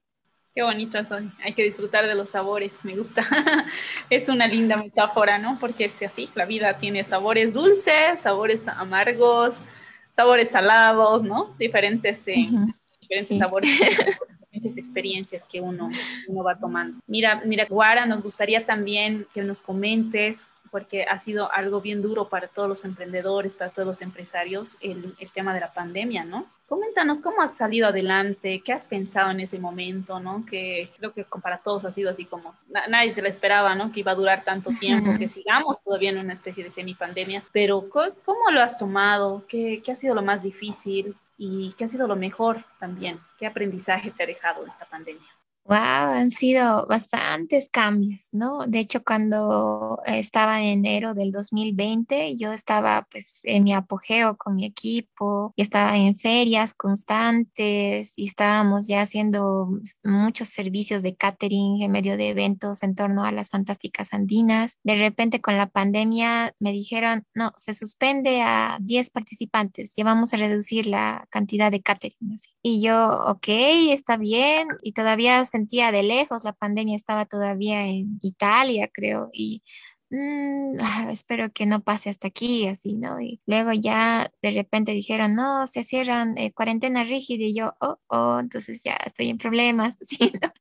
Qué 0.55 0.63
bonito 0.63 0.97
eso, 0.97 1.17
hay 1.43 1.53
que 1.53 1.63
disfrutar 1.63 2.07
de 2.07 2.15
los 2.15 2.29
sabores, 2.29 2.79
me 2.83 2.95
gusta. 2.95 3.25
es 4.09 4.29
una 4.29 4.47
linda 4.47 4.77
metáfora, 4.77 5.37
¿no? 5.37 5.57
Porque 5.59 5.83
es 5.83 6.01
así, 6.01 6.29
la 6.33 6.45
vida 6.45 6.77
tiene 6.77 7.03
sabores 7.03 7.53
dulces, 7.53 8.21
sabores 8.21 8.65
amargos, 8.69 9.61
sabores 10.11 10.51
salados, 10.51 11.23
¿no? 11.23 11.53
Diferentes, 11.59 12.25
eh, 12.29 12.47
diferentes 13.01 13.37
sabores, 13.37 13.69
diferentes 14.49 14.77
experiencias 14.77 15.43
que 15.43 15.59
uno, 15.59 15.89
uno 16.29 16.43
va 16.43 16.57
tomando. 16.57 17.01
Mira, 17.05 17.41
mira, 17.43 17.65
Guara, 17.65 18.05
nos 18.05 18.23
gustaría 18.23 18.65
también 18.65 19.27
que 19.33 19.41
nos 19.41 19.59
comentes 19.59 20.47
porque 20.71 21.03
ha 21.03 21.19
sido 21.19 21.51
algo 21.51 21.81
bien 21.81 22.01
duro 22.01 22.29
para 22.29 22.47
todos 22.47 22.69
los 22.69 22.85
emprendedores, 22.85 23.53
para 23.55 23.71
todos 23.71 23.87
los 23.87 24.01
empresarios, 24.01 24.77
el, 24.79 25.15
el, 25.19 25.31
tema 25.31 25.53
de 25.53 25.59
la 25.59 25.73
pandemia, 25.73 26.23
¿no? 26.23 26.47
Coméntanos 26.67 27.21
cómo 27.21 27.41
has 27.41 27.55
salido 27.55 27.87
adelante, 27.87 28.61
qué 28.65 28.73
has 28.73 28.85
pensado 28.85 29.29
en 29.29 29.39
ese 29.39 29.59
momento, 29.59 30.19
¿no? 30.19 30.43
Que 30.45 30.89
creo 30.97 31.13
que 31.13 31.23
para 31.23 31.59
todos 31.59 31.85
ha 31.85 31.91
sido 31.91 32.09
así 32.09 32.25
como, 32.25 32.55
nadie 32.89 33.13
se 33.13 33.21
lo 33.21 33.27
esperaba, 33.27 33.75
¿no? 33.75 33.91
Que 33.91 33.99
iba 33.99 34.13
a 34.13 34.15
durar 34.15 34.43
tanto 34.43 34.71
tiempo, 34.79 35.11
que 35.19 35.27
sigamos 35.27 35.77
todavía 35.83 36.09
en 36.09 36.17
una 36.17 36.33
especie 36.33 36.63
de 36.63 36.71
semipandemia, 36.71 37.43
pero 37.51 37.87
¿cómo 37.89 38.49
lo 38.51 38.61
has 38.61 38.79
tomado? 38.79 39.43
¿Qué, 39.47 39.81
qué 39.85 39.91
ha 39.91 39.95
sido 39.95 40.15
lo 40.15 40.23
más 40.23 40.41
difícil? 40.41 41.15
¿Y 41.37 41.73
qué 41.77 41.85
ha 41.85 41.87
sido 41.89 42.07
lo 42.07 42.15
mejor 42.15 42.63
también? 42.79 43.19
¿Qué 43.37 43.45
aprendizaje 43.45 44.09
te 44.09 44.23
ha 44.23 44.27
dejado 44.27 44.65
esta 44.65 44.85
pandemia? 44.85 45.34
Wow, 45.67 45.77
han 45.77 46.29
sido 46.29 46.85
bastantes 46.85 47.69
cambios, 47.69 48.29
¿no? 48.31 48.67
De 48.67 48.77
hecho, 48.77 49.03
cuando 49.03 49.99
estaba 50.05 50.61
en 50.61 50.85
enero 50.85 51.15
del 51.15 51.31
2020, 51.31 52.37
yo 52.37 52.51
estaba 52.53 53.07
pues 53.09 53.39
en 53.45 53.63
mi 53.63 53.73
apogeo 53.73 54.37
con 54.37 54.57
mi 54.57 54.65
equipo 54.65 55.53
y 55.55 55.63
estaba 55.63 55.97
en 55.97 56.15
ferias 56.15 56.75
constantes 56.75 58.13
y 58.15 58.27
estábamos 58.27 58.85
ya 58.85 59.01
haciendo 59.01 59.69
muchos 60.03 60.49
servicios 60.49 61.01
de 61.01 61.15
catering 61.15 61.81
en 61.81 61.91
medio 61.91 62.15
de 62.15 62.29
eventos 62.29 62.83
en 62.83 62.93
torno 62.93 63.23
a 63.23 63.31
las 63.31 63.49
fantásticas 63.49 64.13
andinas. 64.13 64.77
De 64.83 64.93
repente 64.93 65.41
con 65.41 65.57
la 65.57 65.65
pandemia 65.65 66.53
me 66.59 66.73
dijeron, 66.73 67.25
no, 67.33 67.53
se 67.55 67.73
suspende 67.73 68.43
a 68.43 68.77
10 68.81 69.09
participantes 69.09 69.93
y 69.95 70.03
vamos 70.03 70.31
a 70.31 70.37
reducir 70.37 70.85
la 70.85 71.25
cantidad 71.31 71.71
de 71.71 71.81
catering. 71.81 72.37
Y 72.61 72.83
yo, 72.83 73.09
ok, 73.25 73.47
está 73.89 74.17
bien 74.17 74.67
y 74.83 74.91
todavía 74.91 75.43
sentía 75.55 75.91
de 75.91 76.03
lejos, 76.03 76.43
la 76.43 76.53
pandemia 76.53 76.97
estaba 76.97 77.25
todavía 77.25 77.85
en 77.87 78.19
Italia, 78.21 78.89
creo, 78.93 79.29
y 79.33 79.63
mm, 80.09 80.77
ah, 80.81 81.07
espero 81.11 81.51
que 81.53 81.65
no 81.65 81.81
pase 81.81 82.09
hasta 82.09 82.27
aquí, 82.27 82.67
así, 82.67 82.97
¿no? 82.97 83.21
Y 83.21 83.41
luego 83.45 83.71
ya 83.71 84.31
de 84.41 84.51
repente 84.51 84.91
dijeron, 84.91 85.35
no, 85.35 85.65
se 85.67 85.83
cierran 85.83 86.37
eh, 86.37 86.51
cuarentena 86.53 87.05
rígida 87.05 87.45
y 87.45 87.55
yo, 87.55 87.73
oh, 87.79 87.97
oh, 88.07 88.39
entonces 88.39 88.83
ya 88.83 88.97
estoy 89.05 89.29
en 89.29 89.37
problemas, 89.37 89.97
¿sí? 90.01 90.31
¿no? 90.41 90.51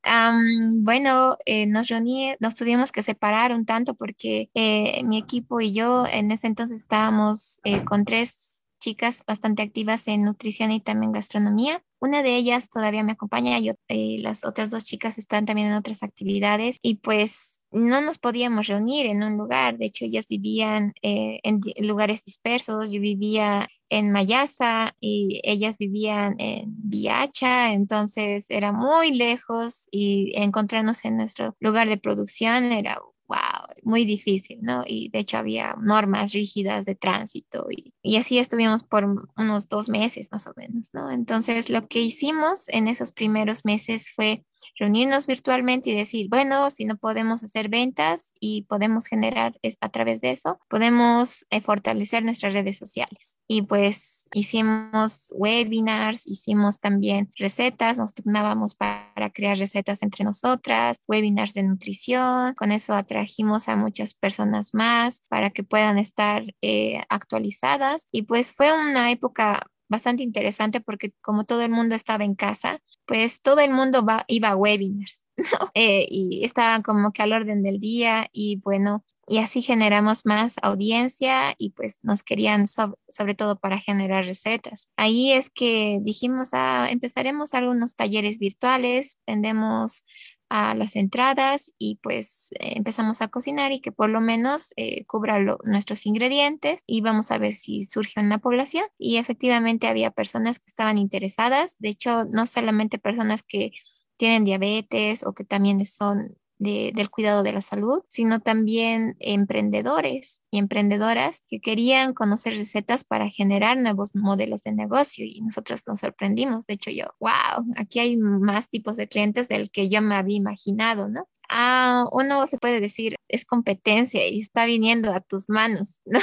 bueno, 0.83 1.37
eh, 1.47 1.67
nos 1.67 1.89
reuní, 1.89 2.35
nos 2.41 2.55
tuvimos 2.55 2.93
que 2.93 3.03
separar 3.03 3.53
un 3.53 3.67
tanto 3.67 3.95
porque 3.95 4.51
eh, 4.55 5.03
mi 5.05 5.19
equipo 5.19 5.61
y 5.61 5.73
yo 5.75 6.07
en 6.07 6.31
ese 6.31 6.47
entonces 6.47 6.81
estábamos 6.81 7.61
con 7.87 8.05
tres 8.05 8.64
chicas 8.85 9.25
bastante 9.27 9.63
activas 9.63 10.07
en 10.09 10.25
nutrición 10.25 10.71
y 10.71 10.81
también 10.81 11.13
gastronomía. 11.13 11.83
Una 12.01 12.23
de 12.23 12.37
ellas 12.37 12.69
todavía 12.69 13.03
me 13.03 13.13
acompaña 13.13 13.59
y 13.59 13.71
eh, 13.89 14.19
las 14.21 14.45
otras 14.45 14.69
dos 14.69 14.85
chicas 14.85 15.17
están 15.17 15.47
también 15.47 15.69
en 15.69 15.75
otras 15.75 16.03
actividades 16.03 16.79
y 16.83 16.97
pues 16.97 17.65
no 17.71 18.03
nos 18.03 18.19
podíamos 18.19 18.67
reunir 18.67 19.07
en 19.07 19.23
un 19.23 19.39
lugar. 19.39 19.79
De 19.79 19.87
hecho, 19.87 20.05
ellas 20.05 20.29
vivían 20.29 20.93
eh, 21.01 21.41
en 21.45 21.63
lugares 21.79 22.27
dispersos. 22.27 22.93
Yo 22.93 23.01
vivía 23.01 23.69
en 23.89 24.13
Mayasa 24.13 24.95
y 25.01 25.41
ellas 25.45 25.79
vivían 25.79 26.37
en 26.39 26.65
Viacha, 26.67 27.73
entonces 27.73 28.51
era 28.51 28.73
muy 28.73 29.13
lejos 29.13 29.87
y 29.91 30.33
encontrarnos 30.35 31.07
en 31.07 31.17
nuestro 31.17 31.57
lugar 31.59 31.89
de 31.89 31.97
producción 31.97 32.73
era 32.73 33.01
wow, 33.29 33.67
muy 33.85 34.05
difícil, 34.05 34.59
¿no? 34.63 34.83
Y 34.87 35.09
de 35.11 35.21
hecho 35.21 35.39
había 35.39 35.77
normas 35.81 36.33
rígidas 36.33 36.85
de 36.85 36.95
tránsito 36.95 37.67
y, 37.71 37.93
y, 38.03 38.17
así 38.17 38.39
estuvimos 38.39 38.85
por 38.85 39.05
unos 39.37 39.69
dos 39.69 39.89
meses 39.89 40.31
más 40.33 40.47
o 40.47 40.53
menos, 40.57 40.91
¿no? 40.93 41.11
Entonces 41.11 41.71
lo 41.71 41.87
que 41.89 42.01
hicimos 42.01 42.69
en 42.69 42.89
esos 42.89 43.13
primeros 43.13 43.65
meses 43.65 44.09
fue 44.15 44.45
reunirnos 44.79 45.27
virtualmente 45.27 45.91
y 45.91 45.97
decir, 45.97 46.29
bueno, 46.29 46.71
si 46.71 46.85
no 46.85 46.97
podemos 46.97 47.43
hacer 47.43 47.69
ventas 47.69 48.35
y 48.41 48.63
podemos 48.63 49.07
generar 49.07 49.59
a 49.81 49.89
través 49.89 50.21
de 50.21 50.33
eso, 50.33 50.59
podemos 50.69 51.47
eh, 51.51 51.61
fortalecer 51.61 52.25
nuestras 52.25 52.55
redes 52.55 52.79
sociales. 52.79 53.39
Y 53.47 53.63
pues 53.63 54.27
hicimos 54.33 55.33
webinars, 55.35 56.27
hicimos 56.27 56.81
también 56.81 57.29
recetas, 57.37 57.99
nos 57.99 58.15
turnábamos 58.15 58.75
para 58.75 59.31
crear 59.33 59.59
recetas 59.59 60.03
entre 60.03 60.25
nosotras, 60.25 61.01
webinars 61.07 61.55
de 61.55 61.63
nutrición, 61.63 62.55
con 62.55 62.73
eso 62.73 62.95
atrajimos 62.95 63.69
a 63.69 63.74
muchas 63.77 64.15
personas 64.15 64.75
más 64.75 65.23
para 65.29 65.51
que 65.51 65.65
puedan 65.65 65.99
estar 65.99 66.45
eh, 66.63 67.01
actualizadas 67.09 68.07
y 68.13 68.23
pues 68.23 68.53
fue 68.53 68.73
una 68.73 69.11
época 69.11 69.67
bastante 69.89 70.23
interesante 70.23 70.81
porque 70.81 71.13
como 71.21 71.45
todo 71.45 71.63
el 71.63 71.71
mundo 71.71 71.95
estaba 71.95 72.25
en 72.25 72.35
casa, 72.35 72.79
pues 73.07 73.43
todo 73.43 73.61
el 73.61 73.71
mundo 73.71 74.05
va, 74.05 74.25
iba 74.29 74.49
a 74.51 74.57
webinars. 74.57 75.23
Eh, 75.75 76.07
y 76.09 76.45
estaban 76.45 76.83
como 76.83 77.11
que 77.13 77.23
al 77.23 77.33
orden 77.33 77.65
del 77.65 77.81
día 77.81 78.29
y 78.33 78.61
bueno, 78.63 79.05
y 79.27 79.39
así 79.39 79.63
generamos 79.63 80.27
más 80.27 80.57
audiencia 80.63 81.55
y 81.59 81.71
pues 81.71 81.99
nos 82.03 82.23
querían 82.23 82.67
sobre 82.69 83.35
todo 83.35 83.59
para 83.59 83.79
generar 83.79 84.25
recetas. 84.27 84.91
Ahí 84.97 85.33
es 85.33 85.51
que 85.51 85.99
dijimos, 86.03 86.51
ah, 86.53 86.89
empezaremos 86.91 87.55
algunos 87.55 87.97
talleres 87.97 88.39
virtuales, 88.39 89.19
vendemos 89.27 90.05
a 90.49 90.75
las 90.75 90.97
entradas 90.97 91.73
y 91.79 91.99
pues 92.03 92.51
empezamos 92.61 93.23
a 93.23 93.29
cocinar 93.29 93.73
y 93.73 93.81
que 93.81 93.93
por 93.93 94.11
lo 94.11 94.21
menos 94.21 94.73
eh, 94.77 95.05
cubra 95.07 95.39
nuestros 95.65 96.07
ingredientes 96.07 96.83
y 96.87 97.01
vamos 97.01 97.31
a 97.31 97.39
ver 97.39 97.55
si 97.55 97.85
surge 97.85 98.21
una 98.21 98.39
población. 98.39 98.85
Y 98.99 99.17
efectivamente 99.17 99.87
había 99.87 100.11
personas 100.11 100.59
que 100.59 100.67
estaban 100.69 100.99
interesadas, 100.99 101.77
de 101.79 101.91
hecho 101.91 102.25
no 102.31 102.47
solamente 102.47 102.99
personas 102.99 103.43
que 103.43 103.73
tienen 104.17 104.45
diabetes 104.45 105.25
o 105.25 105.35
que 105.35 105.45
también 105.45 105.85
son 105.87 106.37
del 106.59 107.11
cuidado 107.11 107.43
de 107.43 107.53
la 107.53 107.63
salud, 107.63 108.03
sino 108.09 108.41
también 108.41 109.17
emprendedores 109.19 110.43
y 110.51 110.59
emprendedoras 110.59 111.43
que 111.49 111.61
querían 111.61 112.15
conocer 112.15 112.55
recetas 112.55 113.05
para 113.05 113.29
generar 113.29 113.77
nuevos 113.77 114.15
modelos 114.15 114.63
de 114.63 114.73
negocio 114.73 115.25
y 115.27 115.41
nosotros 115.41 115.83
nos 115.87 116.01
sorprendimos. 116.01 116.67
De 116.67 116.75
hecho, 116.75 116.91
yo, 116.91 117.07
wow, 117.19 117.65
aquí 117.77 117.99
hay 117.99 118.17
más 118.17 118.69
tipos 118.69 118.97
de 118.97 119.09
clientes 119.09 119.49
del 119.49 119.71
que 119.71 119.89
yo 119.89 120.01
me 120.01 120.15
había 120.15 120.37
imaginado, 120.37 121.09
¿no? 121.09 121.29
Ah, 121.49 122.07
uno 122.13 122.47
se 122.47 122.59
puede 122.59 122.81
decir, 122.81 123.17
es 123.29 123.45
competencia 123.45 124.27
y 124.27 124.41
está 124.41 124.65
viniendo 124.65 125.13
a 125.13 125.21
tus 125.21 125.49
manos, 125.49 126.01
¿no? 126.05 126.21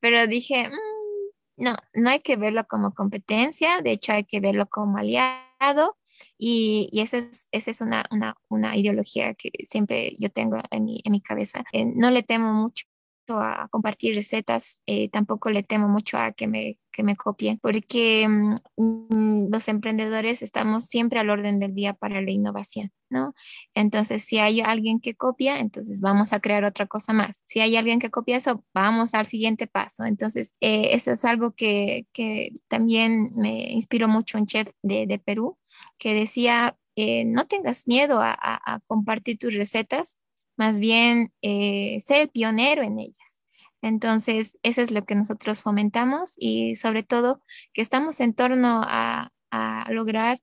Pero 0.00 0.26
dije, 0.26 0.68
mm, 0.68 1.64
no, 1.64 1.76
no 1.94 2.10
hay 2.10 2.20
que 2.20 2.36
verlo 2.36 2.66
como 2.66 2.94
competencia, 2.94 3.80
de 3.82 3.92
hecho 3.92 4.12
hay 4.12 4.24
que 4.24 4.40
verlo 4.40 4.66
como 4.66 4.98
aliado 4.98 5.97
y, 6.36 6.88
y 6.92 7.00
esa 7.00 7.18
es, 7.18 7.48
esa 7.52 7.70
es 7.70 7.80
una, 7.80 8.04
una, 8.10 8.36
una, 8.48 8.76
ideología 8.76 9.34
que 9.34 9.50
siempre 9.68 10.14
yo 10.18 10.30
tengo 10.30 10.58
en 10.70 10.84
mi, 10.84 11.00
en 11.04 11.12
mi 11.12 11.20
cabeza. 11.20 11.64
Eh, 11.72 11.84
no 11.86 12.10
le 12.10 12.22
temo 12.22 12.52
mucho 12.52 12.86
a 13.34 13.68
compartir 13.70 14.14
recetas, 14.14 14.82
eh, 14.86 15.08
tampoco 15.10 15.50
le 15.50 15.62
temo 15.62 15.88
mucho 15.88 16.18
a 16.18 16.32
que 16.32 16.46
me, 16.46 16.78
que 16.92 17.02
me 17.02 17.16
copien, 17.16 17.58
porque 17.60 18.26
mm, 18.28 19.50
los 19.50 19.68
emprendedores 19.68 20.42
estamos 20.42 20.86
siempre 20.86 21.20
al 21.20 21.30
orden 21.30 21.60
del 21.60 21.74
día 21.74 21.94
para 21.94 22.20
la 22.22 22.30
innovación, 22.30 22.92
¿no? 23.10 23.34
Entonces, 23.74 24.24
si 24.24 24.38
hay 24.38 24.60
alguien 24.60 25.00
que 25.00 25.14
copia, 25.14 25.58
entonces 25.60 26.00
vamos 26.00 26.32
a 26.32 26.40
crear 26.40 26.64
otra 26.64 26.86
cosa 26.86 27.12
más. 27.12 27.42
Si 27.46 27.60
hay 27.60 27.76
alguien 27.76 27.98
que 28.00 28.10
copia 28.10 28.36
eso, 28.36 28.64
vamos 28.74 29.14
al 29.14 29.26
siguiente 29.26 29.66
paso. 29.66 30.04
Entonces, 30.04 30.56
eh, 30.60 30.90
eso 30.92 31.12
es 31.12 31.24
algo 31.24 31.52
que, 31.52 32.06
que, 32.12 32.52
también 32.68 33.30
me 33.36 33.70
inspiró 33.72 34.08
mucho 34.08 34.38
un 34.38 34.46
chef 34.46 34.68
de, 34.82 35.06
de 35.06 35.18
Perú, 35.18 35.58
que 35.98 36.14
decía, 36.14 36.76
eh, 36.96 37.24
no 37.24 37.46
tengas 37.46 37.86
miedo 37.86 38.20
a, 38.20 38.36
a, 38.40 38.80
compartir 38.88 39.38
tus 39.38 39.54
recetas, 39.54 40.18
más 40.58 40.80
bien 40.80 41.32
eh, 41.42 41.98
sé 42.00 42.22
el 42.22 42.28
pionero 42.28 42.82
en 42.82 42.98
ellas. 42.98 43.40
Entonces, 43.80 44.58
eso 44.62 44.82
es 44.82 44.90
lo 44.90 45.04
que 45.04 45.14
nosotros 45.14 45.62
fomentamos 45.62 46.34
y 46.36 46.74
sobre 46.76 47.02
todo 47.04 47.42
que 47.72 47.82
estamos 47.82 48.20
en 48.20 48.34
torno 48.34 48.82
a, 48.84 49.32
a 49.50 49.86
lograr 49.90 50.40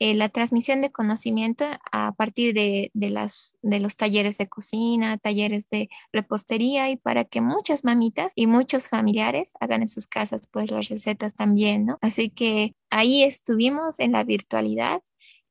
eh, 0.00 0.14
la 0.14 0.28
transmisión 0.28 0.80
de 0.80 0.92
conocimiento 0.92 1.64
a 1.90 2.12
partir 2.12 2.54
de, 2.54 2.92
de, 2.94 3.10
las, 3.10 3.56
de 3.62 3.80
los 3.80 3.96
talleres 3.96 4.38
de 4.38 4.48
cocina, 4.48 5.18
talleres 5.18 5.68
de 5.70 5.88
repostería 6.12 6.88
y 6.88 6.96
para 6.96 7.24
que 7.24 7.40
muchas 7.40 7.82
mamitas 7.84 8.32
y 8.36 8.46
muchos 8.46 8.88
familiares 8.88 9.54
hagan 9.58 9.82
en 9.82 9.88
sus 9.88 10.06
casas 10.06 10.48
pues 10.52 10.70
las 10.70 10.88
recetas 10.88 11.34
también, 11.34 11.84
¿no? 11.84 11.98
Así 12.00 12.30
que 12.30 12.76
ahí 12.90 13.24
estuvimos 13.24 13.98
en 13.98 14.12
la 14.12 14.22
virtualidad 14.22 15.02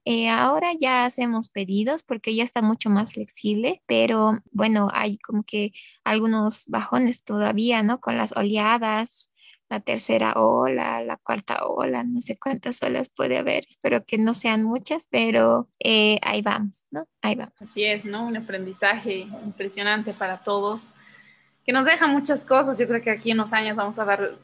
eh, 0.10 0.30
ahora 0.30 0.70
ya 0.80 1.04
hacemos 1.04 1.50
pedidos 1.50 2.02
porque 2.02 2.34
ya 2.34 2.46
está 2.46 2.62
mucho 2.62 2.90
más 2.90 3.12
flexible, 3.12 3.82
pero 3.88 4.40
bueno, 4.54 4.88
hay 4.94 5.18
como 5.18 5.44
que 5.44 5.74
algunos 6.06 6.66
bajones 6.68 7.26
todavía, 7.26 7.84
¿no? 7.84 8.00
Con 8.00 8.16
las 8.16 8.32
oleadas, 8.32 9.32
la 9.68 9.82
tercera 9.82 10.36
ola, 10.36 11.04
la 11.04 11.18
cuarta 11.18 11.66
ola, 11.66 12.06
no 12.06 12.22
sé 12.22 12.38
cuántas 12.42 12.82
olas 12.84 13.10
puede 13.10 13.38
haber, 13.38 13.66
espero 13.68 14.06
que 14.06 14.18
no 14.18 14.34
sean 14.34 14.64
muchas, 14.64 15.08
pero 15.12 15.68
eh, 15.78 16.20
ahí 16.22 16.42
vamos, 16.42 16.86
¿no? 16.90 17.06
Ahí 17.22 17.36
vamos. 17.36 17.56
Así 17.60 17.84
es, 17.84 18.06
¿no? 18.06 18.28
Un 18.28 18.38
aprendizaje 18.38 19.28
impresionante 19.44 20.14
para 20.14 20.42
todos 20.42 20.94
que 21.66 21.74
nos 21.74 21.86
deja 21.86 22.08
muchas 22.08 22.46
cosas. 22.46 22.80
Yo 22.80 22.88
creo 22.88 23.02
que 23.02 23.12
aquí 23.12 23.32
en 23.32 23.38
los 23.38 23.52
años 23.52 23.76
vamos 23.76 24.00
a 24.00 24.06
ver, 24.06 24.40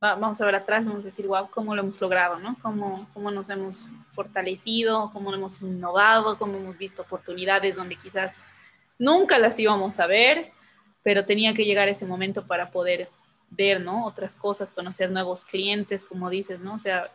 vamos 0.00 0.40
a 0.40 0.44
ver 0.44 0.54
atrás, 0.54 0.84
vamos 0.84 1.02
a 1.02 1.06
decir, 1.06 1.26
wow, 1.26 1.48
cómo 1.50 1.74
lo 1.74 1.82
hemos 1.82 2.00
logrado, 2.00 2.38
¿no? 2.38 2.56
Cómo, 2.62 3.06
cómo 3.14 3.30
nos 3.30 3.48
hemos 3.50 3.90
fortalecido, 4.12 5.10
cómo 5.12 5.30
lo 5.30 5.38
hemos 5.38 5.60
innovado, 5.62 6.38
cómo 6.38 6.56
hemos 6.58 6.76
visto 6.76 7.02
oportunidades 7.02 7.76
donde 7.76 7.96
quizás 7.96 8.32
nunca 8.98 9.38
las 9.38 9.58
íbamos 9.58 9.98
a 10.00 10.06
ver, 10.06 10.52
pero 11.02 11.24
tenía 11.24 11.54
que 11.54 11.64
llegar 11.64 11.88
ese 11.88 12.06
momento 12.06 12.46
para 12.46 12.70
poder 12.70 13.08
ver, 13.50 13.80
¿no? 13.80 14.06
Otras 14.06 14.36
cosas, 14.36 14.70
conocer 14.70 15.10
nuevos 15.10 15.44
clientes, 15.44 16.04
como 16.04 16.30
dices, 16.30 16.60
¿no? 16.60 16.74
O 16.74 16.78
sea, 16.78 17.10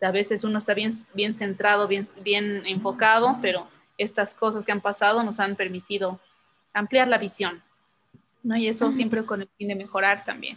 a 0.00 0.10
veces 0.10 0.44
uno 0.44 0.58
está 0.58 0.74
bien, 0.74 0.92
bien 1.14 1.34
centrado, 1.34 1.86
bien, 1.86 2.08
bien 2.22 2.62
enfocado, 2.66 3.38
pero 3.40 3.68
estas 3.98 4.34
cosas 4.34 4.64
que 4.64 4.72
han 4.72 4.80
pasado 4.80 5.22
nos 5.22 5.38
han 5.38 5.54
permitido 5.54 6.18
ampliar 6.72 7.08
la 7.08 7.18
visión, 7.18 7.62
¿no? 8.42 8.56
Y 8.56 8.68
eso 8.68 8.90
siempre 8.92 9.24
con 9.24 9.42
el 9.42 9.48
fin 9.58 9.68
de 9.68 9.74
mejorar 9.74 10.24
también. 10.24 10.56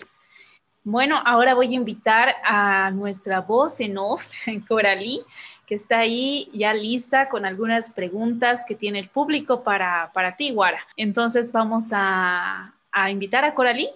Bueno, 0.85 1.19
ahora 1.25 1.55
voy 1.55 1.73
a 1.73 1.77
invitar 1.77 2.35
a 2.43 2.91
nuestra 2.91 3.41
voz 3.41 3.79
en 3.79 3.97
off, 3.97 4.23
Coralí, 4.67 5.23
que 5.65 5.73
está 5.73 5.97
ahí 5.97 6.47
ya 6.53 6.75
lista 6.75 7.27
con 7.27 7.43
algunas 7.43 7.91
preguntas 7.91 8.63
que 8.67 8.75
tiene 8.75 8.99
el 8.99 9.09
público 9.09 9.63
para, 9.63 10.11
para 10.13 10.37
ti, 10.37 10.51
Guara. 10.51 10.79
Entonces 10.95 11.51
vamos 11.51 11.85
a, 11.91 12.71
a 12.91 13.09
invitar 13.09 13.43
a 13.45 13.55
Coralí 13.55 13.89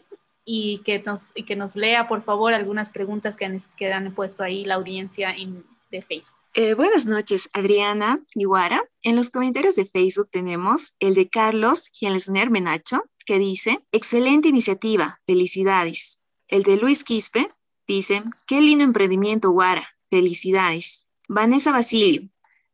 y 0.43 0.79
que 0.79 0.97
nos, 0.97 1.31
y 1.35 1.43
que 1.43 1.55
nos 1.55 1.75
lea, 1.75 2.07
por 2.07 2.23
favor, 2.23 2.55
algunas 2.55 2.89
preguntas 2.89 3.37
que 3.37 3.45
han, 3.45 3.61
que 3.77 3.93
han 3.93 4.11
puesto 4.15 4.41
ahí 4.41 4.65
la 4.65 4.73
audiencia 4.73 5.29
en, 5.29 5.63
de 5.91 6.01
Facebook. 6.01 6.39
Eh, 6.55 6.73
buenas 6.73 7.05
noches, 7.05 7.51
Adriana 7.53 8.19
y 8.33 8.45
Guara. 8.45 8.83
En 9.03 9.15
los 9.15 9.29
comentarios 9.29 9.75
de 9.75 9.85
Facebook 9.85 10.31
tenemos 10.31 10.95
el 10.99 11.13
de 11.13 11.29
Carlos 11.29 11.91
Gielsner 11.93 12.49
Menacho, 12.49 13.03
que 13.27 13.37
dice, 13.37 13.79
excelente 13.91 14.47
iniciativa, 14.47 15.19
felicidades. 15.27 16.18
El 16.49 16.63
de 16.63 16.77
Luis 16.77 17.03
Quispe 17.03 17.47
dice, 17.85 18.23
qué 18.47 18.59
lindo 18.59 18.83
emprendimiento, 18.83 19.51
Guara, 19.51 19.87
felicidades. 20.09 21.05
Vanessa 21.27 21.71
Basilio, 21.71 22.27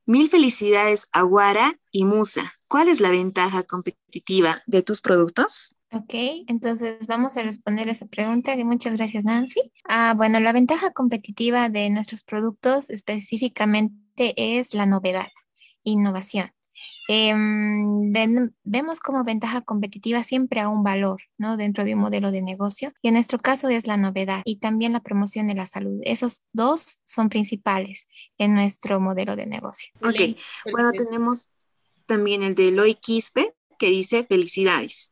mil 0.05 0.29
felicidades 0.29 1.09
a 1.11 1.23
Guara 1.23 1.77
y 1.91 2.05
Musa. 2.05 2.53
¿Cuál 2.69 2.87
es 2.87 3.01
la 3.01 3.11
ventaja 3.11 3.63
competitiva 3.63 4.63
de 4.65 4.81
tus 4.81 5.01
productos? 5.01 5.75
Ok, 5.91 6.13
entonces 6.47 7.05
vamos 7.05 7.35
a 7.35 7.43
responder 7.43 7.89
esa 7.89 8.05
pregunta. 8.05 8.55
Muchas 8.63 8.95
gracias, 8.95 9.25
Nancy. 9.25 9.73
Ah, 9.83 10.13
bueno, 10.15 10.39
la 10.39 10.53
ventaja 10.53 10.91
competitiva 10.91 11.67
de 11.67 11.89
nuestros 11.89 12.23
productos 12.23 12.89
específicamente 12.89 14.57
es 14.57 14.73
la 14.73 14.85
novedad, 14.85 15.27
innovación. 15.83 16.49
Em, 17.07 18.11
vemos 18.63 18.99
como 18.99 19.23
ventaja 19.23 19.61
competitiva 19.61 20.23
siempre 20.23 20.59
a 20.59 20.69
un 20.69 20.83
valor, 20.83 21.21
¿no? 21.37 21.55
Dentro 21.57 21.85
de 21.85 21.93
un 21.93 22.01
modelo 22.01 22.31
de 22.31 22.41
negocio. 22.41 22.91
Y 23.01 23.09
en 23.09 23.13
nuestro 23.13 23.39
caso 23.39 23.69
es 23.69 23.85
la 23.87 23.97
novedad 23.97 24.41
y 24.45 24.57
también 24.57 24.93
la 24.93 25.01
promoción 25.01 25.47
de 25.47 25.55
la 25.55 25.65
salud. 25.65 25.99
Esos 26.03 26.43
dos 26.53 26.99
son 27.03 27.29
principales 27.29 28.07
en 28.37 28.55
nuestro 28.55 28.99
modelo 28.99 29.35
de 29.35 29.45
negocio. 29.45 29.93
Ok, 30.01 30.37
bueno, 30.71 30.91
tenemos 30.91 31.47
también 32.05 32.43
el 32.43 32.55
de 32.55 32.69
Eloy 32.69 32.95
Quispe, 32.95 33.53
que 33.77 33.87
dice 33.87 34.23
felicidades. 34.23 35.11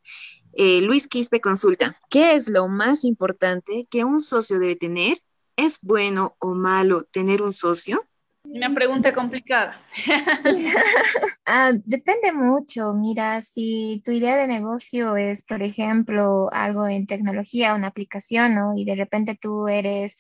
Eh, 0.53 0.82
Luis 0.82 1.07
Quispe 1.07 1.41
consulta, 1.41 1.99
¿qué 2.09 2.36
es 2.36 2.47
lo 2.47 2.68
más 2.68 3.03
importante 3.03 3.88
que 3.89 4.03
un 4.03 4.20
socio 4.20 4.59
debe 4.59 4.76
tener? 4.76 5.22
¿Es 5.55 5.80
bueno 5.82 6.36
o 6.39 6.53
malo 6.53 7.03
tener 7.03 7.41
un 7.41 7.53
socio? 7.53 8.01
Una 8.45 8.73
pregunta 8.73 9.13
complicada. 9.13 9.81
Ah, 11.45 11.73
depende 11.85 12.31
mucho. 12.31 12.93
Mira, 12.93 13.41
si 13.41 14.01
tu 14.05 14.11
idea 14.11 14.37
de 14.37 14.47
negocio 14.47 15.17
es, 15.17 15.43
por 15.43 15.61
ejemplo, 15.61 16.49
algo 16.53 16.87
en 16.87 17.05
tecnología, 17.05 17.75
una 17.75 17.87
aplicación, 17.87 18.55
¿no? 18.55 18.73
Y 18.77 18.85
de 18.85 18.95
repente 18.95 19.37
tú 19.39 19.67
eres 19.67 20.15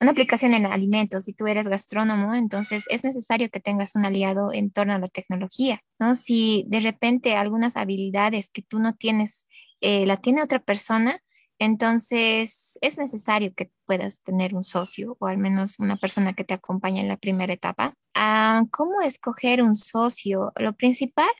una 0.00 0.12
aplicación 0.12 0.54
en 0.54 0.66
alimentos 0.66 1.26
y 1.28 1.32
tú 1.34 1.48
eres 1.48 1.66
gastrónomo, 1.66 2.34
entonces 2.34 2.84
es 2.88 3.02
necesario 3.04 3.50
que 3.50 3.60
tengas 3.60 3.96
un 3.96 4.04
aliado 4.04 4.52
en 4.52 4.70
torno 4.70 4.94
a 4.94 4.98
la 5.00 5.08
tecnología, 5.08 5.80
¿no? 5.98 6.14
Si 6.14 6.66
de 6.68 6.80
repente 6.80 7.36
algunas 7.36 7.76
habilidades 7.76 8.50
que 8.50 8.62
tú 8.62 8.78
no 8.78 8.94
tienes, 8.94 9.48
eh, 9.80 10.06
la 10.06 10.16
tiene 10.16 10.42
otra 10.42 10.60
persona, 10.60 11.20
entonces, 11.58 12.78
es 12.80 12.98
necesario 12.98 13.54
que 13.54 13.70
puedas 13.86 14.20
tener 14.20 14.54
un 14.54 14.64
socio 14.64 15.16
o 15.20 15.26
al 15.26 15.38
menos 15.38 15.78
una 15.78 15.96
persona 15.96 16.32
que 16.32 16.44
te 16.44 16.54
acompañe 16.54 17.00
en 17.00 17.08
la 17.08 17.16
primera 17.16 17.52
etapa. 17.52 17.94
Ah, 18.14 18.64
¿Cómo 18.70 19.00
escoger 19.02 19.62
un 19.62 19.76
socio? 19.76 20.52
Lo 20.56 20.72
principal 20.74 21.30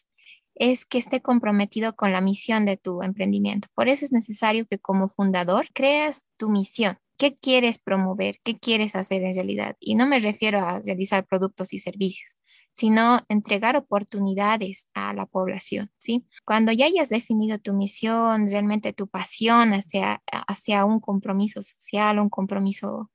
es 0.55 0.85
que 0.85 0.99
esté 0.99 1.21
comprometido 1.21 1.97
con 1.97 2.13
la 2.13 2.21
misión 2.21 2.65
de 2.65 2.77
tu 2.77 3.03
emprendimiento. 3.03 3.69
Por 3.75 3.89
eso 3.89 4.05
es 4.05 4.13
necesario 4.13 4.67
que 4.67 4.79
como 4.79 5.09
fundador 5.09 5.67
creas 5.73 6.27
tu 6.37 6.49
misión. 6.49 6.99
¿Qué 7.19 7.37
quieres 7.37 7.79
promover? 7.79 8.37
¿Qué 8.43 8.57
quieres 8.57 8.97
hacer 8.97 9.23
en 9.23 9.35
realidad? 9.35 9.77
Y 9.81 9.95
no 9.95 10.07
me 10.07 10.19
refiero 10.19 10.61
a 10.61 10.81
realizar 10.81 11.27
productos 11.27 11.73
y 11.73 11.79
servicios, 11.79 12.37
sino 12.75 13.21
entregar 13.29 13.77
oportunidades 13.77 14.91
a 14.95 15.15
la 15.15 15.27
población, 15.27 15.93
¿sí? 15.97 16.27
Cuando 16.45 16.73
ya 16.73 16.87
hayas 16.87 17.09
definido 17.09 17.59
tu 17.59 17.73
misión, 17.73 18.49
realmente 18.49 18.93
tu 18.93 19.07
pasión 19.07 19.73
hacia, 19.75 20.23
hacia 20.27 20.85
un 20.85 20.99
compromiso 20.99 21.63
social, 21.63 22.19
un 22.19 22.29
compromiso, 22.29 23.13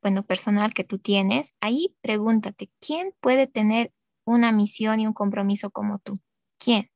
bueno, 0.00 0.24
personal 0.24 0.72
que 0.72 0.84
tú 0.84 1.00
tienes, 1.00 1.54
ahí 1.60 1.96
pregúntate, 2.02 2.70
¿quién 2.80 3.12
puede 3.20 3.48
tener 3.48 3.92
una 4.24 4.52
misión 4.52 5.00
y 5.00 5.08
un 5.08 5.12
compromiso 5.12 5.70
como 5.70 5.98
tú? 5.98 6.14
¿Quién? 6.56 6.88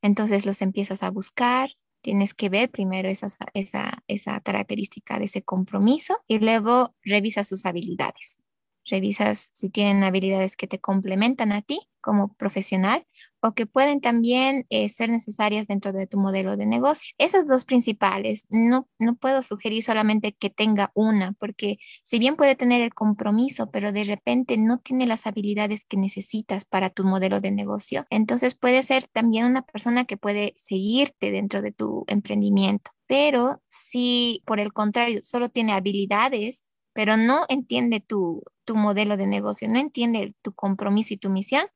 Entonces 0.00 0.46
los 0.46 0.62
empiezas 0.62 1.02
a 1.02 1.10
buscar, 1.10 1.70
tienes 2.00 2.32
que 2.32 2.48
ver 2.48 2.70
primero 2.70 3.10
esa, 3.10 3.28
esa, 3.52 4.02
esa 4.08 4.40
característica 4.40 5.18
de 5.18 5.26
ese 5.26 5.42
compromiso 5.42 6.16
y 6.26 6.38
luego 6.38 6.94
revisa 7.02 7.44
sus 7.44 7.66
habilidades 7.66 8.45
revisas 8.86 9.50
si 9.52 9.70
tienen 9.70 10.04
habilidades 10.04 10.56
que 10.56 10.66
te 10.66 10.80
complementan 10.80 11.52
a 11.52 11.62
ti 11.62 11.78
como 12.06 12.32
profesional 12.34 13.04
o 13.40 13.52
que 13.52 13.66
pueden 13.66 14.00
también 14.00 14.64
eh, 14.70 14.88
ser 14.88 15.10
necesarias 15.10 15.66
dentro 15.66 15.92
de 15.92 16.06
tu 16.06 16.18
modelo 16.18 16.56
de 16.56 16.64
negocio. 16.64 17.14
Esas 17.18 17.48
dos 17.48 17.64
principales, 17.64 18.46
no, 18.48 18.88
no 19.00 19.16
puedo 19.16 19.42
sugerir 19.42 19.82
solamente 19.82 20.32
que 20.32 20.48
tenga 20.48 20.92
una, 20.94 21.32
porque 21.32 21.78
si 22.04 22.20
bien 22.20 22.36
puede 22.36 22.54
tener 22.54 22.80
el 22.80 22.94
compromiso, 22.94 23.70
pero 23.72 23.90
de 23.90 24.04
repente 24.04 24.56
no 24.56 24.78
tiene 24.78 25.06
las 25.06 25.26
habilidades 25.26 25.84
que 25.84 25.96
necesitas 25.96 26.64
para 26.64 26.90
tu 26.90 27.02
modelo 27.02 27.40
de 27.40 27.50
negocio, 27.50 28.06
entonces 28.08 28.54
puede 28.54 28.84
ser 28.84 29.08
también 29.08 29.46
una 29.46 29.62
persona 29.62 30.04
que 30.04 30.16
puede 30.16 30.54
seguirte 30.56 31.32
dentro 31.32 31.60
de 31.60 31.72
tu 31.72 32.04
emprendimiento. 32.06 32.92
Pero 33.08 33.62
si 33.66 34.42
por 34.46 34.60
el 34.60 34.72
contrario 34.72 35.20
solo 35.22 35.48
tiene 35.48 35.72
habilidades, 35.72 36.64
pero 36.96 37.16
no 37.16 37.44
entiende 37.48 38.00
tu, 38.00 38.42
tu 38.64 38.74
modelo 38.74 39.16
de 39.16 39.26
negocio, 39.26 39.68
no 39.68 39.78
entiende 39.78 40.34
tu 40.42 40.52
compromiso 40.52 41.14
y 41.14 41.18
tu 41.18 41.30
misión, 41.30 41.66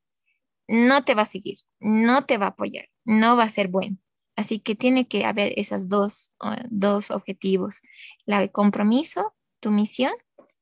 no 0.66 1.04
te 1.04 1.14
va 1.14 1.22
a 1.22 1.26
seguir, 1.26 1.58
no 1.78 2.24
te 2.24 2.38
va 2.38 2.46
a 2.46 2.50
apoyar, 2.50 2.88
no 3.04 3.36
va 3.36 3.44
a 3.44 3.48
ser 3.48 3.68
bueno. 3.68 3.98
Así 4.36 4.58
que 4.58 4.74
tiene 4.74 5.06
que 5.06 5.24
haber 5.26 5.52
esos 5.56 5.88
dos, 5.88 6.30
uh, 6.42 6.66
dos 6.70 7.10
objetivos, 7.10 7.82
el 8.26 8.50
compromiso, 8.50 9.34
tu 9.60 9.70
misión 9.70 10.12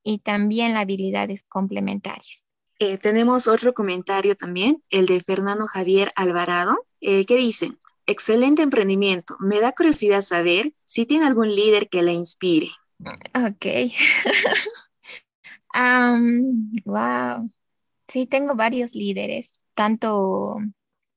y 0.02 0.18
también 0.18 0.74
las 0.74 0.82
habilidades 0.82 1.44
complementarias. 1.44 2.48
Eh, 2.80 2.98
tenemos 2.98 3.48
otro 3.48 3.74
comentario 3.74 4.34
también, 4.34 4.82
el 4.90 5.06
de 5.06 5.20
Fernando 5.20 5.66
Javier 5.66 6.10
Alvarado, 6.16 6.76
eh, 7.00 7.24
que 7.24 7.36
dice, 7.36 7.72
excelente 8.06 8.62
emprendimiento, 8.62 9.36
me 9.40 9.60
da 9.60 9.72
curiosidad 9.72 10.22
saber 10.22 10.72
si 10.82 11.04
tiene 11.04 11.26
algún 11.26 11.54
líder 11.54 11.88
que 11.88 12.02
le 12.02 12.12
inspire. 12.12 12.70
Ok. 13.00 13.66
um, 15.74 16.70
wow. 16.84 17.50
Sí, 18.08 18.26
tengo 18.26 18.56
varios 18.56 18.94
líderes, 18.94 19.64
tanto, 19.74 20.56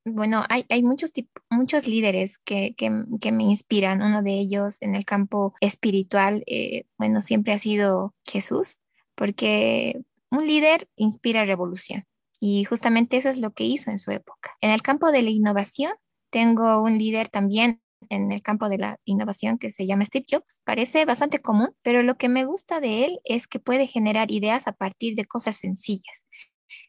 bueno, 0.04 0.44
hay, 0.50 0.66
hay 0.70 0.84
muchos, 0.84 1.14
muchos 1.50 1.88
líderes 1.88 2.38
que, 2.40 2.76
que, 2.76 3.32
me 3.32 3.44
inspiran. 3.46 4.02
Uno 4.02 4.22
de 4.22 4.34
ellos 4.34 4.82
en 4.82 4.96
el 4.96 5.06
campo 5.06 5.54
espiritual, 5.62 6.44
eh, 6.48 6.84
bueno, 6.98 7.22
siempre 7.22 7.54
ha 7.54 7.60
sido 7.60 8.14
Jesús, 8.24 8.80
porque 9.16 10.02
un 10.30 10.46
líder 10.46 10.90
inspira 10.96 11.46
revolución. 11.46 12.06
Y 12.40 12.66
justamente 12.66 13.18
eso 13.18 13.30
es 13.30 13.40
lo 13.40 13.52
que 13.52 13.64
hizo 13.66 13.92
en 13.92 14.00
su 14.00 14.12
época. 14.12 14.52
En 14.62 14.72
el 14.72 14.82
campo 14.82 15.12
de 15.12 15.22
la 15.22 15.30
innovación, 15.30 15.94
tengo 16.30 16.82
un 16.82 16.98
líder 16.98 17.30
también 17.30 17.82
en 18.10 18.32
el 18.32 18.42
campo 18.42 18.70
de 18.70 18.78
la 18.78 18.98
innovación 19.06 19.58
que 19.58 19.72
se 19.72 19.86
llama 19.86 20.06
Steve 20.06 20.26
Jobs. 20.30 20.62
Parece 20.64 21.06
bastante 21.06 21.40
común, 21.40 21.76
pero 21.82 22.04
lo 22.04 22.18
que 22.18 22.30
me 22.30 22.46
gusta 22.46 22.80
de 22.80 23.06
él 23.06 23.20
es 23.24 23.48
que 23.48 23.60
puede 23.60 23.88
generar 23.88 24.32
ideas 24.32 24.68
a 24.68 24.74
partir 24.74 25.16
de 25.16 25.26
cosas 25.26 25.58
sencillas. 25.58 26.26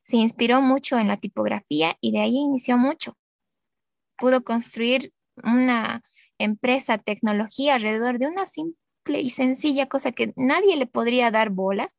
Se 0.02 0.16
inspiró 0.16 0.60
mucho 0.60 0.98
en 0.98 1.08
la 1.08 1.16
tipografía 1.16 1.96
y 2.00 2.12
de 2.12 2.20
ahí 2.20 2.36
inició 2.36 2.78
mucho. 2.78 3.16
Pudo 4.16 4.44
construir 4.44 5.12
una 5.42 6.02
empresa, 6.38 6.98
tecnología 6.98 7.74
alrededor 7.74 8.18
de 8.18 8.26
una 8.26 8.46
simple 8.46 9.20
y 9.20 9.30
sencilla 9.30 9.88
cosa 9.88 10.12
que 10.12 10.32
nadie 10.36 10.76
le 10.76 10.86
podría 10.86 11.30
dar 11.30 11.50
bola, 11.50 11.92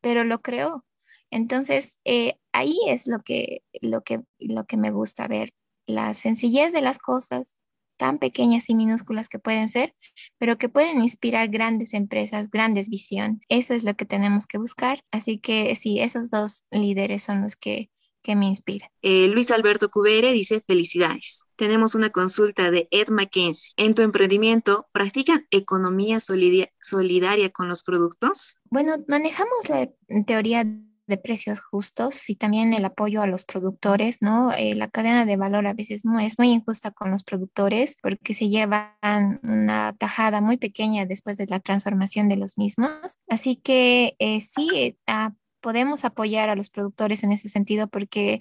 pero 0.00 0.24
lo 0.24 0.40
creó. 0.42 0.84
Entonces, 1.30 2.00
eh, 2.04 2.38
ahí 2.52 2.78
es 2.88 3.06
lo 3.06 3.20
que, 3.20 3.62
lo, 3.80 4.02
que, 4.02 4.20
lo 4.38 4.64
que 4.64 4.76
me 4.76 4.90
gusta 4.90 5.28
ver, 5.28 5.54
la 5.86 6.12
sencillez 6.14 6.72
de 6.72 6.82
las 6.82 6.98
cosas, 6.98 7.56
tan 7.96 8.18
pequeñas 8.18 8.68
y 8.68 8.74
minúsculas 8.74 9.28
que 9.28 9.38
pueden 9.38 9.68
ser, 9.68 9.94
pero 10.38 10.58
que 10.58 10.68
pueden 10.68 11.02
inspirar 11.02 11.48
grandes 11.48 11.94
empresas, 11.94 12.50
grandes 12.50 12.88
visiones. 12.88 13.40
Eso 13.48 13.74
es 13.74 13.84
lo 13.84 13.94
que 13.94 14.04
tenemos 14.04 14.46
que 14.46 14.58
buscar. 14.58 15.04
Así 15.10 15.38
que 15.38 15.74
sí, 15.74 16.00
esos 16.00 16.30
dos 16.30 16.64
líderes 16.70 17.22
son 17.22 17.42
los 17.42 17.56
que, 17.56 17.90
que 18.22 18.36
me 18.36 18.46
inspiran. 18.46 18.88
Eh, 19.02 19.28
Luis 19.28 19.50
Alberto 19.50 19.90
Cubere 19.90 20.32
dice 20.32 20.60
felicidades. 20.60 21.44
Tenemos 21.56 21.94
una 21.94 22.10
consulta 22.10 22.70
de 22.70 22.88
Ed 22.90 23.08
McKenzie. 23.08 23.72
¿En 23.76 23.94
tu 23.94 24.02
emprendimiento 24.02 24.88
practican 24.92 25.46
economía 25.50 26.18
solidaria 26.20 27.50
con 27.50 27.68
los 27.68 27.82
productos? 27.82 28.58
Bueno, 28.70 28.96
manejamos 29.08 29.68
la 29.68 29.88
teoría 30.24 30.64
de 31.06 31.18
precios 31.18 31.60
justos 31.60 32.30
y 32.30 32.36
también 32.36 32.74
el 32.74 32.84
apoyo 32.84 33.22
a 33.22 33.26
los 33.26 33.44
productores, 33.44 34.18
¿no? 34.20 34.52
Eh, 34.52 34.74
la 34.74 34.88
cadena 34.88 35.26
de 35.26 35.36
valor 35.36 35.66
a 35.66 35.74
veces 35.74 36.02
es 36.20 36.38
muy 36.38 36.48
injusta 36.50 36.90
con 36.90 37.10
los 37.10 37.24
productores 37.24 37.96
porque 38.00 38.34
se 38.34 38.48
llevan 38.48 39.40
una 39.42 39.92
tajada 39.98 40.40
muy 40.40 40.56
pequeña 40.56 41.06
después 41.06 41.36
de 41.36 41.46
la 41.46 41.60
transformación 41.60 42.28
de 42.28 42.36
los 42.36 42.58
mismos. 42.58 42.90
Así 43.28 43.56
que 43.56 44.14
eh, 44.18 44.40
sí, 44.40 44.96
ah, 45.06 45.32
podemos 45.60 46.04
apoyar 46.04 46.48
a 46.48 46.54
los 46.56 46.70
productores 46.70 47.24
en 47.24 47.32
ese 47.32 47.48
sentido 47.48 47.88
porque 47.88 48.40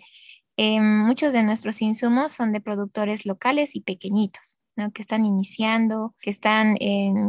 muchos 0.58 1.34
de 1.34 1.42
nuestros 1.42 1.82
insumos 1.82 2.34
son 2.34 2.54
de 2.54 2.62
productores 2.62 3.26
locales 3.26 3.76
y 3.76 3.82
pequeñitos 3.82 4.61
que 4.94 5.02
están 5.02 5.26
iniciando, 5.26 6.16
que 6.22 6.30
están 6.30 6.78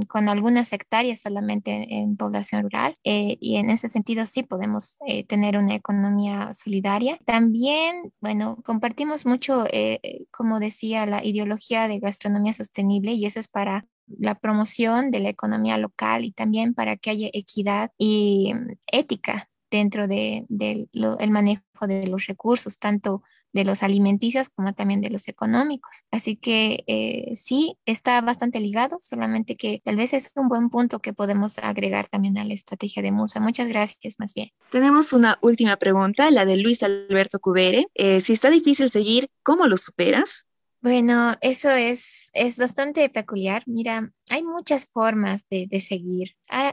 con 0.09 0.29
algunas 0.29 0.73
hectáreas 0.73 1.21
solamente 1.21 1.87
en, 1.91 2.17
población 2.17 2.63
rural 2.63 2.95
eh, 3.05 3.37
y 3.41 3.57
en 3.57 3.71
ese 3.71 3.89
sentido 3.89 4.27
sí 4.27 4.43
podemos 4.43 4.99
eh, 5.07 5.25
tener 5.25 5.57
una 5.57 5.75
economía 5.75 6.53
solidaria. 6.55 7.19
También, 7.25 8.13
bueno, 8.21 8.59
compartimos 8.65 9.27
mucho, 9.27 9.65
eh, 9.71 10.27
como 10.31 10.61
decía, 10.61 11.07
la 11.07 11.25
ideología 11.25 11.89
de 11.89 11.99
gastronomía 11.99 12.53
sostenible 12.53 13.13
y 13.13 13.27
eso 13.27 13.41
es 13.41 13.49
para 13.49 13.87
la 14.07 14.35
promoción 14.35 15.11
de 15.11 15.21
la 15.21 15.29
economía 15.31 15.79
local 15.79 16.25
y 16.25 16.33
también 16.33 16.75
para 16.75 16.97
que 16.97 17.11
haya 17.11 17.29
equidad 17.33 17.91
y 17.99 18.53
mm, 18.55 18.77
ética 18.87 19.49
dentro 19.71 20.07
del 20.07 20.47
de, 20.49 20.89
manejo 21.29 21.63
de 21.87 22.07
los 22.07 22.27
recursos, 22.27 22.79
tanto 22.79 23.23
de 23.53 23.65
los 23.65 23.83
alimenticios 23.83 24.49
como 24.49 24.73
también 24.73 25.01
de 25.01 25.11
los 25.11 25.29
económicos. 25.29 26.03
Así 26.11 26.37
que 26.37 26.85
eh, 26.87 27.33
sí, 27.35 27.77
está 27.87 28.21
bastante 28.21 28.61
ligado, 28.61 28.99
solamente 29.01 29.57
que 29.57 29.81
tal 29.85 29.97
vez 29.97 30.13
es 30.13 30.31
un 30.35 30.49
buen 30.49 30.71
punto 30.71 30.99
que 30.99 31.13
podemos 31.13 31.59
agregar 31.59 32.09
también 32.09 32.39
a 32.39 32.45
la 32.45 32.55
estrategia 32.55 33.03
de 33.03 33.13
Musa. 33.13 33.41
Muchas 33.41 33.69
gracias, 33.69 34.17
más 34.19 34.35
bien. 34.35 34.51
Tenemos 34.71 35.13
una 35.13 35.39
última 35.43 35.77
pregunta, 35.77 36.31
la 36.31 36.45
de 36.45 36.57
Luis 36.57 36.83
Alberto 36.83 37.39
Cubere. 37.41 37.87
Eh, 37.95 38.21
si 38.21 38.33
está 38.33 38.51
difícil 38.51 38.89
seguir, 38.89 39.31
¿cómo 39.43 39.67
lo 39.67 39.77
superas? 39.77 40.47
Bueno, 40.83 41.35
eso 41.43 41.71
es, 41.71 42.31
es 42.33 42.57
bastante 42.57 43.09
peculiar. 43.09 43.63
Mira, 43.67 44.13
hay 44.29 44.43
muchas 44.43 44.89
formas 44.89 45.47
de, 45.49 45.69
seguir. 45.81 46.35
Hay, 46.49 46.73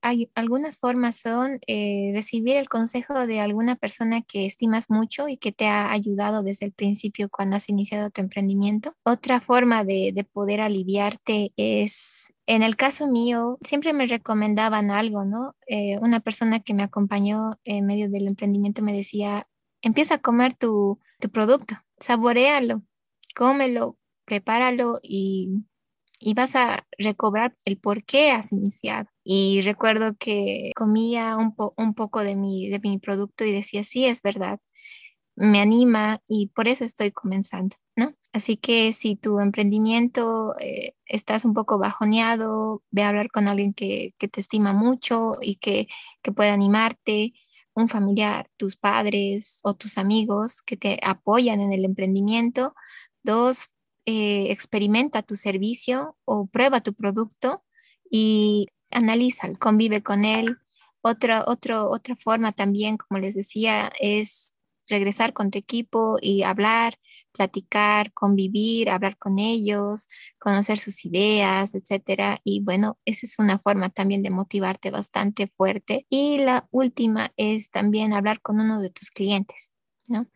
hay, 0.00 0.30
algunas 0.34 0.78
formas 0.78 1.16
son 1.16 1.60
eh, 1.66 2.10
recibir 2.14 2.56
el 2.56 2.70
consejo 2.70 3.26
de 3.26 3.40
alguna 3.40 3.76
persona 3.76 4.22
que 4.22 4.46
estimas 4.46 4.88
mucho 4.88 5.28
y 5.28 5.36
que 5.36 5.52
te 5.52 5.66
ha 5.66 5.92
ayudado 5.92 6.42
desde 6.42 6.64
el 6.64 6.72
principio 6.72 7.28
cuando 7.28 7.56
has 7.56 7.68
iniciado 7.68 8.08
tu 8.08 8.22
emprendimiento. 8.22 8.94
Otra 9.04 9.42
forma 9.42 9.84
de, 9.84 10.12
de 10.14 10.24
poder 10.24 10.62
aliviarte 10.62 11.52
es, 11.58 12.32
en 12.46 12.62
el 12.62 12.76
caso 12.76 13.08
mío, 13.08 13.58
siempre 13.62 13.92
me 13.92 14.06
recomendaban 14.06 14.90
algo, 14.90 15.26
¿no? 15.26 15.54
Eh, 15.66 15.98
una 16.00 16.20
persona 16.20 16.60
que 16.60 16.72
me 16.72 16.84
acompañó 16.84 17.58
en 17.64 17.84
medio 17.84 18.08
del 18.08 18.26
emprendimiento 18.26 18.80
me 18.80 18.94
decía, 18.94 19.44
empieza 19.82 20.14
a 20.14 20.22
comer 20.22 20.54
tu, 20.54 20.98
tu 21.18 21.28
producto, 21.28 21.74
saborealo 21.98 22.82
cómelo, 23.34 23.98
prepáralo 24.24 24.98
y, 25.02 25.64
vas 26.34 26.54
a 26.54 26.86
recobrar 26.98 27.56
el 27.64 27.78
por 27.78 28.04
qué 28.04 28.30
has 28.30 28.52
iniciado. 28.52 29.08
Y 29.24 29.62
recuerdo 29.62 30.16
que 30.18 30.70
comía 30.76 31.36
un, 31.36 31.54
un 31.76 31.94
poco 31.94 32.20
de 32.22 32.36
mi, 32.36 32.68
de 32.68 32.78
mi 32.80 32.98
producto 32.98 33.44
y 33.44 33.52
decía, 33.52 33.84
sí, 33.84 34.06
es 34.06 34.22
verdad, 34.22 34.60
me 35.36 35.60
anima 35.60 36.22
y 36.28 36.48
por 36.48 36.68
eso 36.68 36.84
estoy 36.84 37.12
comenzando, 37.12 37.76
¿no? 37.96 38.14
Así 38.32 38.56
que 38.56 38.92
si 38.92 39.16
tu 39.16 39.40
emprendimiento 39.40 40.54
eh, 40.60 40.94
estás 41.06 41.44
un 41.44 41.54
poco 41.54 41.78
bajoneado, 41.78 42.82
ve 42.90 43.02
a 43.02 43.08
hablar 43.08 43.30
con 43.30 43.48
alguien 43.48 43.72
que, 43.74 44.14
te 44.18 44.40
estima 44.40 44.72
mucho 44.74 45.36
y 45.40 45.56
que, 45.56 45.88
que 46.22 46.32
pueda 46.32 46.52
animarte, 46.52 47.32
un 47.74 47.88
familiar, 47.88 48.48
tus 48.56 48.76
padres 48.76 49.60
o 49.64 49.74
tus 49.74 49.98
amigos 49.98 50.62
que 50.62 50.76
te 50.76 51.00
apoyan 51.02 51.60
en 51.60 51.72
el 51.72 51.84
emprendimiento, 51.84 52.74
Dos, 53.22 53.70
eh, 54.06 54.50
experimenta 54.50 55.22
tu 55.22 55.36
servicio 55.36 56.16
o 56.24 56.46
prueba 56.46 56.80
tu 56.80 56.94
producto 56.94 57.64
y 58.10 58.66
analiza, 58.90 59.52
convive 59.58 60.02
con 60.02 60.24
él. 60.24 60.58
Otra, 61.02 61.44
otra 61.46 62.16
forma 62.16 62.52
también, 62.52 62.96
como 62.96 63.20
les 63.20 63.34
decía, 63.34 63.90
es 64.00 64.54
regresar 64.90 65.32
con 65.32 65.50
tu 65.50 65.58
equipo 65.58 66.18
y 66.20 66.42
hablar, 66.42 66.94
platicar, 67.32 68.12
convivir, 68.12 68.90
hablar 68.90 69.16
con 69.16 69.38
ellos, 69.38 70.08
conocer 70.38 70.78
sus 70.78 71.04
ideas, 71.06 71.74
etcétera. 71.74 72.40
Y 72.44 72.60
bueno, 72.62 72.98
esa 73.06 73.26
es 73.26 73.38
una 73.38 73.58
forma 73.58 73.88
también 73.90 74.22
de 74.22 74.30
motivarte 74.30 74.90
bastante 74.90 75.46
fuerte. 75.46 76.06
Y 76.10 76.38
la 76.38 76.68
última 76.70 77.32
es 77.36 77.70
también 77.70 78.12
hablar 78.12 78.42
con 78.42 78.60
uno 78.60 78.80
de 78.80 78.90
tus 78.90 79.10
clientes, 79.10 79.72
¿no? 80.06 80.26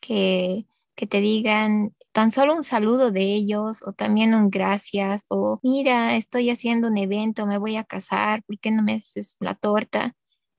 Que 0.00 0.66
que 0.94 1.06
te 1.06 1.20
digan 1.20 1.92
tan 2.12 2.30
solo 2.30 2.54
un 2.54 2.64
saludo 2.64 3.10
de 3.10 3.22
ellos 3.22 3.80
o 3.84 3.92
también 3.92 4.34
un 4.34 4.50
gracias 4.50 5.24
o 5.28 5.58
mira, 5.62 6.16
estoy 6.16 6.50
haciendo 6.50 6.88
un 6.88 6.96
evento, 6.96 7.46
me 7.46 7.58
voy 7.58 7.76
a 7.76 7.84
casar, 7.84 8.42
¿por 8.44 8.58
qué 8.58 8.70
no 8.70 8.82
me 8.82 8.94
haces 8.94 9.36
la 9.40 9.54
torta? 9.54 10.14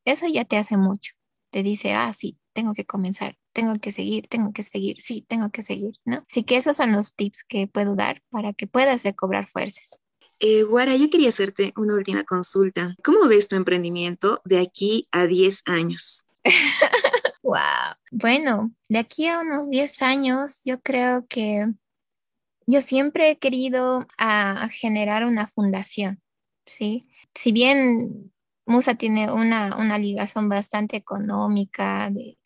Eso 0.05 0.27
ya 0.27 0.45
te 0.45 0.57
hace 0.57 0.77
mucho. 0.77 1.13
Te 1.51 1.63
dice, 1.63 1.93
ah, 1.93 2.11
sí, 2.13 2.38
tengo 2.53 2.73
que 2.73 2.86
comenzar, 2.86 3.38
tengo 3.53 3.75
que 3.75 3.91
seguir, 3.91 4.27
tengo 4.27 4.51
que 4.51 4.63
seguir, 4.63 5.01
sí, 5.01 5.25
tengo 5.27 5.49
que 5.49 5.63
seguir, 5.63 5.95
¿no? 6.03 6.25
Así 6.29 6.43
que 6.43 6.57
esos 6.57 6.77
son 6.77 6.91
los 6.91 7.15
tips 7.15 7.43
que 7.43 7.67
puedo 7.67 7.95
dar 7.95 8.21
para 8.29 8.53
que 8.53 8.67
puedas 8.67 9.03
cobrar 9.15 9.47
fuerzas. 9.47 9.99
Eh, 10.39 10.63
Guara, 10.63 10.97
yo 10.97 11.09
quería 11.09 11.29
hacerte 11.29 11.73
una 11.77 11.95
última 11.95 12.25
consulta. 12.25 12.95
¿Cómo 13.03 13.27
ves 13.27 13.47
tu 13.47 13.55
emprendimiento 13.55 14.41
de 14.43 14.59
aquí 14.59 15.07
a 15.11 15.27
10 15.27 15.63
años? 15.65 16.25
Wow. 17.45 17.93
Bueno, 18.11 18.71
de 18.89 18.97
aquí 18.97 19.27
a 19.27 19.39
unos 19.39 19.69
10 19.69 20.01
años, 20.01 20.61
yo 20.65 20.81
creo 20.81 21.27
que 21.27 21.71
yo 22.65 22.81
siempre 22.81 23.29
he 23.29 23.37
querido 23.37 24.07
a, 24.17 24.67
generar 24.69 25.23
una 25.23 25.45
fundación, 25.45 26.23
¿sí? 26.65 27.07
Si 27.35 27.51
bien 27.51 28.33
Musa 28.65 28.95
tiene 28.95 29.31
una, 29.31 29.77
una 29.77 29.99
bastante 30.49 30.97
económica 30.97 32.09
de, 32.09 32.39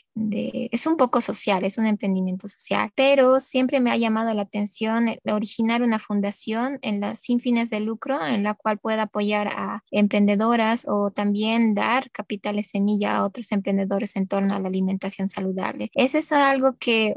es 0.72 0.86
un 0.86 0.98
poco 0.98 1.22
social, 1.22 1.64
es 1.66 1.78
un 1.78 1.86
emprendimiento 1.86 2.48
social, 2.48 2.92
pero 2.96 3.40
siempre 3.40 3.80
me 3.80 3.92
ha 3.92 3.98
llamado 3.98 4.34
la 4.34 4.44
atención 4.44 5.08
originar 5.26 5.82
una 5.82 6.00
fundación 6.00 6.80
en 6.82 7.00
la, 7.00 7.16
sin 7.16 7.40
fines 7.40 7.70
de 7.70 7.80
lucro 7.80 8.26
en 8.26 8.44
la 8.44 8.54
cual 8.54 8.80
pueda 8.80 9.04
apoyar 9.04 9.48
a 9.48 9.84
emprendedoras 9.92 10.86
o 10.88 11.12
también 11.12 11.74
dar 11.74 12.12
capitales 12.12 12.70
semilla 12.70 13.18
a 13.18 13.26
otros 13.26 13.52
emprendedores 13.52 14.16
en 14.16 14.28
torno 14.28 14.56
a 14.56 14.60
la 14.60 14.68
alimentación 14.68 15.30
saludable. 15.30 15.90
Eso 15.94 16.18
es 16.18 16.32
algo 16.32 16.78
que 16.78 17.16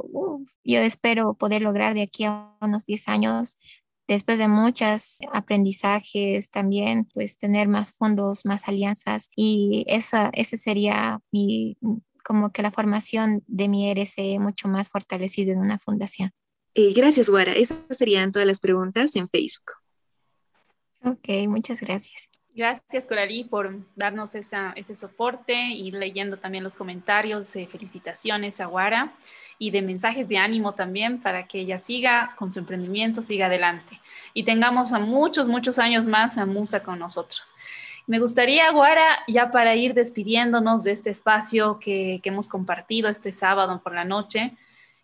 yo 0.65 0.81
espero 0.81 1.35
poder 1.35 1.63
lograr 1.63 1.95
de 1.95 2.03
aquí 2.03 2.25
a 2.25 2.57
unos 2.61 2.87
10 2.87 3.09
años 3.09 3.59
después 4.09 4.39
de 4.39 4.49
muchos 4.49 5.21
aprendizajes 5.33 6.51
también, 6.51 7.09
pues 7.15 7.39
tener 7.39 7.69
más 7.69 7.93
fondos, 7.93 8.45
más 8.45 8.69
alianzas 8.69 9.31
y 9.37 9.85
esa, 9.89 10.31
ese 10.35 10.57
sería 10.57 11.21
mi, 11.31 11.79
como 12.23 12.51
que 12.51 12.63
la 12.63 12.71
formación 12.71 13.43
de 13.47 13.69
mi 13.69 13.91
RCE 13.91 14.39
mucho 14.39 14.69
más 14.69 14.89
fortalecida 14.89 15.53
en 15.53 15.61
una 15.61 15.79
fundación. 15.79 16.31
Eh, 16.75 16.93
gracias, 16.95 17.29
Guara. 17.29 17.53
Esas 17.53 17.79
serían 17.91 18.33
todas 18.33 18.47
las 18.47 18.61
preguntas 18.61 19.15
en 19.17 19.29
Facebook. 19.29 19.73
Ok, 21.05 21.49
muchas 21.49 21.81
gracias. 21.81 22.29
Gracias, 22.55 23.07
Coralí, 23.07 23.45
por 23.45 23.79
darnos 23.97 24.35
ese 24.35 24.95
soporte 24.95 25.55
y 25.55 25.91
leyendo 25.91 26.39
también 26.39 26.63
los 26.63 26.75
comentarios 26.75 27.51
de 27.55 27.67
felicitaciones 27.67 28.61
a 28.61 28.67
Guara 28.67 29.15
y 29.59 29.71
de 29.71 29.81
mensajes 29.81 30.29
de 30.29 30.37
ánimo 30.37 30.75
también 30.75 31.23
para 31.23 31.47
que 31.47 31.61
ella 31.61 31.79
siga 31.79 32.35
con 32.37 32.53
su 32.53 32.59
emprendimiento, 32.59 33.23
siga 33.23 33.47
adelante 33.47 34.01
y 34.35 34.45
tengamos 34.45 34.93
a 34.93 34.99
muchos, 34.99 35.49
muchos 35.49 35.79
años 35.79 36.05
más 36.05 36.37
a 36.37 36.45
Musa 36.45 36.83
con 36.83 36.99
nosotros. 36.99 37.55
Me 38.07 38.19
gustaría, 38.19 38.71
Guara, 38.73 39.07
ya 39.29 39.53
para 39.53 39.77
ir 39.77 39.95
despidiéndonos 39.95 40.83
de 40.83 40.93
este 40.93 41.11
espacio 41.11 41.79
que, 41.79 42.21
hemos 42.25 42.49
compartido 42.49 43.09
este 43.09 43.31
sábado 43.33 43.81
por 43.83 43.95
la 43.95 44.05
noche, 44.05 44.53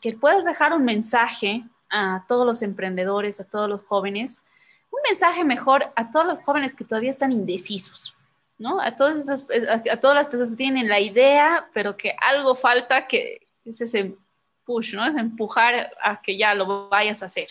que 0.00 0.14
puedas 0.14 0.44
dejar 0.44 0.72
un 0.72 0.84
mensaje 0.84 1.62
a 1.90 2.24
todos 2.26 2.44
los 2.44 2.62
emprendedores, 2.62 3.40
a 3.40 3.48
todos 3.48 3.68
los 3.68 3.84
jóvenes, 3.84 4.46
un 4.90 5.00
mensaje 5.08 5.44
mejor 5.44 5.84
a 5.94 6.10
todos 6.10 6.26
los 6.26 6.38
jóvenes 6.40 6.74
que 6.74 6.84
todavía 6.84 7.10
están 7.10 7.30
indecisos, 7.30 8.16
¿no? 8.58 8.80
A 8.80 8.96
todas, 8.96 9.16
esas, 9.16 9.46
a, 9.68 9.96
todas 9.98 10.16
las 10.16 10.28
personas 10.28 10.50
que 10.50 10.56
tienen 10.56 10.88
la 10.88 10.98
idea, 10.98 11.68
pero 11.72 11.96
que 11.96 12.16
algo 12.20 12.56
falta, 12.56 13.06
que 13.06 13.46
es 13.64 13.80
ese 13.80 14.16
push, 14.64 14.94
¿no? 14.94 15.06
Es 15.06 15.16
empujar 15.16 15.92
a 16.02 16.20
que 16.20 16.36
ya 16.36 16.52
lo 16.54 16.88
vayas 16.88 17.22
a 17.22 17.26
hacer. 17.26 17.48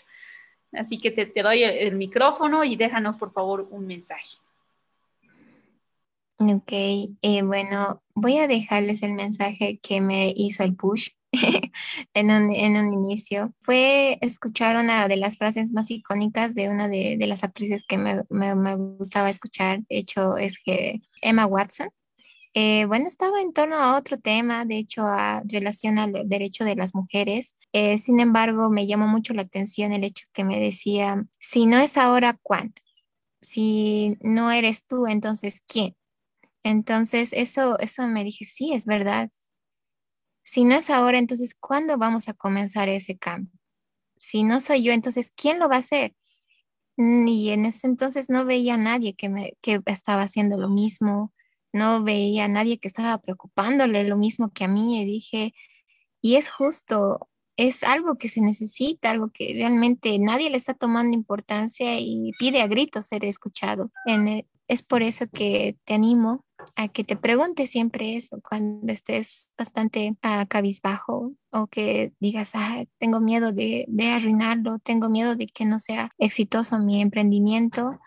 Así 0.73 0.99
que 0.99 1.11
te, 1.11 1.25
te 1.25 1.41
doy 1.41 1.63
el 1.63 1.95
micrófono 1.95 2.65
y 2.65 2.75
déjanos, 2.75 3.15
por 3.15 3.31
favor, 3.31 3.65
un 3.69 3.87
mensaje. 3.87 4.37
Ok, 6.39 6.71
eh, 6.71 7.41
bueno, 7.41 8.03
voy 8.13 8.37
a 8.37 8.47
dejarles 8.47 9.01
el 9.01 9.13
mensaje 9.13 9.79
que 9.81 10.01
me 10.01 10.31
hizo 10.35 10.63
el 10.63 10.75
push 10.75 11.09
en, 12.13 12.31
un, 12.31 12.51
en 12.51 12.75
un 12.75 12.93
inicio. 12.93 13.55
Fue 13.59 14.19
escuchar 14.21 14.75
una 14.77 15.07
de 15.07 15.17
las 15.17 15.37
frases 15.37 15.71
más 15.73 15.89
icónicas 15.89 16.53
de 16.53 16.69
una 16.69 16.87
de, 16.87 17.17
las 17.21 17.43
actrices 17.43 17.83
que 17.87 17.97
me, 17.97 18.23
me, 18.29 18.75
gustaba 18.75 19.31
escuchar. 19.31 19.79
De 19.89 19.97
hecho, 19.97 20.37
es 20.37 20.61
que 20.63 21.01
Emma 21.21 21.47
Watson. 21.47 21.89
Eh, 22.53 22.85
bueno, 22.85 23.07
estaba 23.07 23.41
en 23.41 23.53
torno 23.53 23.75
a 23.75 23.97
otro 23.97 24.19
tema, 24.19 24.65
de 24.65 24.77
hecho, 24.77 25.03
a 25.03 25.41
relación 25.45 25.97
al 25.97 26.13
derecho 26.25 26.65
de 26.65 26.75
las 26.75 26.93
mujeres. 26.93 27.55
Eh, 27.73 27.97
sin 27.97 28.19
embargo, 28.19 28.69
me 28.69 28.85
llamó 28.87 29.07
mucho 29.07 29.33
la 29.33 29.43
atención 29.43 29.91
el 29.91 30.03
hecho 30.03 30.25
que 30.33 30.43
me 30.43 30.59
decía, 30.59 31.25
si 31.39 31.65
no 31.65 31.79
es 31.79 31.97
ahora, 31.97 32.39
¿cuándo? 32.43 32.75
Si 33.41 34.17
no 34.21 34.51
eres 34.51 34.85
tú, 34.85 35.07
entonces, 35.07 35.61
¿quién? 35.67 35.95
Entonces, 36.63 37.31
eso, 37.33 37.79
eso 37.79 38.07
me 38.07 38.23
dije, 38.23 38.45
sí, 38.45 38.73
es 38.73 38.85
verdad. 38.85 39.29
Si 40.43 40.63
no 40.63 40.75
es 40.75 40.89
ahora, 40.89 41.17
entonces, 41.19 41.55
¿cuándo 41.59 41.97
vamos 41.97 42.29
a 42.29 42.33
comenzar 42.33 42.89
ese 42.89 43.17
cambio? 43.17 43.53
Si 44.19 44.43
no 44.43 44.61
soy 44.61 44.83
yo, 44.83 44.93
entonces, 44.93 45.31
¿quién 45.35 45.59
lo 45.59 45.69
va 45.69 45.75
a 45.75 45.79
hacer? 45.79 46.15
Y 46.97 47.49
en 47.49 47.65
ese 47.65 47.85
entonces 47.87 48.29
no 48.29 48.45
veía 48.45 48.73
a 48.73 48.77
nadie 48.77 49.13
que, 49.13 49.29
me, 49.29 49.53
que 49.61 49.81
estaba 49.85 50.23
haciendo 50.23 50.57
lo 50.57 50.69
mismo, 50.69 51.31
no 51.73 52.03
veía 52.03 52.45
a 52.45 52.47
nadie 52.47 52.79
que 52.79 52.87
estaba 52.87 53.19
preocupándole 53.19 54.03
lo 54.03 54.17
mismo 54.17 54.51
que 54.51 54.63
a 54.63 54.67
mí 54.67 54.99
y 54.99 55.05
dije, 55.05 55.53
y 56.21 56.37
es 56.37 56.49
justo, 56.49 57.29
es 57.55 57.83
algo 57.83 58.17
que 58.17 58.29
se 58.29 58.41
necesita, 58.41 59.11
algo 59.11 59.29
que 59.31 59.53
realmente 59.53 60.17
nadie 60.19 60.49
le 60.49 60.57
está 60.57 60.73
tomando 60.73 61.15
importancia 61.15 61.99
y 61.99 62.31
pide 62.39 62.61
a 62.61 62.67
gritos 62.67 63.07
ser 63.07 63.25
escuchado. 63.25 63.91
es 64.67 64.83
por 64.83 65.03
eso 65.03 65.25
que 65.31 65.77
te 65.85 65.93
animo 65.93 66.46
a 66.75 66.87
que 66.87 67.03
te 67.03 67.15
preguntes 67.15 67.69
siempre 67.69 68.15
eso 68.15 68.41
cuando 68.41 68.91
estés 68.91 69.51
bastante 69.57 70.15
uh, 70.23 70.47
cabizbajo 70.47 71.33
o 71.51 71.67
que 71.67 72.13
digas, 72.19 72.51
ah, 72.55 72.83
tengo 72.97 73.19
miedo 73.19 73.51
de, 73.51 73.85
de, 73.87 74.07
arruinarlo, 74.09 74.79
tengo 74.79 75.09
miedo 75.09 75.35
de 75.35 75.47
que 75.47 75.65
no 75.65 75.79
sea 75.79 76.11
exitoso 76.17 76.79
mi 76.79 77.01
emprendimiento. 77.01 77.99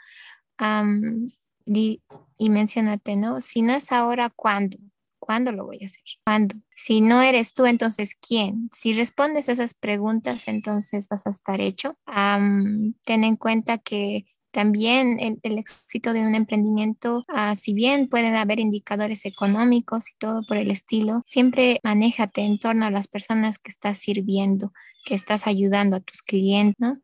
y, 1.67 2.01
mencionate, 2.49 3.17
¿no? 3.17 3.41
Si 3.41 3.63
no 3.63 3.75
es 3.75 3.93
ahora, 3.93 4.31
¿cuándo? 4.31 4.79
¿Cuándo 5.19 5.53
lo 5.53 5.67
voy 5.67 5.79
a 5.83 5.87
hacer? 5.87 6.03
¿Cuándo? 6.25 6.57
Si 6.75 7.01
no 7.01 7.23
eres 7.23 7.55
tú, 7.55 7.67
entonces 7.67 8.17
¿quién? 8.17 8.71
Si 8.73 8.95
respondes 8.95 9.49
esas 9.49 9.75
preguntas, 9.75 10.49
entonces 10.49 11.09
vas 11.09 11.27
a 11.27 11.31
estar 11.31 11.61
hecho. 11.61 11.97
ten 12.07 13.25
en 13.25 13.37
cuenta 13.37 13.79
que 13.79 14.25
también 14.51 15.19
el, 15.21 15.59
éxito 15.59 16.13
de 16.13 16.21
un 16.21 16.35
emprendimiento, 16.35 17.25
ah, 17.29 17.55
si 17.57 17.73
bien 17.75 18.09
pueden 18.09 18.37
haber 18.37 18.61
indicadores 18.61 19.25
económicos 19.25 20.11
y 20.11 20.17
todo 20.19 20.43
por 20.47 20.57
el 20.57 20.71
estilo, 20.71 21.23
siempre 21.25 21.81
manéjate 21.83 22.43
en 22.43 22.59
torno 22.59 22.87
a 22.87 22.91
las 22.91 23.09
personas 23.09 23.59
que 23.59 23.71
estás 23.71 23.99
sirviendo, 23.99 24.73
que 25.05 25.15
estás 25.15 25.47
ayudando 25.47 25.97
a 25.97 26.01
tus 26.01 26.23
clientes. 26.23 26.99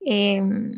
Em, 0.00 0.72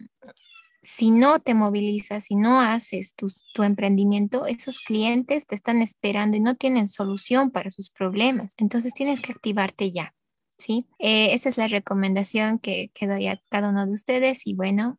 si 0.83 1.11
no 1.11 1.41
te 1.41 1.55
movilizas, 1.55 2.25
si 2.25 2.37
no 2.37 2.61
haces 2.61 3.15
tu, 3.15 3.63
emprendimiento, 3.63 4.47
esos 4.47 4.81
clientes 4.81 5.47
te 5.47 5.55
están 5.55 5.83
esperando 5.83 6.37
y 6.37 6.41
no 6.41 6.55
tienen 6.55 6.89
solución 6.89 7.51
para 7.51 7.71
sus 7.71 7.91
problemas. 7.91 8.55
Entonces 8.57 8.95
tienes 8.95 9.21
que 9.21 9.33
activarte 9.33 9.93
ya. 9.93 10.15
¿sí? 10.57 10.87
Eh, 10.99 11.35
esa 11.35 11.49
es 11.49 11.59
la 11.59 11.69
recomendación 11.69 12.59
que, 12.59 12.91
que 12.95 13.07
doy 13.07 13.27
a 13.27 13.41
cada 13.51 13.71
uno 13.71 13.87
de 13.87 13.93
ustedes 13.93 14.47
y 14.47 14.55
bueno, 14.55 14.99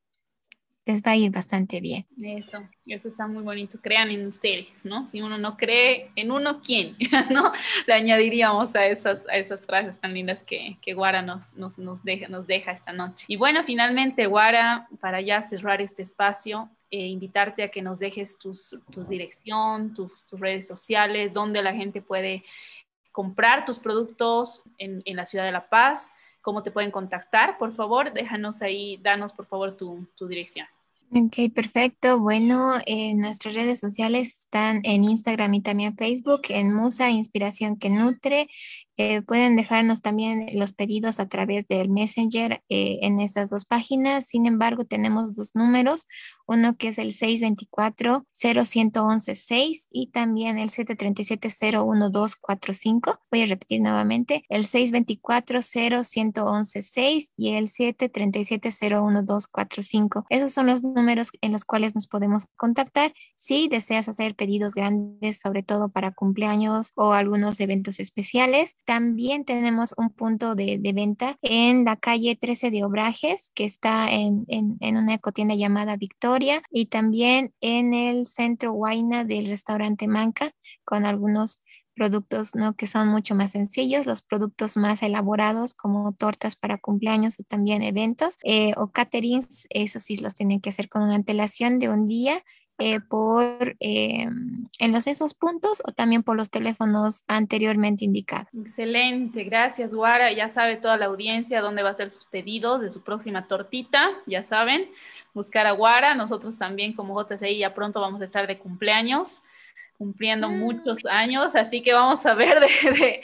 les 0.86 1.04
va 1.04 1.12
a 1.12 1.16
ir 1.16 1.32
bastante 1.32 1.80
bien. 1.80 2.06
Eso, 2.22 2.64
eso 2.88 3.08
está 3.08 3.28
muy 3.28 3.44
bonito. 3.44 3.80
Crean 3.82 4.10
en 4.10 4.26
ustedes, 4.26 4.86
¿no? 4.86 5.08
Si 5.10 5.22
uno 5.22 5.38
no 5.38 5.56
cree 5.56 6.12
en 6.16 6.32
uno, 6.32 6.62
¿quién? 6.62 6.98
¿No? 7.30 7.52
Le 7.86 7.94
añadiríamos 7.94 8.76
a 8.76 8.88
esas, 8.88 9.28
a 9.28 9.38
esas 9.38 9.62
frases 9.66 10.00
tan 10.00 10.14
lindas 10.14 10.44
que, 10.44 10.78
que 10.82 10.94
Guara 10.94 11.22
nos, 11.22 11.54
nos, 11.54 11.78
nos, 11.78 12.04
deja, 12.04 12.28
nos 12.30 12.48
deja 12.48 12.72
esta 12.72 12.94
noche. 12.94 13.26
Y 13.28 13.36
bueno, 13.36 13.64
finalmente, 13.64 14.26
Guara, 14.26 14.88
para 15.00 15.22
ya 15.22 15.44
cerrar 15.44 15.82
este 15.82 16.02
espacio, 16.02 16.70
eh, 16.90 17.06
invitarte 17.06 17.64
a 17.64 17.70
que 17.70 17.82
nos 17.82 18.00
dejes 18.00 18.40
tus, 18.40 18.80
tu 18.92 19.04
dirección, 19.04 19.94
tus, 19.94 20.26
tus, 20.26 20.40
redes 20.40 20.68
sociales, 20.68 21.32
donde 21.32 21.62
la 21.62 21.74
gente 21.74 22.02
puede 22.02 22.44
comprar 23.12 23.66
tus 23.66 23.80
productos 23.80 24.64
en, 24.78 25.04
en 25.06 25.16
la 25.16 25.26
ciudad 25.26 25.46
de 25.46 25.52
La 25.52 25.70
Paz 25.70 26.16
cómo 26.42 26.64
te 26.64 26.72
pueden 26.72 26.92
contactar, 26.92 27.58
por 27.58 27.74
favor, 27.76 28.14
déjanos 28.14 28.62
ahí, 28.62 28.98
danos 28.98 29.34
por 29.34 29.46
favor 29.46 29.78
tu, 29.78 30.08
tu 30.16 30.28
dirección. 30.28 30.68
Ok, 31.14 31.54
perfecto. 31.54 32.22
Bueno, 32.22 32.76
eh, 32.86 33.14
nuestras 33.16 33.54
redes 33.54 33.82
sociales 33.82 34.40
están 34.40 34.80
en 34.84 35.04
Instagram 35.04 35.54
y 35.56 35.62
también 35.62 35.98
Facebook, 35.98 36.44
en 36.48 36.74
Musa 36.74 37.10
Inspiración 37.10 37.76
que 37.76 37.90
Nutre. 37.90 38.48
Eh, 39.04 39.24
pueden 39.24 39.56
dejarnos 39.56 40.04
también 40.04 40.46
los 40.54 40.74
pedidos 40.74 41.20
a 41.20 41.28
través 41.28 41.68
del 41.68 41.90
Messenger 41.90 42.62
eh, 42.70 43.00
en 43.02 43.20
estas 43.20 43.50
dos 43.50 43.66
páginas. 43.66 44.28
Sin 44.28 44.46
embargo, 44.46 44.86
tenemos 44.86 45.34
dos 45.34 45.56
números, 45.56 46.08
uno 46.46 46.78
que 46.78 46.90
es 46.90 47.00
el 47.00 47.12
624-0116 47.12 49.88
y 49.90 50.12
también 50.12 50.60
el 50.60 50.70
737-01245. 50.70 53.20
Voy 53.32 53.42
a 53.42 53.48
repetir 53.48 53.82
nuevamente, 53.82 54.46
el 54.50 54.66
624-0116 54.66 57.32
y 57.36 57.54
el 57.54 57.70
737-01245. 57.70 60.26
Esos 60.30 60.54
son 60.54 60.68
los 60.68 60.84
números 60.84 61.32
en 61.42 61.54
los 61.54 61.66
cuales 61.66 61.96
nos 61.96 62.06
podemos 62.06 62.46
contactar 62.56 63.16
si 63.34 63.68
deseas 63.68 64.08
hacer 64.08 64.36
pedidos 64.36 64.76
grandes, 64.76 65.40
sobre 65.40 65.64
todo 65.64 65.90
para 65.90 66.12
cumpleaños 66.12 66.92
o 66.94 67.14
algunos 67.14 67.60
eventos 67.60 68.00
especiales. 68.00 68.76
También 68.92 69.46
tenemos 69.46 69.94
un 69.96 70.10
punto 70.10 70.54
de, 70.54 70.78
venta 70.94 71.38
en 71.42 71.86
la 71.86 71.96
calle 71.96 72.36
13 72.36 72.72
de 72.72 72.84
Obrajes, 72.84 73.50
que 73.56 73.64
está 73.64 74.12
en, 74.12 74.46
en, 74.50 74.98
una 74.98 75.14
ecotienda 75.14 75.56
llamada 75.56 75.96
Victoria, 75.96 76.62
y 76.70 76.88
también 76.88 77.54
en 77.62 77.94
el 77.94 78.26
centro 78.26 78.74
Huayna 78.74 79.24
del 79.24 79.48
restaurante 79.48 80.10
Manca, 80.10 80.52
con 80.84 81.06
algunos 81.06 81.64
productos 81.96 82.54
¿no? 82.54 82.76
que 82.76 82.86
son 82.86 83.08
mucho 83.08 83.34
más 83.34 83.52
sencillos, 83.52 84.06
los 84.06 84.24
productos 84.24 84.76
más 84.76 85.02
elaborados 85.04 85.74
como 85.74 86.12
tortas 86.12 86.58
para 86.58 86.78
cumpleaños 86.78 87.40
o 87.40 87.44
también 87.44 87.84
eventos 87.84 88.36
eh, 88.44 88.74
o 88.76 88.92
caterings, 88.92 89.68
eso 89.70 90.02
sí 90.02 90.18
los 90.18 90.36
tienen 90.36 90.60
que 90.60 90.70
hacer 90.70 90.90
con 90.90 91.04
una 91.04 91.16
antelación 91.16 91.80
de 91.80 91.88
un 91.88 92.08
día 92.08 92.44
eh, 92.78 93.00
por 93.00 93.76
eh, 93.80 94.28
en 94.80 94.92
los 94.92 95.06
esos 95.06 95.36
puntos 95.36 95.84
o 95.86 95.92
también 95.92 96.24
por 96.24 96.36
los 96.36 96.50
teléfonos 96.50 97.24
anteriormente 97.28 98.06
indicados. 98.06 98.48
Excelente, 98.60 99.44
gracias 99.44 99.94
Guara. 99.94 100.32
Ya 100.32 100.50
sabe 100.50 100.78
toda 100.78 100.98
la 100.98 101.06
audiencia 101.06 101.62
dónde 101.62 101.84
va 101.84 101.92
a 101.92 101.94
ser 101.94 102.10
sus 102.10 102.26
pedidos 102.26 102.82
de 102.82 102.90
su 102.90 103.02
próxima 103.04 103.48
tortita, 103.48 104.10
ya 104.26 104.44
saben, 104.44 104.90
buscar 105.34 105.68
a 105.68 105.72
Guara. 105.72 106.16
Nosotros 106.16 106.58
también 106.58 106.94
como 106.94 107.22
JCI 107.22 107.60
ya 107.60 107.74
pronto 107.76 108.02
vamos 108.02 108.22
a 108.22 108.26
estar 108.26 108.48
de 108.48 108.58
cumpleaños, 108.58 109.44
cumpliendo 109.98 110.50
mm. 110.50 110.58
muchos 110.58 111.06
años, 111.06 111.56
así 111.56 111.84
que 111.84 111.94
vamos 111.94 112.26
a 112.26 112.34
ver 112.34 112.60
de, 112.60 113.22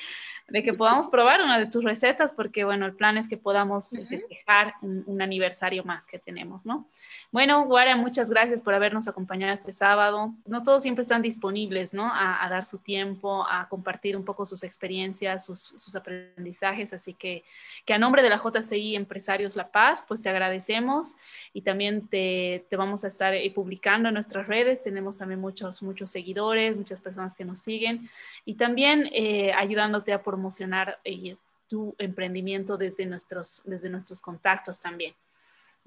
de, 0.49 0.63
que 0.63 0.73
podamos 0.73 1.07
probar 1.07 1.41
una 1.41 1.57
de 1.57 1.65
tus 1.65 1.83
recetas, 1.83 2.31
porque 2.33 2.63
bueno, 2.63 2.85
el 2.85 2.93
plan 2.93 3.17
es 3.17 3.27
que 3.27 3.37
podamos 3.37 3.89
festejar 4.07 4.75
un, 4.83 5.03
un 5.07 5.21
aniversario 5.21 5.83
más 5.83 6.05
que 6.05 6.19
tenemos, 6.19 6.63
¿no? 6.65 6.87
Bueno, 7.29 7.65
Guara, 7.65 7.97
muchas 7.97 8.29
gracias 8.29 8.61
por 8.61 8.73
habernos 8.73 9.09
acompañado 9.09 9.53
este 9.53 9.73
sábado. 9.73 10.33
No 10.45 10.63
todos 10.63 10.81
siempre 10.81 11.01
están 11.01 11.21
disponibles, 11.21 11.93
¿no? 11.93 12.09
A, 12.13 12.47
dar 12.49 12.63
su 12.63 12.77
tiempo, 12.77 13.45
a 13.49 13.67
compartir 13.67 14.15
un 14.15 14.23
poco 14.23 14.45
sus 14.45 14.63
experiencias, 14.63 15.45
sus, 15.45 15.93
aprendizajes. 15.93 16.93
Así 16.93 17.13
que, 17.13 17.43
que 17.85 17.93
a 17.93 17.97
nombre 17.97 18.23
de 18.23 18.29
la 18.29 18.41
JCI 18.41 18.95
Empresarios 18.95 19.57
La 19.57 19.67
Paz, 19.71 20.05
pues 20.07 20.21
te 20.21 20.29
agradecemos 20.29 21.15
y 21.51 21.63
también 21.63 22.07
te, 22.07 22.65
vamos 22.71 23.03
a 23.03 23.09
estar 23.09 23.33
eh, 23.33 23.51
publicando 23.53 24.07
en 24.07 24.13
nuestras 24.13 24.47
redes. 24.47 24.81
Tenemos 24.81 25.17
también 25.17 25.41
muchos, 25.41 25.83
muchos 25.83 26.09
seguidores, 26.09 26.77
muchas 26.77 27.01
personas 27.01 27.35
que 27.35 27.43
nos 27.43 27.59
siguen 27.59 28.09
y 28.45 28.53
también 28.53 29.09
eh, 29.11 29.51
ayudándote 29.51 30.13
a 30.13 30.23
promocionar 30.23 30.97
eh, 31.03 31.35
tu 31.67 31.93
emprendimiento 31.97 32.77
desde 32.77 33.05
nuestros, 33.05 33.61
desde 33.65 33.89
nuestros 33.89 34.21
contactos 34.21 34.79
también. 34.79 35.13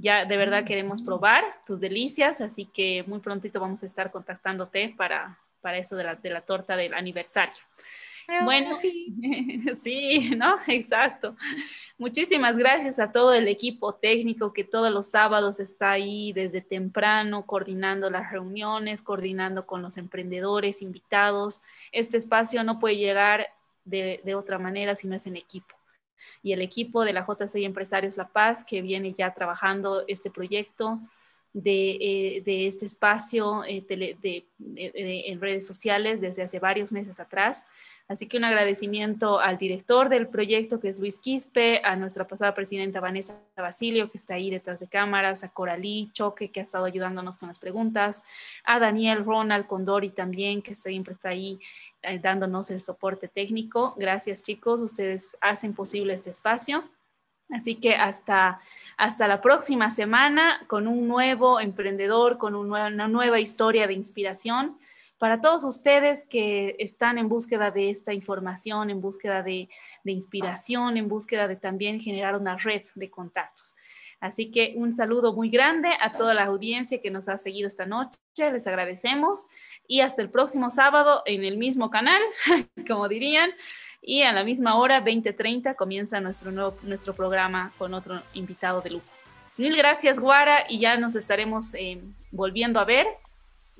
Ya 0.00 0.24
de 0.24 0.36
verdad 0.38 0.64
queremos 0.64 1.02
probar 1.02 1.44
tus 1.66 1.78
delicias, 1.78 2.40
así 2.40 2.64
que 2.64 3.04
muy 3.06 3.20
prontito 3.20 3.60
vamos 3.60 3.82
a 3.82 3.86
estar 3.86 4.10
contactándote 4.10 4.94
para, 4.96 5.38
para 5.60 5.76
eso 5.76 5.94
de 5.94 6.04
la, 6.04 6.14
de 6.14 6.30
la 6.30 6.40
torta 6.40 6.74
del 6.74 6.94
aniversario. 6.94 7.54
Bueno, 8.44 8.74
sí. 8.76 9.14
sí, 9.82 10.30
¿no? 10.36 10.56
Exacto. 10.68 11.36
Muchísimas 11.98 12.56
gracias 12.56 12.98
a 12.98 13.12
todo 13.12 13.34
el 13.34 13.48
equipo 13.48 13.94
técnico 13.94 14.52
que 14.52 14.64
todos 14.64 14.90
los 14.90 15.10
sábados 15.10 15.60
está 15.60 15.90
ahí 15.90 16.32
desde 16.32 16.60
temprano, 16.60 17.44
coordinando 17.44 18.08
las 18.08 18.30
reuniones, 18.30 19.02
coordinando 19.02 19.66
con 19.66 19.82
los 19.82 19.96
emprendedores, 19.98 20.80
invitados. 20.80 21.60
Este 21.92 22.16
espacio 22.16 22.62
no 22.64 22.78
puede 22.78 22.96
llegar 22.96 23.48
de, 23.84 24.20
de 24.24 24.34
otra 24.34 24.58
manera 24.58 24.94
si 24.96 25.08
no 25.08 25.16
es 25.16 25.26
en 25.26 25.36
equipo 25.36 25.79
y 26.42 26.52
el 26.52 26.60
equipo 26.60 27.04
de 27.04 27.12
la 27.12 27.26
JCI 27.26 27.64
Empresarios 27.64 28.16
La 28.16 28.28
Paz 28.28 28.64
que 28.64 28.82
viene 28.82 29.14
ya 29.16 29.34
trabajando 29.34 30.04
este 30.08 30.30
proyecto 30.30 31.00
de, 31.52 32.42
eh, 32.46 32.66
este 32.68 32.86
espacio 32.86 33.64
eh, 33.64 33.84
de, 33.88 34.44
en 34.58 35.40
redes 35.40 35.66
sociales 35.66 36.20
desde 36.20 36.42
hace 36.42 36.58
varios 36.58 36.92
meses 36.92 37.20
atrás. 37.20 37.66
Así 38.10 38.26
que 38.26 38.38
un 38.38 38.44
agradecimiento 38.44 39.38
al 39.38 39.56
director 39.56 40.08
del 40.08 40.26
proyecto, 40.26 40.80
que 40.80 40.88
es 40.88 40.98
Luis 40.98 41.20
Quispe, 41.20 41.80
a 41.84 41.94
nuestra 41.94 42.26
pasada 42.26 42.56
presidenta 42.56 42.98
Vanessa 42.98 43.38
Basilio, 43.56 44.10
que 44.10 44.18
está 44.18 44.34
ahí 44.34 44.50
detrás 44.50 44.80
de 44.80 44.88
cámaras, 44.88 45.44
a 45.44 45.50
Coralí 45.50 46.10
Choque, 46.12 46.50
que 46.50 46.58
ha 46.58 46.64
estado 46.64 46.86
ayudándonos 46.86 47.38
con 47.38 47.46
las 47.46 47.60
preguntas, 47.60 48.24
a 48.64 48.80
Daniel 48.80 49.24
Ronald 49.24 49.68
Condori 49.68 50.10
también, 50.10 50.60
que 50.60 50.74
siempre 50.74 51.14
está 51.14 51.28
ahí 51.28 51.52
eh, 51.54 51.60
dándonos 52.22 52.70
el 52.70 52.80
soporte 52.80 53.28
técnico. 53.28 53.94
Gracias 53.96 54.42
chicos, 54.42 54.80
ustedes 54.80 55.36
hacen 55.40 55.74
posible 55.74 56.14
este 56.14 56.30
espacio. 56.30 56.84
Así 57.50 57.76
que 57.76 57.94
hasta, 57.94 58.60
hasta 58.96 59.28
la 59.28 59.40
próxima 59.40 59.90
semana 59.90 60.64
con 60.66 60.86
un 60.86 61.08
nuevo 61.08 61.60
emprendedor, 61.60 62.38
con 62.38 62.54
una 62.54 63.08
nueva 63.08 63.40
historia 63.40 63.86
de 63.86 63.94
inspiración. 63.94 64.78
Para 65.18 65.40
todos 65.40 65.64
ustedes 65.64 66.24
que 66.30 66.76
están 66.78 67.18
en 67.18 67.28
búsqueda 67.28 67.70
de 67.70 67.90
esta 67.90 68.14
información, 68.14 68.88
en 68.88 69.00
búsqueda 69.00 69.42
de, 69.42 69.68
de 70.04 70.12
inspiración, 70.12 70.96
en 70.96 71.08
búsqueda 71.08 71.46
de 71.46 71.56
también 71.56 72.00
generar 72.00 72.36
una 72.36 72.56
red 72.56 72.84
de 72.94 73.10
contactos. 73.10 73.74
Así 74.20 74.50
que 74.50 74.74
un 74.76 74.94
saludo 74.94 75.32
muy 75.32 75.48
grande 75.48 75.88
a 76.00 76.12
toda 76.12 76.34
la 76.34 76.44
audiencia 76.44 77.00
que 77.00 77.10
nos 77.10 77.28
ha 77.28 77.38
seguido 77.38 77.66
esta 77.66 77.86
noche. 77.86 78.18
Les 78.36 78.66
agradecemos 78.66 79.46
y 79.88 80.02
hasta 80.02 80.22
el 80.22 80.30
próximo 80.30 80.70
sábado 80.70 81.22
en 81.24 81.44
el 81.44 81.56
mismo 81.56 81.90
canal, 81.90 82.20
como 82.88 83.08
dirían, 83.08 83.50
y 84.02 84.22
a 84.22 84.32
la 84.32 84.44
misma 84.44 84.76
hora, 84.76 85.04
20:30, 85.04 85.74
comienza 85.74 86.20
nuestro, 86.20 86.52
nuevo, 86.52 86.76
nuestro 86.82 87.14
programa 87.14 87.72
con 87.78 87.94
otro 87.94 88.22
invitado 88.34 88.80
de 88.82 88.90
lujo. 88.90 89.06
Mil 89.56 89.76
gracias, 89.76 90.18
Guara, 90.18 90.64
y 90.68 90.78
ya 90.78 90.96
nos 90.96 91.14
estaremos 91.16 91.74
eh, 91.74 92.00
volviendo 92.30 92.80
a 92.80 92.84
ver. 92.84 93.06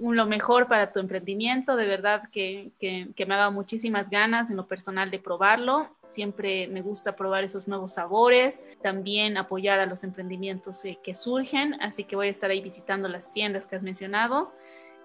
Lo 0.00 0.26
mejor 0.26 0.66
para 0.66 0.92
tu 0.92 0.98
emprendimiento, 0.98 1.76
de 1.76 1.86
verdad 1.86 2.30
que, 2.32 2.70
que, 2.80 3.26
me 3.26 3.34
ha 3.34 3.38
dado 3.38 3.52
muchísimas 3.52 4.08
ganas 4.08 4.48
en 4.50 4.56
lo 4.56 4.66
personal 4.66 5.10
de 5.10 5.18
probarlo. 5.18 5.88
Siempre 6.08 6.66
me 6.68 6.80
gusta 6.80 7.14
probar 7.14 7.44
esos 7.44 7.68
nuevos 7.68 7.94
sabores, 7.94 8.64
también 8.82 9.36
apoyar 9.36 9.78
a 9.78 9.86
los 9.86 10.02
emprendimientos 10.02 10.84
eh, 10.86 10.98
que 11.04 11.14
surgen, 11.14 11.80
así 11.82 12.04
que 12.04 12.16
voy 12.16 12.28
a 12.28 12.30
estar 12.30 12.50
ahí 12.50 12.62
visitando 12.62 13.08
las 13.08 13.30
tiendas 13.30 13.66
que 13.66 13.76
has 13.76 13.82
mencionado 13.82 14.52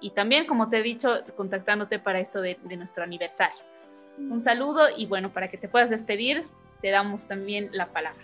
y 0.01 0.11
también, 0.11 0.45
como 0.45 0.69
te 0.69 0.77
he 0.77 0.83
dicho, 0.83 1.23
contactándote 1.35 1.99
para 1.99 2.19
esto 2.19 2.41
de, 2.41 2.57
nuestro 2.77 3.03
aniversario. 3.03 3.57
Un 4.17 4.41
saludo 4.41 4.89
y 4.95 5.05
bueno, 5.07 5.31
para 5.31 5.49
que 5.49 5.57
te 5.57 5.67
puedas 5.67 5.89
despedir, 5.89 6.45
te 6.81 6.89
damos 6.89 7.27
también 7.27 7.69
la 7.71 7.87
palabra. 7.87 8.23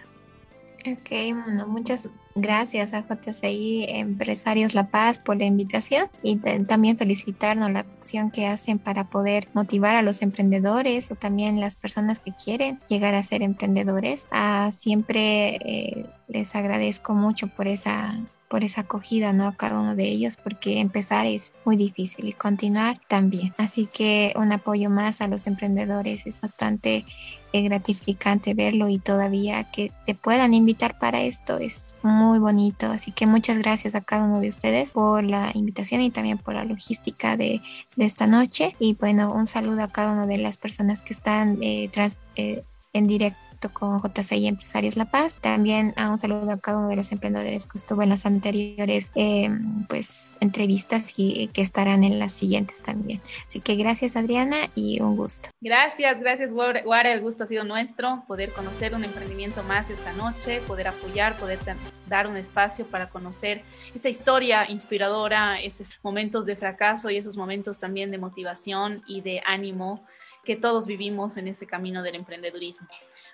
Ok, 0.86 1.10
bueno, 1.10 1.68
muchas 1.68 2.10
gracias 2.36 2.94
a 2.94 3.06
JCI 3.08 3.86
Empresarios 3.90 4.76
La 4.76 4.90
Paz 4.90 5.20
por 5.20 5.38
la 5.38 5.46
invitación 5.46 6.08
y 6.24 6.38
también 6.38 6.98
felicitarnos 6.98 7.72
la 7.72 7.80
acción 7.80 8.32
que 8.32 8.48
hacen 8.48 8.80
para 8.80 9.10
poder 9.10 9.48
motivar 9.54 9.96
a 9.96 10.02
los 10.02 10.22
emprendedores 10.22 11.12
o 11.12 11.16
también 11.16 11.60
las 11.60 11.78
personas 11.78 12.20
que 12.20 12.34
quieren 12.34 12.80
llegar 12.88 13.16
a 13.16 13.24
ser 13.24 13.42
emprendedores. 13.42 14.28
Ah, 14.32 14.70
siempre 14.72 15.56
eh, 15.56 16.04
les 16.28 16.56
agradezco 16.56 17.14
mucho 17.14 17.48
por 17.48 17.68
esa 17.68 18.18
por 18.52 18.66
esa 18.66 18.82
acogida, 18.82 19.32
¿no? 19.32 19.48
A 19.48 19.56
cada 19.56 19.80
uno 19.80 19.96
de 19.96 20.04
ellos, 20.04 20.36
porque 20.36 20.82
empezar 20.82 21.26
es 21.26 21.54
muy 21.64 21.78
difícil 21.78 22.28
y 22.28 22.34
continuar 22.34 23.00
también. 23.08 23.54
Así 23.58 23.86
que 23.86 24.34
un 24.36 24.52
apoyo 24.52 24.90
más 24.90 25.22
a 25.22 25.30
los 25.30 25.48
emprendedores 25.48 26.28
es 26.28 26.42
bastante 26.42 27.06
eh, 27.54 27.64
gratificante 27.64 28.54
verlo 28.54 28.88
y 28.88 28.98
todavía 28.98 29.64
que 29.66 29.92
te 30.06 30.16
puedan 30.16 30.54
invitar 30.54 30.98
para 30.98 31.22
esto 31.22 31.58
es 31.58 31.98
muy 32.02 32.40
bonito. 32.40 32.88
Así 32.88 33.12
que 33.12 33.28
muchas 33.28 33.58
gracias 33.58 33.94
a 33.96 34.02
cada 34.02 34.26
uno 34.26 34.40
de 34.40 34.50
ustedes 34.50 34.94
por 34.94 35.24
la 35.24 35.52
invitación 35.54 36.02
y 36.02 36.12
también 36.12 36.38
por 36.38 36.54
la 36.54 36.64
logística 36.64 37.36
de, 37.36 37.62
esta 37.98 38.26
noche. 38.26 38.76
Y 38.80 38.94
bueno, 38.96 39.34
un 39.34 39.48
saludo 39.48 39.84
a 39.84 39.92
cada 39.92 40.14
una 40.14 40.28
de 40.28 40.38
las 40.38 40.58
personas 40.58 41.02
que 41.02 41.14
están 41.14 41.60
eh, 41.62 41.90
eh, 42.36 42.64
en 42.94 43.08
directo 43.08 43.51
con 43.70 44.02
JCI 44.02 44.48
Empresarios 44.48 44.96
La 44.96 45.06
Paz. 45.06 45.40
También 45.40 45.94
a 45.98 46.10
un 46.10 46.18
saludo 46.18 46.52
a 46.52 46.60
cada 46.60 46.80
uno 46.80 46.88
de 46.90 46.96
los 46.96 47.12
emprendedores 47.12 47.68
que 47.68 47.78
estuvo 47.78 48.02
en 48.02 48.10
las 48.10 48.26
anteriores 48.26 49.12
eh, 49.16 49.50
pues, 49.88 50.38
entrevistas 50.40 51.14
y 51.18 51.48
que 51.48 51.62
estarán 51.62 52.04
en 52.04 52.20
las 52.20 52.34
siguientes 52.34 52.82
también. 52.82 53.22
Así 53.48 53.60
que 53.60 53.76
gracias 53.76 54.16
Adriana 54.16 54.58
y 54.76 55.02
un 55.02 55.16
gusto. 55.16 55.50
Gracias, 55.62 56.20
gracias 56.20 56.52
Guara, 56.52 57.14
el 57.14 57.22
gusto 57.22 57.44
ha 57.44 57.48
sido 57.48 57.64
nuestro, 57.64 58.24
poder 58.28 58.52
conocer 58.52 58.96
un 58.96 59.04
emprendimiento 59.04 59.64
más 59.64 59.90
esta 59.90 60.14
noche, 60.14 60.62
poder 60.68 60.88
apoyar, 60.88 61.36
poder 61.38 61.60
dar 62.08 62.28
un 62.28 62.38
espacio 62.38 62.86
para 62.86 63.10
conocer 63.10 63.64
esa 63.96 64.10
historia 64.10 64.70
inspiradora, 64.70 65.62
esos 65.62 65.88
momentos 66.04 66.46
de 66.46 66.56
fracaso 66.56 67.10
y 67.10 67.18
esos 67.18 67.38
momentos 67.38 67.80
también 67.80 68.12
de 68.12 68.18
motivación 68.18 69.02
y 69.08 69.22
de 69.22 69.42
ánimo 69.46 70.04
que 70.44 70.56
todos 70.56 70.86
vivimos 70.86 71.38
en 71.38 71.48
este 71.48 71.68
camino 71.68 72.04
del 72.04 72.16
emprendedurismo. 72.16 72.88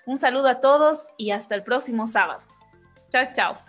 Un 0.06 0.18
saludo 0.18 0.48
a 0.48 0.60
todos 0.60 1.06
y 1.16 1.30
hasta 1.30 1.54
el 1.54 1.62
próximo 1.62 2.06
sábado. 2.06 2.40
Chao, 3.10 3.24
chao. 3.34 3.67